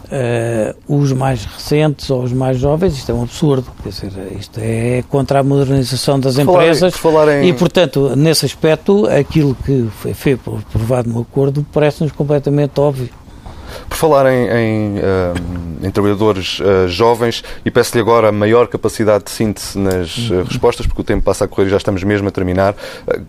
Uh, 0.07 1.01
os 1.03 1.13
mais 1.13 1.45
recentes 1.45 2.09
ou 2.11 2.23
os 2.23 2.33
mais 2.33 2.59
jovens, 2.59 2.97
isto 2.97 3.11
é 3.11 3.15
um 3.15 3.25
absurdo, 3.25 3.67
quer 3.83 3.89
dizer, 3.89 4.13
isto 4.39 4.61
é 4.63 5.03
contra 5.09 5.41
a 5.41 5.43
modernização 5.43 6.21
das 6.21 6.37
falar, 6.37 6.53
empresas 6.53 6.95
em... 7.43 7.49
e, 7.49 7.53
portanto, 7.53 8.15
nesse 8.15 8.47
aspecto, 8.47 9.07
aquilo 9.07 9.57
que 9.65 9.89
foi, 9.99 10.15
foi 10.15 10.37
provado 10.71 11.09
no 11.09 11.23
acordo 11.23 11.67
parece-nos 11.73 12.13
completamente 12.13 12.79
óbvio. 12.79 13.09
Por 13.89 13.97
falar 13.97 14.27
em, 14.33 14.49
em, 14.49 14.95
em 15.83 15.91
trabalhadores 15.91 16.61
jovens 16.89 17.43
e 17.65 17.71
peço-lhe 17.71 18.01
agora 18.01 18.29
a 18.29 18.33
maior 18.33 18.67
capacidade 18.69 19.25
de 19.25 19.31
síntese 19.31 19.79
nas 19.79 20.17
uhum. 20.31 20.45
respostas, 20.45 20.87
porque 20.87 21.01
o 21.01 21.05
tempo 21.05 21.23
passa 21.23 21.45
a 21.45 21.49
correr 21.49 21.67
e 21.67 21.71
já 21.71 21.77
estamos 21.77 22.03
mesmo 22.03 22.29
a 22.29 22.31
terminar. 22.31 22.75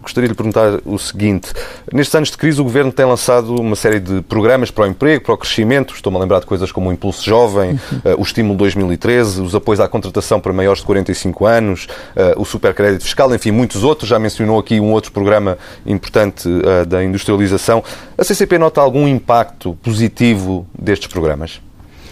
gostaria 0.01 0.27
de 0.27 0.33
lhe 0.33 0.37
perguntar 0.37 0.79
o 0.85 0.97
seguinte: 0.97 1.51
nestes 1.91 2.13
anos 2.15 2.31
de 2.31 2.37
crise, 2.37 2.59
o 2.61 2.63
Governo 2.63 2.91
tem 2.91 3.05
lançado 3.05 3.55
uma 3.55 3.75
série 3.75 3.99
de 3.99 4.21
programas 4.21 4.71
para 4.71 4.85
o 4.85 4.87
emprego, 4.87 5.23
para 5.23 5.33
o 5.33 5.37
crescimento. 5.37 5.93
Estou-me 5.93 6.17
a 6.17 6.21
lembrar 6.21 6.39
de 6.39 6.45
coisas 6.45 6.71
como 6.71 6.89
o 6.89 6.93
Impulso 6.93 7.23
Jovem, 7.23 7.71
uhum. 7.71 8.15
o 8.17 8.21
Estímulo 8.21 8.57
2013, 8.57 9.41
os 9.41 9.55
apoios 9.55 9.79
à 9.79 9.87
contratação 9.87 10.39
para 10.39 10.53
maiores 10.53 10.79
de 10.79 10.85
45 10.85 11.45
anos, 11.45 11.87
o 12.35 12.45
Supercrédito 12.45 13.03
Fiscal, 13.03 13.33
enfim, 13.33 13.51
muitos 13.51 13.83
outros. 13.83 14.09
Já 14.09 14.19
mencionou 14.19 14.59
aqui 14.59 14.79
um 14.79 14.91
outro 14.91 15.11
programa 15.11 15.57
importante 15.85 16.47
da 16.87 17.03
industrialização. 17.03 17.83
A 18.17 18.23
CCP 18.23 18.57
nota 18.57 18.81
algum 18.81 19.07
impacto 19.07 19.77
positivo 19.81 20.36
destes 20.77 21.07
programas? 21.07 21.61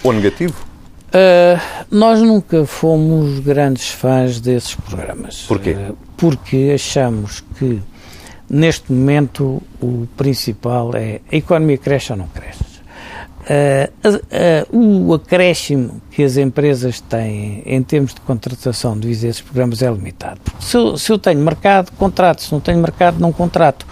Ou 0.04 0.14
negativo? 0.14 0.56
Uh, 1.08 1.86
nós 1.90 2.22
nunca 2.22 2.66
fomos 2.66 3.40
grandes 3.40 3.90
fãs 3.90 4.42
desses 4.42 4.76
programas. 4.76 5.44
Porquê? 5.48 5.72
Uh, 5.72 5.98
porque 6.18 6.72
achamos 6.76 7.42
que, 7.58 7.82
neste 8.50 8.92
momento, 8.92 9.62
o 9.82 10.08
principal 10.18 10.94
é 10.94 11.22
a 11.32 11.36
economia 11.36 11.78
cresce 11.78 12.12
ou 12.12 12.18
não 12.18 12.28
cresce. 12.28 12.76
Uh, 13.46 15.08
o 15.08 15.14
acréscimo 15.14 16.02
que 16.10 16.24
as 16.24 16.36
empresas 16.36 17.00
têm 17.00 17.62
em 17.66 17.82
termos 17.84 18.14
de 18.14 18.20
contratação 18.22 19.00
de 19.00 19.12
esses 19.12 19.40
programas 19.40 19.84
é 19.84 19.90
limitado. 19.90 20.42
Se 20.60 20.76
eu, 20.76 20.98
se 20.98 21.12
eu 21.12 21.20
tenho 21.20 21.40
mercado, 21.40 21.92
contrato. 21.92 22.42
Se 22.42 22.52
não 22.52 22.60
tenho 22.60 22.80
mercado, 22.80 23.20
não 23.20 23.32
contrato. 23.32 23.86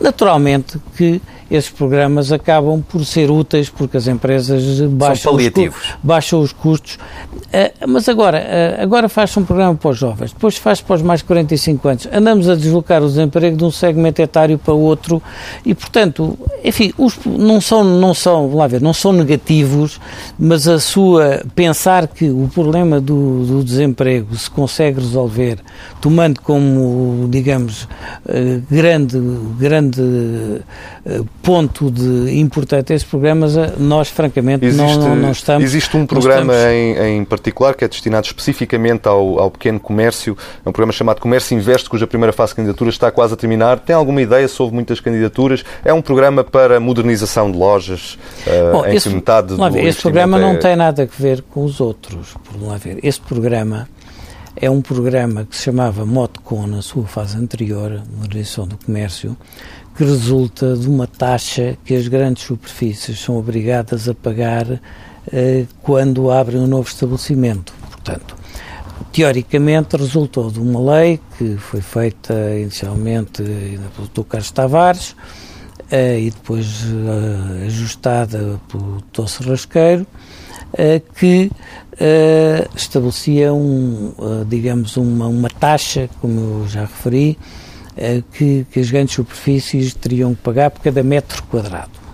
Naturalmente 0.00 0.78
que 0.96 1.22
esses 1.50 1.70
programas 1.70 2.32
acabam 2.32 2.82
por 2.82 3.04
ser 3.04 3.30
úteis 3.30 3.68
porque 3.68 3.96
as 3.96 4.06
empresas 4.06 4.80
baixam, 4.90 5.34
os, 5.34 5.42
baixam 6.02 6.40
os 6.40 6.52
custos. 6.52 6.94
Uh, 6.94 7.88
mas 7.88 8.08
agora, 8.08 8.38
uh, 8.38 8.82
agora 8.82 9.08
faz-se 9.08 9.38
um 9.38 9.44
programa 9.44 9.74
para 9.74 9.90
os 9.90 9.98
jovens, 9.98 10.32
depois 10.32 10.56
faz 10.56 10.80
para 10.80 10.96
os 10.96 11.02
mais 11.02 11.20
de 11.20 11.26
45 11.26 11.88
anos. 11.88 12.08
Andamos 12.12 12.48
a 12.48 12.54
deslocar 12.54 13.02
o 13.02 13.06
desemprego 13.06 13.56
de 13.56 13.64
um 13.64 13.70
segmento 13.70 14.20
etário 14.20 14.58
para 14.58 14.74
outro 14.74 15.22
e, 15.64 15.74
portanto, 15.74 16.36
enfim, 16.64 16.92
os, 16.98 17.18
não 17.24 17.60
são, 17.60 17.84
não 17.84 18.12
são, 18.12 18.54
lá 18.54 18.66
ver, 18.66 18.80
não 18.80 18.92
são 18.92 19.12
negativos, 19.12 20.00
mas 20.38 20.66
a 20.66 20.80
sua, 20.80 21.42
pensar 21.54 22.08
que 22.08 22.28
o 22.28 22.50
problema 22.52 23.00
do, 23.00 23.44
do 23.44 23.64
desemprego 23.64 24.34
se 24.36 24.50
consegue 24.50 25.00
resolver 25.00 25.58
tomando 26.00 26.40
como, 26.40 27.28
digamos, 27.28 27.84
uh, 27.84 28.62
grande, 28.70 29.18
grande 29.58 30.02
ponto 31.46 31.92
de 31.92 32.40
importante 32.40 32.92
esses 32.92 33.06
programas, 33.06 33.56
eh, 33.56 33.74
nós 33.78 34.08
francamente 34.08 34.66
existe, 34.66 34.82
não, 34.82 34.98
não, 35.10 35.14
não, 35.14 35.30
estamos. 35.30 35.62
Existe 35.62 35.96
um 35.96 36.04
programa 36.04 36.52
estamos... 36.52 36.74
em, 36.74 37.18
em, 37.18 37.24
particular 37.24 37.76
que 37.76 37.84
é 37.84 37.88
destinado 37.88 38.26
especificamente 38.26 39.06
ao, 39.06 39.38
ao 39.38 39.48
pequeno 39.48 39.78
comércio, 39.78 40.36
é 40.64 40.68
um 40.68 40.72
programa 40.72 40.92
chamado 40.92 41.20
Comércio 41.20 41.56
Investe, 41.56 41.88
cuja 41.88 42.04
primeira 42.04 42.32
fase 42.32 42.50
de 42.50 42.56
candidatura 42.56 42.90
está 42.90 43.12
quase 43.12 43.34
a 43.34 43.36
terminar. 43.36 43.78
Tem 43.78 43.94
alguma 43.94 44.20
ideia 44.20 44.48
sobre 44.48 44.74
muitas 44.74 44.98
candidaturas? 44.98 45.64
É 45.84 45.94
um 45.94 46.02
programa 46.02 46.42
para 46.42 46.80
modernização 46.80 47.52
de 47.52 47.56
lojas, 47.56 48.18
uh, 48.44 48.72
Bom, 48.72 48.86
em 48.86 48.96
esse, 48.96 49.08
que 49.08 49.14
metade 49.14 49.54
do 49.54 49.70
ver, 49.70 49.84
Esse 49.84 50.02
programa 50.02 50.38
é... 50.38 50.40
não 50.40 50.58
tem 50.58 50.74
nada 50.74 51.04
a 51.04 51.06
ver 51.06 51.42
com 51.42 51.62
os 51.62 51.80
outros, 51.80 52.34
por 52.42 52.60
lá 52.60 52.76
ver. 52.76 52.98
Esse 53.04 53.20
programa 53.20 53.88
é 54.56 54.68
um 54.68 54.80
programa 54.82 55.44
que 55.44 55.56
se 55.56 55.62
chamava 55.62 56.04
Motcon 56.04 56.66
na 56.66 56.82
sua 56.82 57.04
fase 57.04 57.36
anterior, 57.36 58.02
modernização 58.18 58.66
do 58.66 58.76
comércio, 58.78 59.36
que 59.96 60.04
resulta 60.04 60.76
de 60.76 60.88
uma 60.88 61.06
taxa 61.06 61.76
que 61.84 61.94
as 61.94 62.06
grandes 62.06 62.44
superfícies 62.44 63.18
são 63.18 63.36
obrigadas 63.38 64.08
a 64.08 64.14
pagar 64.14 64.80
eh, 65.32 65.64
quando 65.82 66.30
abrem 66.30 66.60
um 66.60 66.66
novo 66.66 66.88
estabelecimento. 66.88 67.72
Portanto, 67.90 68.36
teoricamente 69.12 69.96
resultou 69.96 70.50
de 70.50 70.60
uma 70.60 70.78
lei 70.94 71.18
que 71.38 71.56
foi 71.56 71.80
feita 71.80 72.34
inicialmente 72.58 73.42
pelo 73.42 74.08
Dr. 74.08 74.28
Carlos 74.28 74.50
Tavares 74.50 75.16
eh, 75.90 76.20
e 76.20 76.30
depois 76.30 76.84
eh, 76.84 77.66
ajustada 77.66 78.60
pelo 78.68 79.00
Tosse 79.12 79.42
Rasqueiro, 79.42 80.06
eh, 80.74 81.00
que 81.18 81.50
eh, 81.98 82.68
estabelecia 82.74 83.54
um, 83.54 84.12
eh, 84.18 84.44
digamos, 84.46 84.96
uma, 84.98 85.26
uma 85.26 85.48
taxa, 85.48 86.10
como 86.20 86.62
eu 86.62 86.68
já 86.68 86.82
referi, 86.82 87.38
que, 88.32 88.66
que, 88.70 88.80
as 88.80 88.90
grandes 88.90 89.14
superfícies 89.14 89.94
teriam 89.94 90.34
que 90.34 90.42
pagar 90.42 90.70
por 90.70 90.82
cada 90.82 91.02
metro 91.02 91.42
quadrado. 91.44 92.06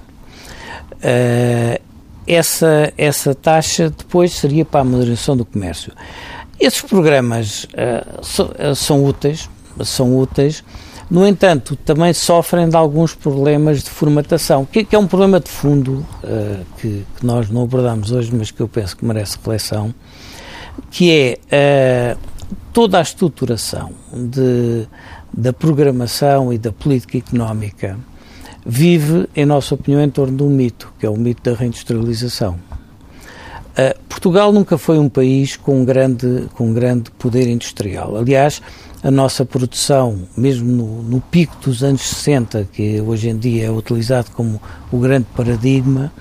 Uh, 1.02 1.82
essa, 2.24 2.92
essa 2.96 3.34
taxa 3.34 3.90
depois 3.90 4.32
seria 4.32 4.64
para 4.64 4.82
a 4.82 4.84
moderação 4.84 5.36
do 5.36 5.44
comércio. 5.44 5.92
Esses 6.60 6.80
programas 6.80 7.64
uh, 7.64 8.24
so, 8.24 8.44
uh, 8.44 8.74
são 8.76 9.04
úteis, 9.04 9.50
são 9.84 10.16
úteis, 10.16 10.62
no 11.10 11.26
entanto, 11.26 11.74
também 11.74 12.12
sofrem 12.12 12.68
de 12.68 12.76
alguns 12.76 13.14
problemas 13.14 13.82
de 13.82 13.90
formatação, 13.90 14.64
que, 14.64 14.84
que 14.84 14.94
é 14.94 14.98
um 14.98 15.06
problema 15.06 15.40
de 15.40 15.50
fundo 15.50 16.06
que, 16.78 17.04
que, 17.18 17.26
nós 17.26 17.50
não 17.50 17.64
abordamos 17.64 18.10
hoje, 18.12 18.32
mas 18.34 18.50
que 18.50 18.62
eu 18.62 18.68
penso 18.68 18.96
que 18.96 19.04
merece 19.04 19.36
reflexão, 19.36 19.94
que 20.90 21.38
é 21.50 22.16
toda 22.72 22.98
a 22.98 23.02
estruturação 23.02 23.92
de 24.10 24.88
da 25.32 25.52
programação 25.52 26.52
e 26.52 26.58
da 26.58 26.72
política 26.72 27.18
económica 27.18 27.98
vive, 28.64 29.28
em 29.34 29.44
nossa 29.44 29.74
opinião, 29.74 30.02
em 30.02 30.10
torno 30.10 30.36
de 30.36 30.42
um 30.42 30.50
mito, 30.50 30.92
que 30.98 31.06
é 31.06 31.10
o 31.10 31.16
mito 31.16 31.50
da 31.50 31.56
reindustrialização. 31.56 32.58
Uh, 33.72 33.98
Portugal 34.08 34.52
nunca 34.52 34.76
foi 34.76 34.98
um 34.98 35.08
país 35.08 35.56
com 35.56 35.84
grande, 35.84 36.46
com 36.54 36.72
grande 36.72 37.10
poder 37.12 37.48
industrial. 37.48 38.16
Aliás, 38.16 38.60
a 39.02 39.10
nossa 39.10 39.44
produção, 39.44 40.28
mesmo 40.36 40.70
no, 40.70 41.02
no, 41.02 41.20
pico 41.20 41.56
dos 41.64 41.82
anos 41.82 42.02
60, 42.02 42.68
que 42.72 43.00
hoje 43.00 43.30
em 43.30 43.36
dia 43.36 43.66
é 43.66 43.70
utilizado 43.70 44.30
como 44.32 44.60
o 44.92 44.98
grande 44.98 45.26
paradigma, 45.34 46.12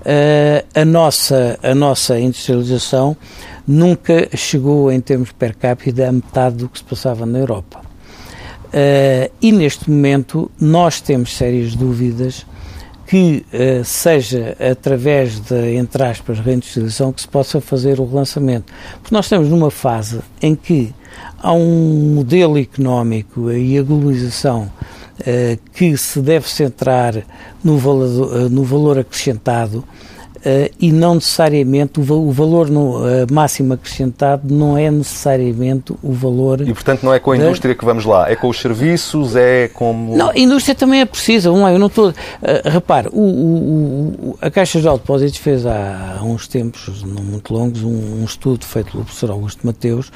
uh, 0.00 0.66
a, 0.72 0.84
nossa, 0.84 1.58
a 1.62 1.74
nossa 1.74 2.18
industrialização 2.18 3.16
nunca 3.66 4.28
chegou, 4.36 4.90
em 4.90 5.00
termos 5.00 5.32
per 5.32 5.56
capita, 5.56 6.08
a 6.08 6.12
metade 6.12 6.56
do 6.56 6.68
que 6.68 6.78
se 6.78 6.84
passava 6.84 7.26
na 7.26 7.40
Europa. 7.40 7.83
Uh, 8.74 9.30
e 9.40 9.52
neste 9.52 9.88
momento 9.88 10.50
nós 10.60 11.00
temos 11.00 11.36
sérias 11.36 11.76
dúvidas 11.76 12.44
que 13.06 13.46
uh, 13.52 13.84
seja 13.84 14.56
através 14.58 15.38
de, 15.38 15.76
entre 15.76 16.02
aspas, 16.02 16.40
reindustrialização 16.40 17.12
que 17.12 17.20
se 17.20 17.28
possa 17.28 17.60
fazer 17.60 18.00
o 18.00 18.04
relançamento. 18.04 18.72
Porque 19.00 19.14
nós 19.14 19.26
estamos 19.26 19.48
numa 19.48 19.70
fase 19.70 20.18
em 20.42 20.56
que 20.56 20.92
há 21.40 21.52
um 21.52 22.14
modelo 22.16 22.58
económico 22.58 23.48
e 23.52 23.78
a 23.78 23.82
globalização 23.82 24.62
uh, 25.20 25.70
que 25.72 25.96
se 25.96 26.20
deve 26.20 26.48
centrar 26.48 27.14
no 27.62 27.78
valor, 27.78 28.50
no 28.50 28.64
valor 28.64 28.98
acrescentado 28.98 29.84
Uh, 30.44 30.70
e 30.78 30.92
não 30.92 31.14
necessariamente 31.14 31.98
o, 31.98 32.02
o 32.02 32.30
valor 32.30 32.68
no, 32.68 32.98
uh, 32.98 33.32
máximo 33.32 33.72
acrescentado 33.72 34.54
não 34.54 34.76
é 34.76 34.90
necessariamente 34.90 35.94
o 36.02 36.12
valor. 36.12 36.60
E 36.60 36.74
portanto 36.74 37.02
não 37.02 37.14
é 37.14 37.18
com 37.18 37.32
a 37.32 37.36
da... 37.38 37.44
indústria 37.46 37.74
que 37.74 37.82
vamos 37.82 38.04
lá, 38.04 38.30
é 38.30 38.36
com 38.36 38.50
os 38.50 38.60
serviços, 38.60 39.34
é 39.36 39.68
como. 39.68 40.14
Não, 40.14 40.28
a 40.28 40.38
indústria 40.38 40.74
também 40.74 41.00
é 41.00 41.06
precisa. 41.06 41.48
Vamos 41.48 41.64
lá, 41.64 41.72
eu 41.72 41.78
não 41.78 41.86
estou. 41.86 42.10
Uh, 42.10 42.14
repare, 42.66 43.08
o, 43.10 43.22
o, 43.22 44.38
a 44.38 44.50
Caixa 44.50 44.82
de 44.82 44.86
Depósitos 44.86 45.38
fez 45.38 45.64
há, 45.64 46.18
há, 46.18 46.22
uns 46.22 46.46
tempos, 46.46 47.02
não 47.02 47.22
muito 47.22 47.54
longos, 47.54 47.82
um, 47.82 48.20
um, 48.20 48.24
estudo 48.26 48.66
feito 48.66 48.90
pelo 48.90 49.04
professor 49.04 49.30
Augusto 49.30 49.66
Mateus, 49.66 50.12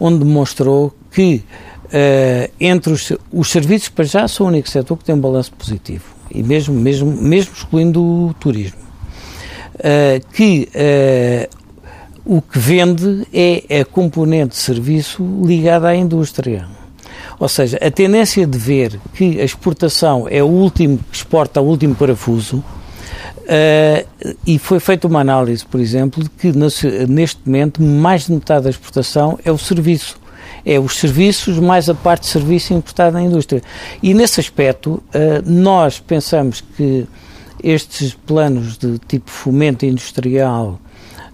onde 0.00 0.18
demonstrou 0.18 0.92
que 1.12 1.44
uh, 1.84 2.52
entre 2.58 2.92
os, 2.92 3.12
os 3.32 3.48
serviços, 3.48 3.90
para 3.90 4.04
já, 4.04 4.26
são 4.26 4.46
o 4.46 4.48
único 4.48 4.68
setor 4.68 4.96
que 4.96 5.04
tem 5.04 5.14
um 5.14 5.20
balanço 5.20 5.52
positivo. 5.52 6.04
E 6.34 6.42
mesmo, 6.42 6.74
mesmo, 6.74 7.12
mesmo 7.12 7.52
excluindo 7.54 8.02
o 8.02 8.34
turismo 8.34 8.87
uh, 9.78 10.26
que 10.32 10.68
uh, 10.74 11.58
o 12.24 12.42
que 12.42 12.58
vende 12.58 13.26
é 13.32 13.80
a 13.80 13.84
componente 13.84 14.50
de 14.50 14.56
serviço 14.56 15.24
ligada 15.44 15.88
à 15.88 15.96
indústria. 15.96 16.66
Ou 17.40 17.48
seja, 17.48 17.78
a 17.80 17.90
tendência 17.90 18.46
de 18.46 18.58
ver 18.58 19.00
que 19.14 19.40
a 19.40 19.44
exportação 19.44 20.26
é 20.28 20.42
o 20.42 20.46
último 20.46 20.98
que 20.98 21.16
exporta 21.16 21.60
o 21.60 21.64
último 21.64 21.94
parafuso, 21.94 22.58
uh, 22.58 24.34
e 24.46 24.58
foi 24.58 24.80
feita 24.80 25.06
uma 25.06 25.20
análise, 25.20 25.64
por 25.64 25.80
exemplo, 25.80 26.22
de 26.22 26.30
que 26.30 26.52
neste 27.08 27.40
momento 27.46 27.82
mais 27.82 28.26
de 28.26 28.32
metade 28.32 28.64
da 28.64 28.70
exportação 28.70 29.38
é 29.44 29.50
o 29.50 29.58
serviço. 29.58 30.18
É 30.66 30.78
os 30.78 30.98
serviços 30.98 31.58
mais 31.58 31.88
a 31.88 31.94
parte 31.94 32.22
de 32.22 32.28
serviço 32.28 32.74
importada 32.74 33.12
na 33.12 33.22
indústria. 33.22 33.62
E 34.02 34.12
nesse 34.12 34.40
aspecto, 34.40 35.02
uh, 35.14 35.42
nós 35.46 35.98
pensamos 35.98 36.62
que 36.76 37.06
estes 37.62 38.14
planos 38.14 38.76
de 38.76 38.98
tipo 38.98 39.30
fomento 39.30 39.84
industrial, 39.84 40.78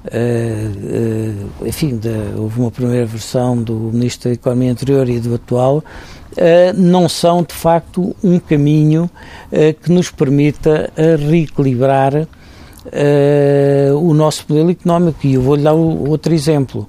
uh, 0.04 1.62
uh, 1.62 1.66
enfim, 1.66 1.96
de, 1.96 2.10
houve 2.36 2.60
uma 2.60 2.70
primeira 2.70 3.06
versão 3.06 3.56
do 3.62 3.74
Ministro 3.74 4.30
da 4.30 4.34
Economia 4.34 4.72
anterior 4.72 5.08
e 5.08 5.18
do 5.20 5.34
atual, 5.34 5.78
uh, 5.78 5.84
não 6.76 7.08
são 7.08 7.42
de 7.42 7.54
facto 7.54 8.14
um 8.22 8.38
caminho 8.38 9.10
que 9.82 9.92
nos 9.92 10.10
permita 10.10 10.90
reequilibrar 11.30 12.26
o 13.96 14.12
nosso 14.12 14.44
modelo 14.48 14.70
económico. 14.70 15.26
E 15.26 15.34
eu 15.34 15.42
vou-lhe 15.42 15.62
dar 15.62 15.72
outro 15.72 16.34
exemplo. 16.34 16.88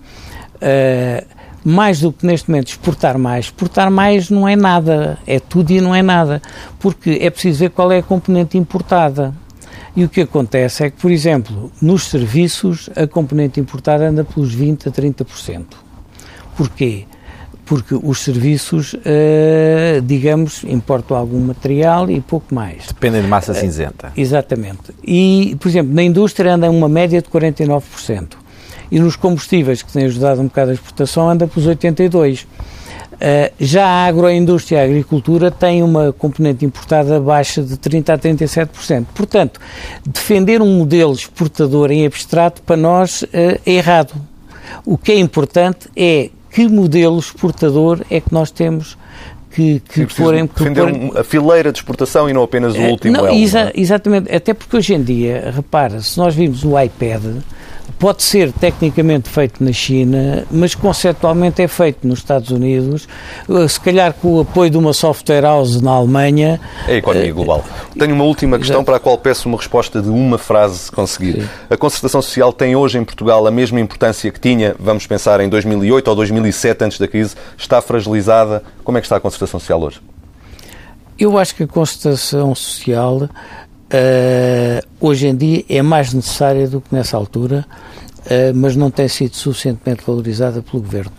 Mais 1.68 2.00
do 2.00 2.12
que 2.12 2.24
neste 2.28 2.48
momento 2.48 2.68
exportar 2.68 3.18
mais, 3.18 3.46
exportar 3.46 3.90
mais 3.90 4.30
não 4.30 4.48
é 4.48 4.56
nada, 4.56 5.18
é 5.26 5.40
tudo 5.40 5.72
e 5.72 5.82
não 5.82 5.96
é 5.96 6.04
nada, 6.04 6.40
porque 6.80 7.18
é 7.20 7.30
preciso 7.32 7.62
ver 7.62 7.72
qual 7.72 7.92
é 7.92 7.98
a 7.98 8.04
componente 8.04 8.56
importada. 8.56 9.34
E 9.96 10.04
o 10.04 10.10
que 10.10 10.22
acontece 10.22 10.84
é 10.84 10.92
que, 10.92 11.02
por 11.02 11.10
exemplo, 11.10 11.72
nos 11.82 12.04
serviços, 12.04 12.88
a 12.96 13.08
componente 13.08 13.60
importada 13.60 14.08
anda 14.10 14.24
pelos 14.24 14.56
20% 14.56 14.88
a 14.88 14.92
30%. 14.92 15.66
Porquê? 16.56 17.06
Porque 17.66 17.96
os 17.96 18.20
serviços, 18.20 18.94
uh, 18.94 20.02
digamos, 20.04 20.64
importam 20.66 21.18
algum 21.18 21.40
material 21.40 22.12
e 22.12 22.22
pouco 22.22 22.54
mais. 22.54 22.88
Dependem 22.88 23.24
de 23.24 23.28
massa 23.28 23.56
cinzenta. 23.56 24.10
Uh, 24.10 24.12
exatamente. 24.18 24.94
E, 25.04 25.58
por 25.60 25.68
exemplo, 25.68 25.94
na 25.96 26.04
indústria 26.04 26.54
anda 26.54 26.70
uma 26.70 26.88
média 26.88 27.20
de 27.22 27.28
49%. 27.28 28.45
E 28.92 29.00
nos 29.00 29.16
combustíveis, 29.16 29.82
que 29.82 29.92
têm 29.92 30.06
ajudado 30.06 30.42
um 30.42 30.46
bocado 30.46 30.72
a 30.72 30.74
exportação, 30.74 31.30
anda 31.30 31.48
pelos 31.48 31.68
82%. 31.68 32.46
Uh, 33.16 33.50
já 33.58 33.86
a 33.86 34.06
agroindústria 34.08 34.78
e 34.78 34.82
a 34.82 34.84
agricultura 34.84 35.50
têm 35.50 35.82
uma 35.82 36.12
componente 36.12 36.66
importada 36.66 37.18
baixa 37.18 37.64
de 37.64 37.78
30% 37.78 38.10
a 38.10 38.18
37%. 38.18 39.06
Portanto, 39.16 39.60
defender 40.06 40.62
um 40.62 40.78
modelo 40.78 41.14
exportador 41.14 41.92
em 41.92 42.06
abstrato 42.06 42.62
para 42.62 42.76
nós 42.76 43.22
uh, 43.22 43.28
é 43.66 43.72
errado. 43.72 44.14
O 44.86 44.98
que 44.98 45.14
é 45.14 45.18
importante 45.18 45.88
é 45.96 46.30
que 46.52 46.68
modelo 46.68 47.18
exportador 47.18 48.02
é 48.10 48.20
que 48.20 48.34
nós 48.34 48.52
temos 48.52 48.98
que, 49.50 49.80
que 49.80 50.06
porem... 50.08 50.46
Defender 50.46 51.18
a 51.18 51.24
fileira 51.24 51.72
de 51.72 51.80
exportação 51.80 52.30
e 52.30 52.34
não 52.34 52.44
apenas 52.44 52.76
o 52.76 52.80
uh, 52.80 52.90
último 52.90 53.14
não, 53.14 53.30
exa 53.30 53.64
não 53.64 53.70
é? 53.70 53.74
Exatamente, 53.76 54.36
até 54.36 54.54
porque 54.54 54.76
hoje 54.76 54.94
em 54.94 55.02
dia, 55.02 55.54
repara, 55.56 56.02
se 56.02 56.18
nós 56.18 56.36
vimos 56.36 56.66
o 56.66 56.78
iPad 56.78 57.24
pode 57.98 58.24
ser 58.24 58.52
tecnicamente 58.52 59.30
feito 59.30 59.64
na 59.64 59.72
China, 59.72 60.46
mas 60.52 60.76
conceptualmente 60.76 61.62
é 61.62 61.68
feito 61.68 62.08
nos 62.08 62.20
Estados 62.20 62.52
Unidos, 62.52 63.08
eh, 63.50 63.68
se 63.68 63.80
calhar 63.80 64.14
com 64.14 64.36
o 64.36 64.42
apoio 64.42 64.70
de 64.70 64.78
uma 64.78 64.94
software 64.94 65.42
house 65.42 65.82
na 65.82 65.92
Alemanha. 65.92 66.60
É 66.88 66.94
a 66.94 66.98
economia 66.98 67.32
uh, 67.32 67.36
global. 67.36 67.66
Tenho 67.98 68.14
uma 68.14 68.24
última 68.24 68.58
questão 68.58 68.84
para 68.84 68.98
a 68.98 69.00
qual 69.00 69.18
peço 69.18 69.48
uma 69.48 69.58
resposta 69.58 70.02
de 70.02 70.10
uma 70.10 70.38
frase, 70.38 70.78
se 70.80 70.92
conseguir. 70.92 71.42
Sim. 71.42 71.50
A 71.70 71.78
concertação 71.78 72.22
social 72.22 72.52
tem 72.52 72.76
hoje 72.76 72.98
em 72.98 73.04
Portugal 73.04 73.46
a 73.48 73.52
mesma 73.52 73.80
importância 73.80 74.32
que 74.32 74.40
tinha, 74.40 74.76
vamos 74.80 75.08
pensar, 75.08 75.40
em 75.40 75.50
2008 75.50 76.08
ou 76.08 76.16
2007, 76.16 76.84
antes 76.84 77.00
da 77.00 77.08
crise? 77.08 77.36
Está 77.58 77.82
fragilizada? 77.82 78.64
Como 78.84 78.98
é 78.98 79.02
que 79.02 79.06
está 79.06 79.16
a 79.16 79.20
concertação 79.20 79.60
social 79.60 79.82
hoje? 79.82 80.02
Eu 81.18 81.38
acho 81.38 81.56
que 81.56 81.64
a 81.64 81.68
concertação 81.68 82.54
social 82.54 83.30
Uh, 83.86 84.82
hoje 85.00 85.28
em 85.28 85.36
dia 85.36 85.64
é 85.70 85.82
mais 85.82 86.12
necessária 86.14 86.68
do 86.68 86.82
que 86.82 86.94
nessa 86.94 87.16
altura, 87.16 87.66
uh, 88.26 88.56
mas 88.56 88.76
não 88.76 88.90
tem 88.90 89.08
sido 89.08 89.36
suficientemente 89.36 90.04
valorizada 90.06 90.62
pelo 90.62 90.82
Governo. 90.82 91.12